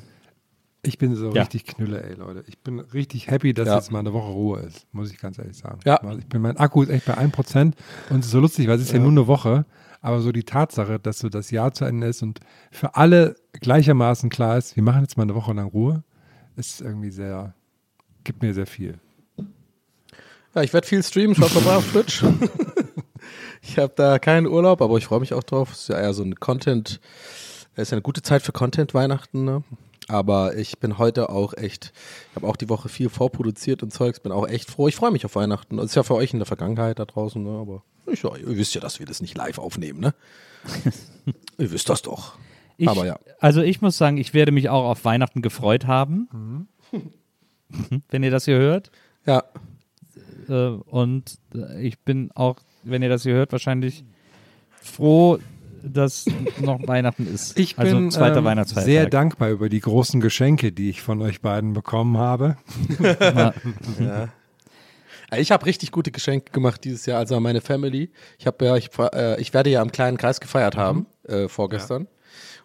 Ich 0.81 0.97
bin 0.97 1.13
so 1.13 1.33
Ja. 1.33 1.41
richtig 1.41 1.65
knülle, 1.65 2.01
ey, 2.03 2.13
Leute. 2.13 2.43
Ich 2.47 2.57
bin 2.59 2.79
richtig 2.79 3.27
happy, 3.29 3.53
dass 3.53 3.67
Ja. 3.67 3.75
jetzt 3.75 3.91
mal 3.91 3.99
eine 3.99 4.13
Woche 4.13 4.31
Ruhe 4.31 4.59
ist, 4.61 4.87
muss 4.93 5.11
ich 5.11 5.19
ganz 5.19 5.37
ehrlich 5.37 5.57
sagen. 5.57 5.79
Ja. 5.85 5.99
Weil 6.01 6.19
Ich 6.19 6.27
bin, 6.27 6.41
mein 6.41 6.55
Akku 6.55 6.81
ist 6.81 6.89
echt 6.89 7.05
bei 7.05 7.17
1% 7.17 7.73
und 8.09 8.19
es 8.19 8.27
ist 8.27 8.31
so 8.31 8.39
lustig, 8.39 8.67
weil 8.69 8.77
es 8.77 8.83
ist 8.83 8.93
ja. 8.93 8.99
nur 8.99 9.11
eine 9.11 9.27
Woche, 9.27 9.65
aber 10.01 10.21
so 10.21 10.31
die 10.31 10.43
Tatsache, 10.43 10.99
dass 10.99 11.19
so 11.19 11.29
das 11.29 11.51
Jahr 11.51 11.73
zu 11.73 11.85
Ende 11.85 12.07
ist 12.07 12.21
und 12.21 12.39
für 12.71 12.95
alle 12.95 13.35
gleichermaßen 13.53 14.29
klar 14.29 14.57
ist, 14.57 14.75
wir 14.75 14.83
machen 14.83 15.01
jetzt 15.01 15.17
mal 15.17 15.23
eine 15.23 15.35
Woche 15.35 15.53
lang 15.53 15.67
Ruhe, 15.67 16.03
ist 16.55 16.81
irgendwie 16.81 17.11
sehr, 17.11 17.53
gibt 18.23 18.41
mir 18.41 18.53
sehr 18.53 18.67
viel. 18.67 18.99
Ja, 20.55 20.63
ich 20.63 20.73
werde 20.73 20.87
viel 20.87 21.03
streamen, 21.03 21.35
schaut 21.35 21.51
vorbei 21.51 21.75
auf 21.75 21.91
Twitch. 21.91 22.23
ich 23.61 23.77
habe 23.77 23.93
da 23.95 24.17
keinen 24.19 24.47
Urlaub, 24.47 24.81
aber 24.81 24.97
ich 24.97 25.05
freue 25.05 25.19
mich 25.19 25.33
auch 25.33 25.43
drauf. 25.43 25.73
Es 25.73 25.81
ist 25.81 25.89
ja 25.89 25.99
eher 25.99 26.13
so 26.13 26.23
ein 26.23 26.35
Content, 26.35 26.99
es 27.75 27.89
ist 27.89 27.93
eine 27.93 28.01
gute 28.01 28.21
Zeit 28.21 28.41
für 28.41 28.51
Content 28.51 28.93
Weihnachten, 28.93 29.43
ne? 29.43 29.63
Aber 30.07 30.57
ich 30.57 30.79
bin 30.79 30.97
heute 30.97 31.29
auch 31.29 31.53
echt, 31.55 31.93
ich 32.31 32.35
habe 32.35 32.47
auch 32.47 32.55
die 32.55 32.67
Woche 32.67 32.89
viel 32.89 33.09
vorproduziert 33.09 33.83
und 33.83 33.93
Zeugs, 33.93 34.19
bin 34.19 34.31
auch 34.31 34.47
echt 34.47 34.71
froh. 34.71 34.87
Ich 34.87 34.95
freue 34.95 35.11
mich 35.11 35.23
auf 35.23 35.35
Weihnachten. 35.35 35.77
Das 35.77 35.85
ist 35.85 35.95
ja 35.95 36.01
für 36.01 36.15
euch 36.15 36.33
in 36.33 36.39
der 36.39 36.47
Vergangenheit 36.47 36.97
da 36.97 37.05
draußen, 37.05 37.43
ne? 37.43 37.59
Aber 37.59 37.83
ich, 38.11 38.23
ja, 38.23 38.35
ihr 38.35 38.57
wisst 38.57 38.75
ja, 38.75 38.81
dass 38.81 38.99
wir 38.99 39.05
das 39.05 39.21
nicht 39.21 39.37
live 39.37 39.57
aufnehmen, 39.57 39.99
ne? 39.99 40.13
ihr 41.57 41.71
wisst 41.71 41.89
das 41.89 42.01
doch. 42.01 42.37
ich, 42.77 42.87
Aber 42.87 43.05
ja. 43.05 43.19
Also 43.39 43.61
ich 43.61 43.81
muss 43.81 43.97
sagen, 43.97 44.17
ich 44.17 44.33
werde 44.33 44.51
mich 44.51 44.69
auch 44.69 44.85
auf 44.89 45.05
Weihnachten 45.05 45.41
gefreut 45.41 45.87
haben. 45.87 46.67
wenn 48.09 48.23
ihr 48.23 48.31
das 48.31 48.45
hier 48.45 48.57
hört. 48.57 48.91
Ja, 49.25 49.43
Äh, 50.47 50.53
und 50.53 51.37
äh, 51.53 51.81
ich 51.81 51.99
bin 51.99 52.31
auch, 52.33 52.57
wenn 52.83 53.03
ihr 53.03 53.09
das 53.09 53.23
hier 53.23 53.33
hört, 53.33 53.51
wahrscheinlich 53.51 54.03
froh, 54.81 55.37
dass 55.83 56.25
noch 56.59 56.87
Weihnachten 56.87 57.27
ist. 57.27 57.57
Ich 57.59 57.77
also 57.77 57.95
bin 57.95 58.11
zweiter 58.11 58.43
ähm, 58.43 58.63
sehr 58.65 59.07
dankbar 59.07 59.49
über 59.51 59.69
die 59.69 59.79
großen 59.79 60.19
Geschenke, 60.21 60.71
die 60.71 60.89
ich 60.89 61.01
von 61.01 61.21
euch 61.21 61.41
beiden 61.41 61.73
bekommen 61.73 62.17
habe. 62.17 62.57
Ja. 63.99 64.29
Ich 65.37 65.51
habe 65.51 65.65
richtig 65.65 65.91
gute 65.91 66.11
Geschenke 66.11 66.51
gemacht 66.51 66.83
dieses 66.83 67.05
Jahr, 67.05 67.19
also 67.19 67.35
an 67.35 67.43
meine 67.43 67.61
Family. 67.61 68.11
Ich 68.37 68.47
habe 68.47 68.65
ja, 68.65 68.75
ich, 68.75 68.89
äh, 68.97 69.39
ich 69.39 69.53
werde 69.53 69.69
ja 69.69 69.81
im 69.81 69.91
kleinen 69.91 70.17
Kreis 70.17 70.39
gefeiert 70.39 70.75
haben 70.75 71.05
äh, 71.27 71.47
vorgestern. 71.47 72.07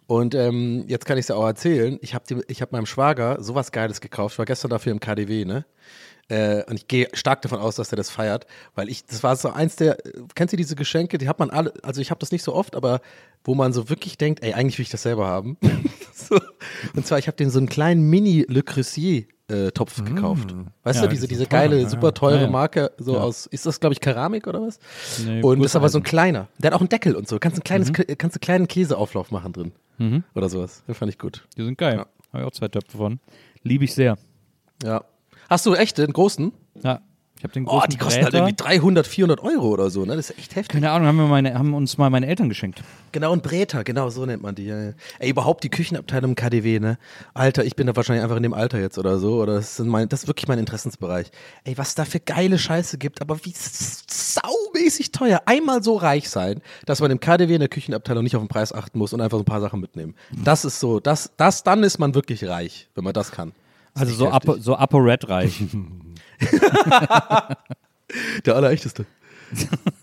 Und 0.07 0.35
ähm, 0.35 0.85
jetzt 0.87 1.07
kann 1.07 1.17
ich 1.17 1.25
es 1.25 1.29
ja 1.29 1.37
auch 1.37 1.47
erzählen. 1.47 1.99
Ich 2.03 2.15
habe 2.15 2.43
ich 2.47 2.63
hab 2.63 2.73
meinem 2.73 2.87
Schwager 2.87 3.43
sowas 3.43 3.73
Geiles 3.73 4.01
gekauft. 4.01 4.35
Ich 4.35 4.39
war 4.39 4.45
gestern 4.45 4.71
dafür 4.71 4.93
im 4.93 5.01
KDW, 5.01 5.45
ne? 5.45 5.65
Äh, 6.29 6.65
und 6.65 6.77
ich 6.77 6.89
gehe 6.89 7.09
stark 7.13 7.43
davon 7.43 7.59
aus, 7.59 7.77
dass 7.77 7.93
er 7.93 7.97
das 7.97 8.09
feiert, 8.09 8.47
weil 8.75 8.89
ich, 8.89 9.05
das 9.05 9.23
war 9.23 9.37
so 9.37 9.51
eins 9.51 9.77
der, 9.77 9.99
kennst 10.35 10.53
du 10.53 10.57
diese 10.57 10.75
Geschenke, 10.75 11.19
die 11.19 11.29
hat 11.29 11.39
man 11.39 11.51
alle, 11.51 11.75
also 11.83 12.01
ich 12.01 12.11
habe 12.11 12.19
das 12.19 12.33
nicht 12.33 12.43
so 12.43 12.55
oft, 12.55 12.77
aber 12.77 13.03
wo 13.45 13.55
man 13.55 13.75
so 13.75 13.91
wirklich 13.91 14.17
denkt, 14.17 14.43
ey, 14.43 14.55
eigentlich 14.55 14.79
will 14.79 14.85
ich 14.85 14.91
das 14.91 15.03
selber 15.03 15.27
haben. 15.27 15.59
so. 16.15 16.41
Und 16.97 17.07
zwar, 17.07 17.19
ich 17.19 17.27
habe 17.27 17.37
den 17.37 17.51
so 17.51 17.59
einen 17.59 17.69
kleinen 17.69 18.09
Mini-Le 18.09 18.63
Creusier 18.63 19.25
äh, 19.49 19.71
Topf 19.73 20.03
gekauft. 20.05 20.55
Weißt 20.85 20.97
Ja, 21.01 21.03
du, 21.07 21.09
diese, 21.11 21.27
die 21.27 21.35
diese 21.35 21.49
teuer, 21.49 21.61
geile, 21.61 21.81
ja. 21.83 21.89
super 21.89 22.15
teure 22.15 22.43
Ja. 22.43 22.51
Marke, 22.51 22.93
so 22.99 23.15
Ja. 23.15 23.21
aus, 23.21 23.47
ist 23.47 23.67
das, 23.67 23.79
glaube 23.81 23.93
ich, 23.93 24.01
Keramik 24.01 24.47
oder 24.47 24.63
was? 24.63 24.79
Nee, 25.25 25.43
und 25.43 25.63
ist 25.63 25.77
aber 25.77 25.89
so 25.89 25.99
ein 25.99 26.03
kleiner. 26.03 26.49
Der 26.59 26.71
hat 26.71 26.75
auch 26.77 26.81
einen 26.81 26.89
Deckel 26.89 27.15
und 27.15 27.29
so. 27.29 27.39
Kannst 27.39 27.59
ein 27.59 27.65
kleines, 27.65 27.93
kannst 27.93 28.37
einen 28.37 28.41
kleinen 28.41 28.69
Käseauflauf 28.69 29.31
machen 29.31 29.53
drin. 29.53 30.23
Oder 30.35 30.49
sowas. 30.49 30.83
Den 30.89 30.95
fand 30.95 31.11
ich 31.13 31.19
gut. 31.19 31.47
Die 31.57 31.65
sind 31.65 31.79
geil. 31.79 31.99
Habe 31.99 32.09
ich 32.43 32.43
auch 32.45 32.51
zwei 32.53 32.69
Töpfe 32.69 32.97
von. 32.97 33.21
Liebe 33.63 33.85
ich 33.85 33.95
sehr. 33.95 34.17
Ja. 34.83 35.05
Hast 35.49 35.67
du 35.67 35.75
echte, 35.75 36.05
den 36.05 36.13
großen? 36.13 36.53
Ja. 36.83 37.01
Ich 37.45 37.47
habe 37.47 37.53
den 37.53 37.67
Oh, 37.67 37.73
großen 37.73 37.91
die 37.91 37.97
kosten 37.99 38.23
halt 38.25 38.33
Bräter. 38.33 38.47
irgendwie 38.49 38.57
300, 38.81 39.07
400 39.07 39.41
Euro 39.43 39.69
oder 39.69 39.91
so, 39.91 40.07
ne? 40.07 40.17
Das 40.17 40.31
ist 40.31 40.39
echt 40.39 40.57
heftig. 40.57 40.73
Keine 40.73 40.91
Ahnung, 40.91 41.07
haben, 41.09 41.17
wir 41.19 41.27
meine, 41.27 41.53
haben 41.53 41.75
uns 41.75 41.99
mal 41.99 42.09
meine 42.09 42.27
Eltern 42.27 42.49
geschenkt. 42.49 42.83
Genau, 43.13 43.33
ein 43.35 43.43
Bräter, 43.43 43.85
genau, 43.85 44.09
so 44.09 44.25
nennt 44.25 44.43
man 44.43 44.55
die. 44.55 44.65
Ja, 44.65 44.81
ja. 44.83 44.93
Ey, 45.19 45.29
überhaupt 45.29 45.63
die 45.63 45.69
Küchenabteilung 45.69 46.31
im 46.31 46.37
KDW, 46.37 46.81
ne? 46.81 46.97
Alter, 47.35 47.63
ich 47.67 47.77
bin 47.77 47.87
da 47.87 47.95
wahrscheinlich 47.97 48.23
einfach 48.23 48.39
in 48.39 48.45
dem 48.45 48.55
Alter 48.55 48.81
jetzt 48.81 48.97
oder 48.97 49.19
so. 49.19 49.43
Oder 49.43 49.57
das 49.57 49.79
ist, 49.79 49.85
mein, 49.85 50.09
das 50.09 50.23
ist 50.23 50.27
wirklich 50.27 50.49
mein 50.49 50.59
Interessensbereich. 50.59 51.31
Ey, 51.65 51.77
was 51.77 51.95
da 51.95 52.07
für 52.07 52.19
geile 52.19 52.59
Scheiße 52.59 52.97
gibt, 52.97 53.21
aber 53.21 53.45
wie 53.45 53.53
s- 53.53 54.05
saumäßig 54.09 55.13
teuer. 55.13 55.43
Einmal 55.45 55.83
so 55.83 55.97
reich 55.97 56.31
sein, 56.31 56.63
dass 56.87 57.01
man 57.01 57.11
im 57.11 57.21
KDW 57.21 57.53
in 57.53 57.61
der 57.61 57.69
Küchenabteilung 57.69 58.25
nicht 58.25 58.37
auf 58.37 58.43
den 58.43 58.49
Preis 58.49 58.73
achten 58.73 58.99
muss 58.99 59.13
und 59.13 59.21
einfach 59.21 59.37
so 59.37 59.43
ein 59.43 59.47
paar 59.47 59.61
Sachen 59.61 59.81
mitnehmen. 59.81 60.15
Das 60.31 60.65
ist 60.65 60.81
so, 60.81 60.99
das, 60.99 61.31
das, 61.37 61.63
dann 61.63 61.83
ist 61.83 61.99
man 61.99 62.15
wirklich 62.15 62.47
reich, 62.49 62.89
wenn 62.95 63.05
man 63.05 63.13
das 63.13 63.31
kann. 63.33 63.53
Also 63.93 64.15
so, 64.15 64.25
echt 64.25 64.35
Apo, 64.35 64.57
so 64.57 64.77
ApoRed 64.77 65.29
reich. 65.29 65.61
Der 68.47 68.57
allerechteste. 68.57 69.07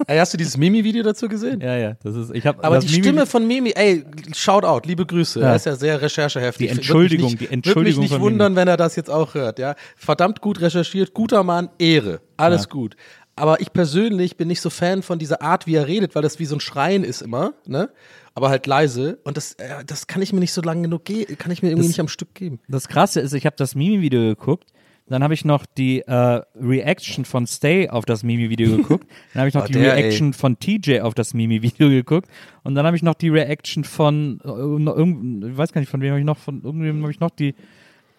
ey, 0.08 0.18
hast 0.18 0.34
du 0.34 0.38
dieses 0.38 0.56
Mimi-Video 0.56 1.04
dazu 1.04 1.28
gesehen? 1.28 1.60
ja, 1.62 1.76
ja. 1.78 1.94
Das 2.04 2.16
ist, 2.16 2.34
ich 2.34 2.46
hab, 2.48 2.64
Aber 2.64 2.76
das 2.76 2.86
die 2.86 2.92
Mimi- 2.94 3.04
Stimme 3.04 3.26
von 3.26 3.46
Mimi, 3.48 3.72
ey, 3.76 4.06
Shoutout, 4.34 4.88
liebe 4.88 5.06
Grüße. 5.06 5.40
Ja. 5.42 5.50
Er 5.50 5.56
ist 5.56 5.66
ja 5.66 5.76
sehr 5.76 6.02
rechercheheftig. 6.02 6.68
Die 6.68 6.72
Entschuldigung, 6.78 7.32
mich 7.32 7.38
die 7.40 7.44
nicht, 7.46 7.54
Entschuldigung 7.54 7.86
Würde 7.86 8.00
mich 8.02 8.12
nicht 8.12 8.22
wundern, 8.22 8.56
wenn 8.56 8.68
er 8.68 8.78
das 8.78 8.96
jetzt 8.96 9.10
auch 9.10 9.34
hört, 9.34 9.60
ja. 9.60 9.76
Verdammt 9.96 10.42
gut 10.42 10.62
recherchiert, 10.62 11.14
guter 11.14 11.44
Mann, 11.44 11.70
Ehre. 11.80 12.22
Alles 12.38 12.64
Ja. 12.64 12.70
gut. 12.70 12.96
Aber 13.36 13.60
ich 13.62 13.74
persönlich 13.74 14.38
bin 14.38 14.48
nicht 14.48 14.62
so 14.62 14.70
Fan 14.70 15.02
von 15.04 15.18
dieser 15.20 15.42
Art, 15.42 15.66
wie 15.68 15.76
er 15.76 15.88
redet, 15.88 16.16
weil 16.16 16.22
das 16.22 16.38
wie 16.40 16.46
so 16.46 16.56
ein 16.56 16.60
Schreien 16.60 17.04
ist 17.04 17.22
immer, 17.22 17.54
ne? 17.66 17.90
Aber 18.36 18.50
halt 18.50 18.66
leise. 18.68 19.20
Und 19.24 19.36
das, 19.38 19.54
äh, 19.54 19.84
das 19.86 20.08
kann 20.08 20.22
ich 20.22 20.32
mir 20.32 20.40
nicht 20.40 20.54
so 20.54 20.62
lange 20.62 20.84
genug 20.84 21.04
geben, 21.06 21.38
kann 21.38 21.52
ich 21.52 21.62
mir 21.62 21.70
irgendwie 21.70 21.84
Das- 21.88 21.90
nicht 21.90 22.00
am 22.00 22.08
Stück 22.08 22.34
geben. 22.36 22.60
Das 22.68 22.88
Krasse 22.88 23.20
ist, 23.20 23.34
ich 23.34 23.46
habe 23.46 23.56
das 23.58 23.74
Mimi-Video 23.76 24.22
geguckt. 24.22 24.70
Dann 25.12 25.24
habe 25.24 25.34
ich 25.34 25.46
noch 25.46 25.66
die 25.66 26.00
äh, 26.02 26.42
Reaction 26.60 27.26
von 27.26 27.46
Stay 27.46 27.90
auf 27.90 28.06
das 28.06 28.24
Mimi-Video 28.24 28.78
geguckt. 28.78 29.06
Dann 29.34 29.42
habe 29.42 29.50
ich 29.50 29.54
noch 29.54 29.64
Oh, 29.64 29.68
die 29.68 29.74
der, 29.74 29.94
ey. 29.96 30.02
Reaction 30.04 30.34
von 30.34 30.58
TJ 30.58 31.02
auf 31.02 31.14
das 31.14 31.34
Mimi-Video 31.34 31.90
geguckt. 31.90 32.30
Und 32.64 32.76
dann 32.76 32.86
habe 32.86 32.96
ich 32.96 33.04
noch 33.04 33.14
die 33.16 33.30
Reaction 33.30 33.84
von, 33.84 34.40
äh, 34.44 34.48
irgend- 34.48 35.44
ich 35.46 35.58
weiß 35.58 35.72
gar 35.74 35.82
nicht, 35.82 35.90
von 35.90 36.02
wem 36.02 36.12
habe 36.12 36.20
ich 36.20 36.26
noch, 36.26 36.38
von 36.38 36.62
irgendwem 36.64 37.02
habe 37.02 37.12
ich 37.12 37.20
noch 37.20 37.30
die, 37.32 37.54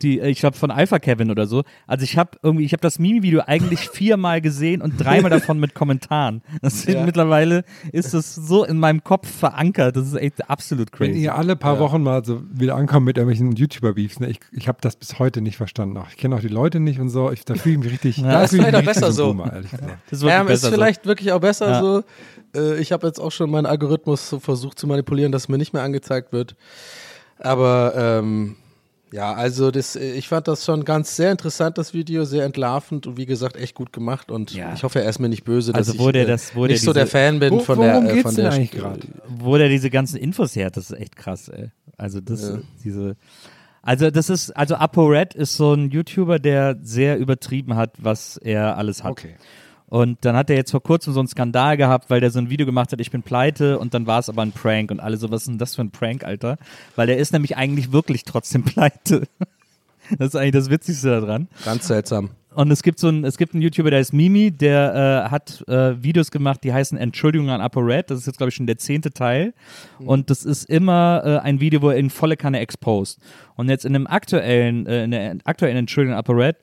die, 0.02 0.20
ich 0.20 0.40
glaube 0.40 0.56
von 0.56 0.70
Alpha 0.70 0.98
Kevin 0.98 1.30
oder 1.30 1.46
so. 1.46 1.62
Also 1.86 2.04
ich 2.04 2.16
habe 2.18 2.30
irgendwie, 2.42 2.64
ich 2.64 2.72
habe 2.72 2.80
das 2.80 2.98
Mimi-Video 2.98 3.42
eigentlich 3.46 3.88
viermal 3.92 4.40
gesehen 4.40 4.82
und 4.82 4.98
dreimal 4.98 5.30
davon 5.30 5.58
mit 5.58 5.74
Kommentaren. 5.74 6.42
Das 6.60 6.84
Ja. 6.84 7.04
Mittlerweile 7.04 7.64
ist 7.92 8.12
es 8.14 8.34
so 8.34 8.64
in 8.64 8.78
meinem 8.78 9.02
Kopf 9.04 9.28
verankert. 9.30 9.96
Das 9.96 10.06
ist 10.06 10.14
echt 10.14 10.48
absolut 10.50 10.88
Wenn 10.98 11.12
crazy. 11.12 11.22
ihr 11.24 11.34
alle 11.36 11.56
paar 11.56 11.78
Wochen 11.78 12.02
mal 12.02 12.24
so 12.24 12.42
wieder 12.52 12.74
ankommt 12.76 13.06
mit 13.06 13.16
irgendwelchen 13.16 13.52
YouTuber-Beefs, 13.56 14.20
ne, 14.20 14.28
ich, 14.30 14.40
ich 14.52 14.68
habe 14.68 14.78
das 14.80 14.96
bis 14.96 15.18
heute 15.18 15.40
nicht 15.40 15.56
verstanden. 15.56 15.96
Auch, 15.96 16.08
ich 16.10 16.16
kenne 16.16 16.36
auch 16.36 16.40
die 16.40 16.48
Leute 16.48 16.80
nicht 16.80 16.98
und 17.00 17.08
so. 17.08 17.30
Ich, 17.30 17.44
da 17.44 17.54
fühle 17.54 17.76
ich 17.76 17.80
mich 17.84 17.92
richtig. 17.92 18.16
Ja, 18.18 18.32
da 18.32 18.42
ist 18.44 18.50
vielleicht 18.50 18.74
richtig 18.74 18.86
besser 18.94 19.12
so. 19.12 19.26
Boomer, 19.28 19.52
ehrlich 19.52 19.70
gesagt. 19.70 19.98
Das 20.10 20.22
Ähm, 20.22 20.28
ist 20.28 20.46
besser 20.46 20.66
so. 20.68 20.72
vielleicht 20.74 21.06
wirklich 21.06 21.32
auch 21.32 21.40
besser 21.40 21.70
Ja. 21.70 21.80
so. 21.80 22.02
Äh, 22.54 22.80
ich 22.80 22.92
habe 22.92 23.06
jetzt 23.06 23.18
auch 23.20 23.30
schon 23.32 23.50
meinen 23.50 23.66
Algorithmus 23.66 24.28
so 24.28 24.40
versucht 24.40 24.78
zu 24.78 24.86
manipulieren, 24.86 25.32
dass 25.32 25.48
mir 25.48 25.58
nicht 25.58 25.72
mehr 25.72 25.82
angezeigt 25.82 26.32
wird. 26.32 26.54
Aber 27.38 27.94
ähm, 27.96 28.56
ja, 29.12 29.32
also 29.34 29.70
das, 29.70 29.94
ich 29.96 30.28
fand 30.28 30.48
das 30.48 30.64
schon 30.64 30.84
ganz 30.84 31.14
sehr 31.16 31.30
interessant, 31.30 31.78
das 31.78 31.92
Video, 31.94 32.24
sehr 32.24 32.44
entlarvend 32.44 33.06
und 33.06 33.16
wie 33.16 33.26
gesagt, 33.26 33.56
echt 33.56 33.74
gut 33.74 33.92
gemacht. 33.92 34.30
Und 34.30 34.52
Ja. 34.54 34.72
ich 34.74 34.82
hoffe, 34.84 35.02
er 35.02 35.08
ist 35.10 35.18
mir 35.18 35.28
nicht 35.28 35.44
böse, 35.44 35.72
dass 35.72 35.88
Also 35.90 35.98
wo 36.00 36.08
ich 36.10 36.16
äh, 36.16 36.24
das- 36.24 36.54
wo 36.56 36.66
nicht 36.66 36.82
der 36.82 36.86
so 36.86 36.92
der 36.92 37.04
diese- 37.04 37.12
Fan 37.16 37.38
bin 37.38 37.52
Wo- 37.54 37.58
von 37.60 37.80
der, 37.80 37.98
äh, 37.98 38.12
geht's 38.14 38.22
von 38.22 38.34
denn 38.34 38.44
der 38.44 38.52
eigentlich 38.54 38.70
gerade? 38.70 39.00
Wo 39.28 39.56
der 39.58 39.68
diese 39.68 39.90
ganzen 39.90 40.16
Infos 40.16 40.56
her 40.56 40.66
hat, 40.66 40.76
das 40.76 40.90
ist 40.90 40.98
echt 40.98 41.16
krass, 41.16 41.48
ey. 41.48 41.70
Also 41.98 42.20
das, 42.20 42.42
Ja. 42.48 42.58
diese, 42.84 43.16
also 43.82 44.10
das 44.10 44.30
ist, 44.30 44.50
also 44.56 44.76
ApoRed 44.76 45.34
ist 45.34 45.56
so 45.56 45.74
ein 45.74 45.90
YouTuber, 45.90 46.38
der 46.38 46.78
sehr 46.82 47.18
übertrieben 47.18 47.76
hat, 47.76 47.94
was 47.98 48.36
er 48.38 48.76
alles 48.78 49.04
hat. 49.04 49.12
Okay. 49.12 49.34
Und 49.92 50.24
dann 50.24 50.34
hat 50.36 50.48
er 50.48 50.56
jetzt 50.56 50.70
vor 50.70 50.82
kurzem 50.82 51.12
so 51.12 51.20
einen 51.20 51.28
Skandal 51.28 51.76
gehabt, 51.76 52.08
weil 52.08 52.18
der 52.18 52.30
so 52.30 52.38
ein 52.38 52.48
Video 52.48 52.64
gemacht 52.64 52.92
hat, 52.92 53.00
ich 53.02 53.10
bin 53.10 53.22
pleite 53.22 53.78
und 53.78 53.92
dann 53.92 54.06
war 54.06 54.20
es 54.20 54.30
aber 54.30 54.40
ein 54.40 54.50
Prank 54.50 54.90
und 54.90 55.00
alle 55.00 55.18
so, 55.18 55.30
was 55.30 55.42
ist 55.42 55.48
denn 55.48 55.58
das 55.58 55.74
für 55.74 55.82
ein 55.82 55.90
Prank, 55.90 56.24
Alter? 56.24 56.56
Weil 56.96 57.08
der 57.08 57.18
ist 57.18 57.34
nämlich 57.34 57.58
eigentlich 57.58 57.92
wirklich 57.92 58.24
trotzdem 58.24 58.62
pleite. 58.64 59.24
Das 60.18 60.28
ist 60.28 60.36
eigentlich 60.36 60.52
das 60.52 60.70
Witzigste 60.70 61.20
daran. 61.20 61.46
Ganz 61.66 61.88
seltsam. 61.88 62.30
Und 62.54 62.70
es 62.70 62.82
gibt 62.82 63.00
so 63.00 63.08
einen, 63.08 63.24
es 63.24 63.36
gibt 63.36 63.52
einen 63.52 63.60
YouTuber, 63.60 63.90
der 63.90 64.00
ist 64.00 64.14
Mimi, 64.14 64.50
der 64.50 65.26
äh, 65.26 65.30
hat 65.30 65.62
äh, 65.68 66.02
Videos 66.02 66.30
gemacht, 66.30 66.64
die 66.64 66.72
heißen 66.72 66.96
Entschuldigung 66.96 67.50
an 67.50 67.60
ApoRed. 67.60 68.10
Das 68.10 68.18
ist 68.18 68.26
jetzt, 68.26 68.38
glaube 68.38 68.48
ich, 68.48 68.54
schon 68.54 68.66
der 68.66 68.78
zehnte 68.78 69.10
Teil. 69.10 69.52
Und 69.98 70.30
das 70.30 70.46
ist 70.46 70.70
immer 70.70 71.22
äh, 71.22 71.38
ein 71.40 71.60
Video, 71.60 71.82
wo 71.82 71.90
er 71.90 71.98
in 71.98 72.08
volle 72.08 72.38
Kanne 72.38 72.60
exposed. 72.60 73.18
Und 73.56 73.68
jetzt 73.68 73.84
in 73.84 73.92
dem 73.92 74.06
aktuellen, 74.06 74.86
äh, 74.86 75.04
in 75.04 75.10
der 75.10 75.36
aktuellen 75.44 75.76
Entschuldigung 75.76 76.14
an 76.14 76.20
ApoRed 76.20 76.56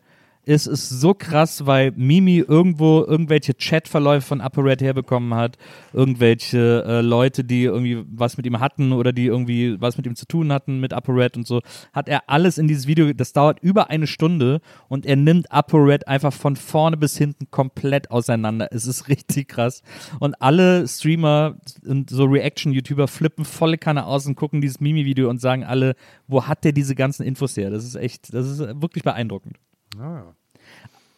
ist 0.46 0.66
es 0.66 0.90
so 0.90 1.14
krass, 1.14 1.66
weil 1.66 1.92
Mimi 1.96 2.38
irgendwo 2.40 3.04
irgendwelche 3.04 3.54
Chatverläufe 3.54 4.26
von 4.26 4.42
ApoRed 4.42 4.82
herbekommen 4.82 5.36
hat, 5.36 5.58
irgendwelche 5.94 6.84
äh, 6.88 7.02
Leute, 7.02 7.44
die 7.44 7.64
irgendwie 7.64 8.04
was 8.10 8.38
mit 8.38 8.46
ihm 8.46 8.60
hatten 8.60 8.92
oder 8.92 9.14
die 9.14 9.28
irgendwie 9.28 9.80
was 9.80 9.98
mit 9.98 10.08
ihm 10.08 10.16
zu 10.16 10.26
tun 10.26 10.52
hatten 10.52 10.80
mit 10.80 10.92
ApoRed 10.92 11.38
und 11.38 11.46
so, 11.46 11.62
hat 11.94 12.10
er 12.10 12.30
alles 12.30 12.58
in 12.58 12.68
dieses 12.68 12.88
Video, 12.88 13.14
das 13.14 13.32
dauert 13.34 13.60
über 13.62 13.90
eine 13.90 14.08
Stunde 14.08 14.62
und 14.88 15.06
er 15.06 15.18
nimmt 15.18 15.52
ApoRed 15.52 16.08
einfach 16.08 16.34
von 16.34 16.56
vorne 16.56 16.98
bis 16.98 17.18
hinten 17.18 17.52
komplett 17.52 18.10
auseinander. 18.10 18.70
Es 18.72 18.88
ist 18.88 19.08
richtig 19.08 19.50
krass. 19.50 19.84
Und 20.20 20.42
alle 20.42 20.88
Streamer 20.88 21.58
und 21.86 22.10
so 22.10 22.26
Reaction-YouTuber 22.26 23.08
flippen 23.08 23.46
volle 23.46 23.78
Kanne 23.78 24.06
aus 24.06 24.26
und 24.26 24.36
gucken 24.36 24.62
dieses 24.62 24.80
Mimi-Video 24.80 25.30
und 25.30 25.40
sagen 25.40 25.64
alle, 25.64 25.96
wo 26.28 26.48
hat 26.48 26.64
der 26.64 26.72
diese 26.72 26.96
ganzen 26.96 27.24
Infos 27.24 27.56
her? 27.56 27.70
Das 27.70 27.86
ist 27.86 27.96
echt, 27.96 28.34
das 28.34 28.48
ist 28.48 28.60
wirklich 28.82 29.04
beeindruckend. 29.04 29.58
Ah, 29.98 30.24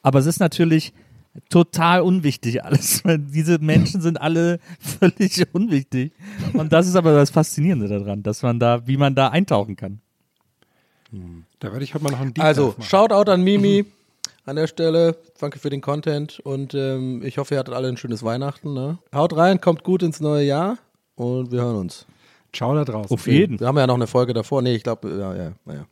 Aber 0.01 0.19
es 0.19 0.25
ist 0.25 0.39
natürlich 0.39 0.93
total 1.49 2.01
unwichtig 2.01 2.63
alles. 2.63 3.03
Diese 3.07 3.59
Menschen 3.59 4.01
sind 4.01 4.19
alle 4.19 4.59
völlig 4.79 5.45
unwichtig. 5.53 6.13
Und 6.53 6.71
das 6.73 6.87
ist 6.87 6.95
aber 6.95 7.13
das 7.13 7.29
Faszinierende 7.29 7.87
daran, 7.87 8.23
dass 8.23 8.43
man 8.43 8.59
da, 8.59 8.85
wie 8.87 8.97
man 8.97 9.15
da 9.15 9.29
eintauchen 9.29 9.75
kann. 9.75 10.01
da 11.59 11.71
werde 11.71 11.83
ich 11.83 11.93
heute 11.93 12.03
mal 12.03 12.11
noch 12.11 12.19
einen 12.21 12.33
Deep 12.33 12.43
Also. 12.43 12.75
Shoutout 12.79 13.29
an 13.31 13.43
Mimi 13.43 13.85
an 14.45 14.55
der 14.55 14.67
Stelle. 14.67 15.17
Danke 15.39 15.59
für 15.59 15.69
den 15.69 15.81
Content 15.81 16.39
und 16.39 16.73
ähm, 16.73 17.21
ich 17.23 17.37
hoffe, 17.37 17.55
ihr 17.55 17.59
hattet 17.59 17.73
alle 17.73 17.87
ein 17.87 17.97
schönes 17.97 18.23
Weihnachten. 18.23 18.73
Ne? 18.73 18.97
Haut 19.13 19.35
rein, 19.35 19.61
kommt 19.61 19.83
gut 19.83 20.03
ins 20.03 20.19
neue 20.19 20.45
Jahr 20.45 20.77
und 21.15 21.51
wir 21.51 21.61
hören 21.61 21.75
uns. 21.75 22.05
Ciao 22.53 22.75
da 22.75 22.83
draußen. 22.83 23.13
Auf 23.13 23.27
jeden. 23.27 23.59
Wir 23.59 23.67
haben 23.67 23.77
ja 23.77 23.87
noch 23.87 23.95
eine 23.95 24.07
Folge 24.07 24.33
davor. 24.33 24.61
Nee, 24.61 24.75
ich 24.75 24.83
glaube, 24.83 25.09
ja, 25.09 25.35
ja, 25.35 25.51
naja. 25.65 25.85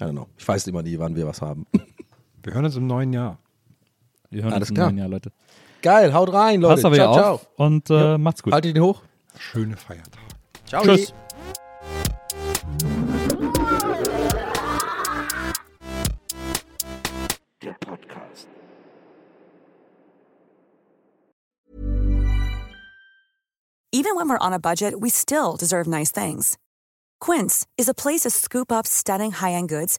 I 0.00 0.04
don't 0.04 0.12
know. 0.12 0.28
Ich 0.38 0.46
weiß 0.46 0.66
immer 0.68 0.82
nie, 0.82 0.98
wann 0.98 1.14
wir 1.16 1.26
was 1.26 1.42
haben. 1.42 1.66
Wir 2.42 2.54
hören 2.54 2.64
uns 2.64 2.76
im 2.76 2.86
neuen 2.86 3.12
Jahr. 3.12 3.38
Wir 4.30 4.42
hören 4.44 4.52
Alles 4.52 4.70
uns 4.70 4.70
im 4.70 4.74
klar. 4.76 4.86
neuen 4.88 4.98
Jahr, 4.98 5.08
Leute. 5.08 5.32
Geil, 5.82 6.12
haut 6.12 6.32
rein, 6.32 6.60
Leute. 6.60 6.74
Passt 6.74 6.84
aber 6.84 6.94
ciao, 6.96 7.14
ja 7.14 7.20
ciao. 7.22 7.34
auf 7.34 7.48
und 7.56 7.90
äh, 7.90 8.18
macht's 8.18 8.42
gut. 8.42 8.52
Haltet 8.52 8.76
ihn 8.76 8.82
hoch. 8.82 9.02
Schöne 9.38 9.76
Feiertage. 9.76 10.26
Ciao. 10.66 10.82
Tschüss. 10.82 11.12
Der 17.62 17.74
Podcast. 17.80 18.48
Even 23.92 24.14
when 24.16 24.28
we're 24.28 24.38
on 24.38 24.52
a 24.52 24.58
budget, 24.58 25.00
we 25.00 25.08
still 25.10 25.56
deserve 25.56 25.86
nice 25.88 26.10
things. 26.12 26.56
Quince 27.20 27.66
is 27.76 27.88
a 27.88 27.94
place 27.94 28.20
to 28.20 28.30
scoop 28.30 28.70
up 28.70 28.86
stunning 28.86 29.32
high-end 29.32 29.68
goods 29.68 29.98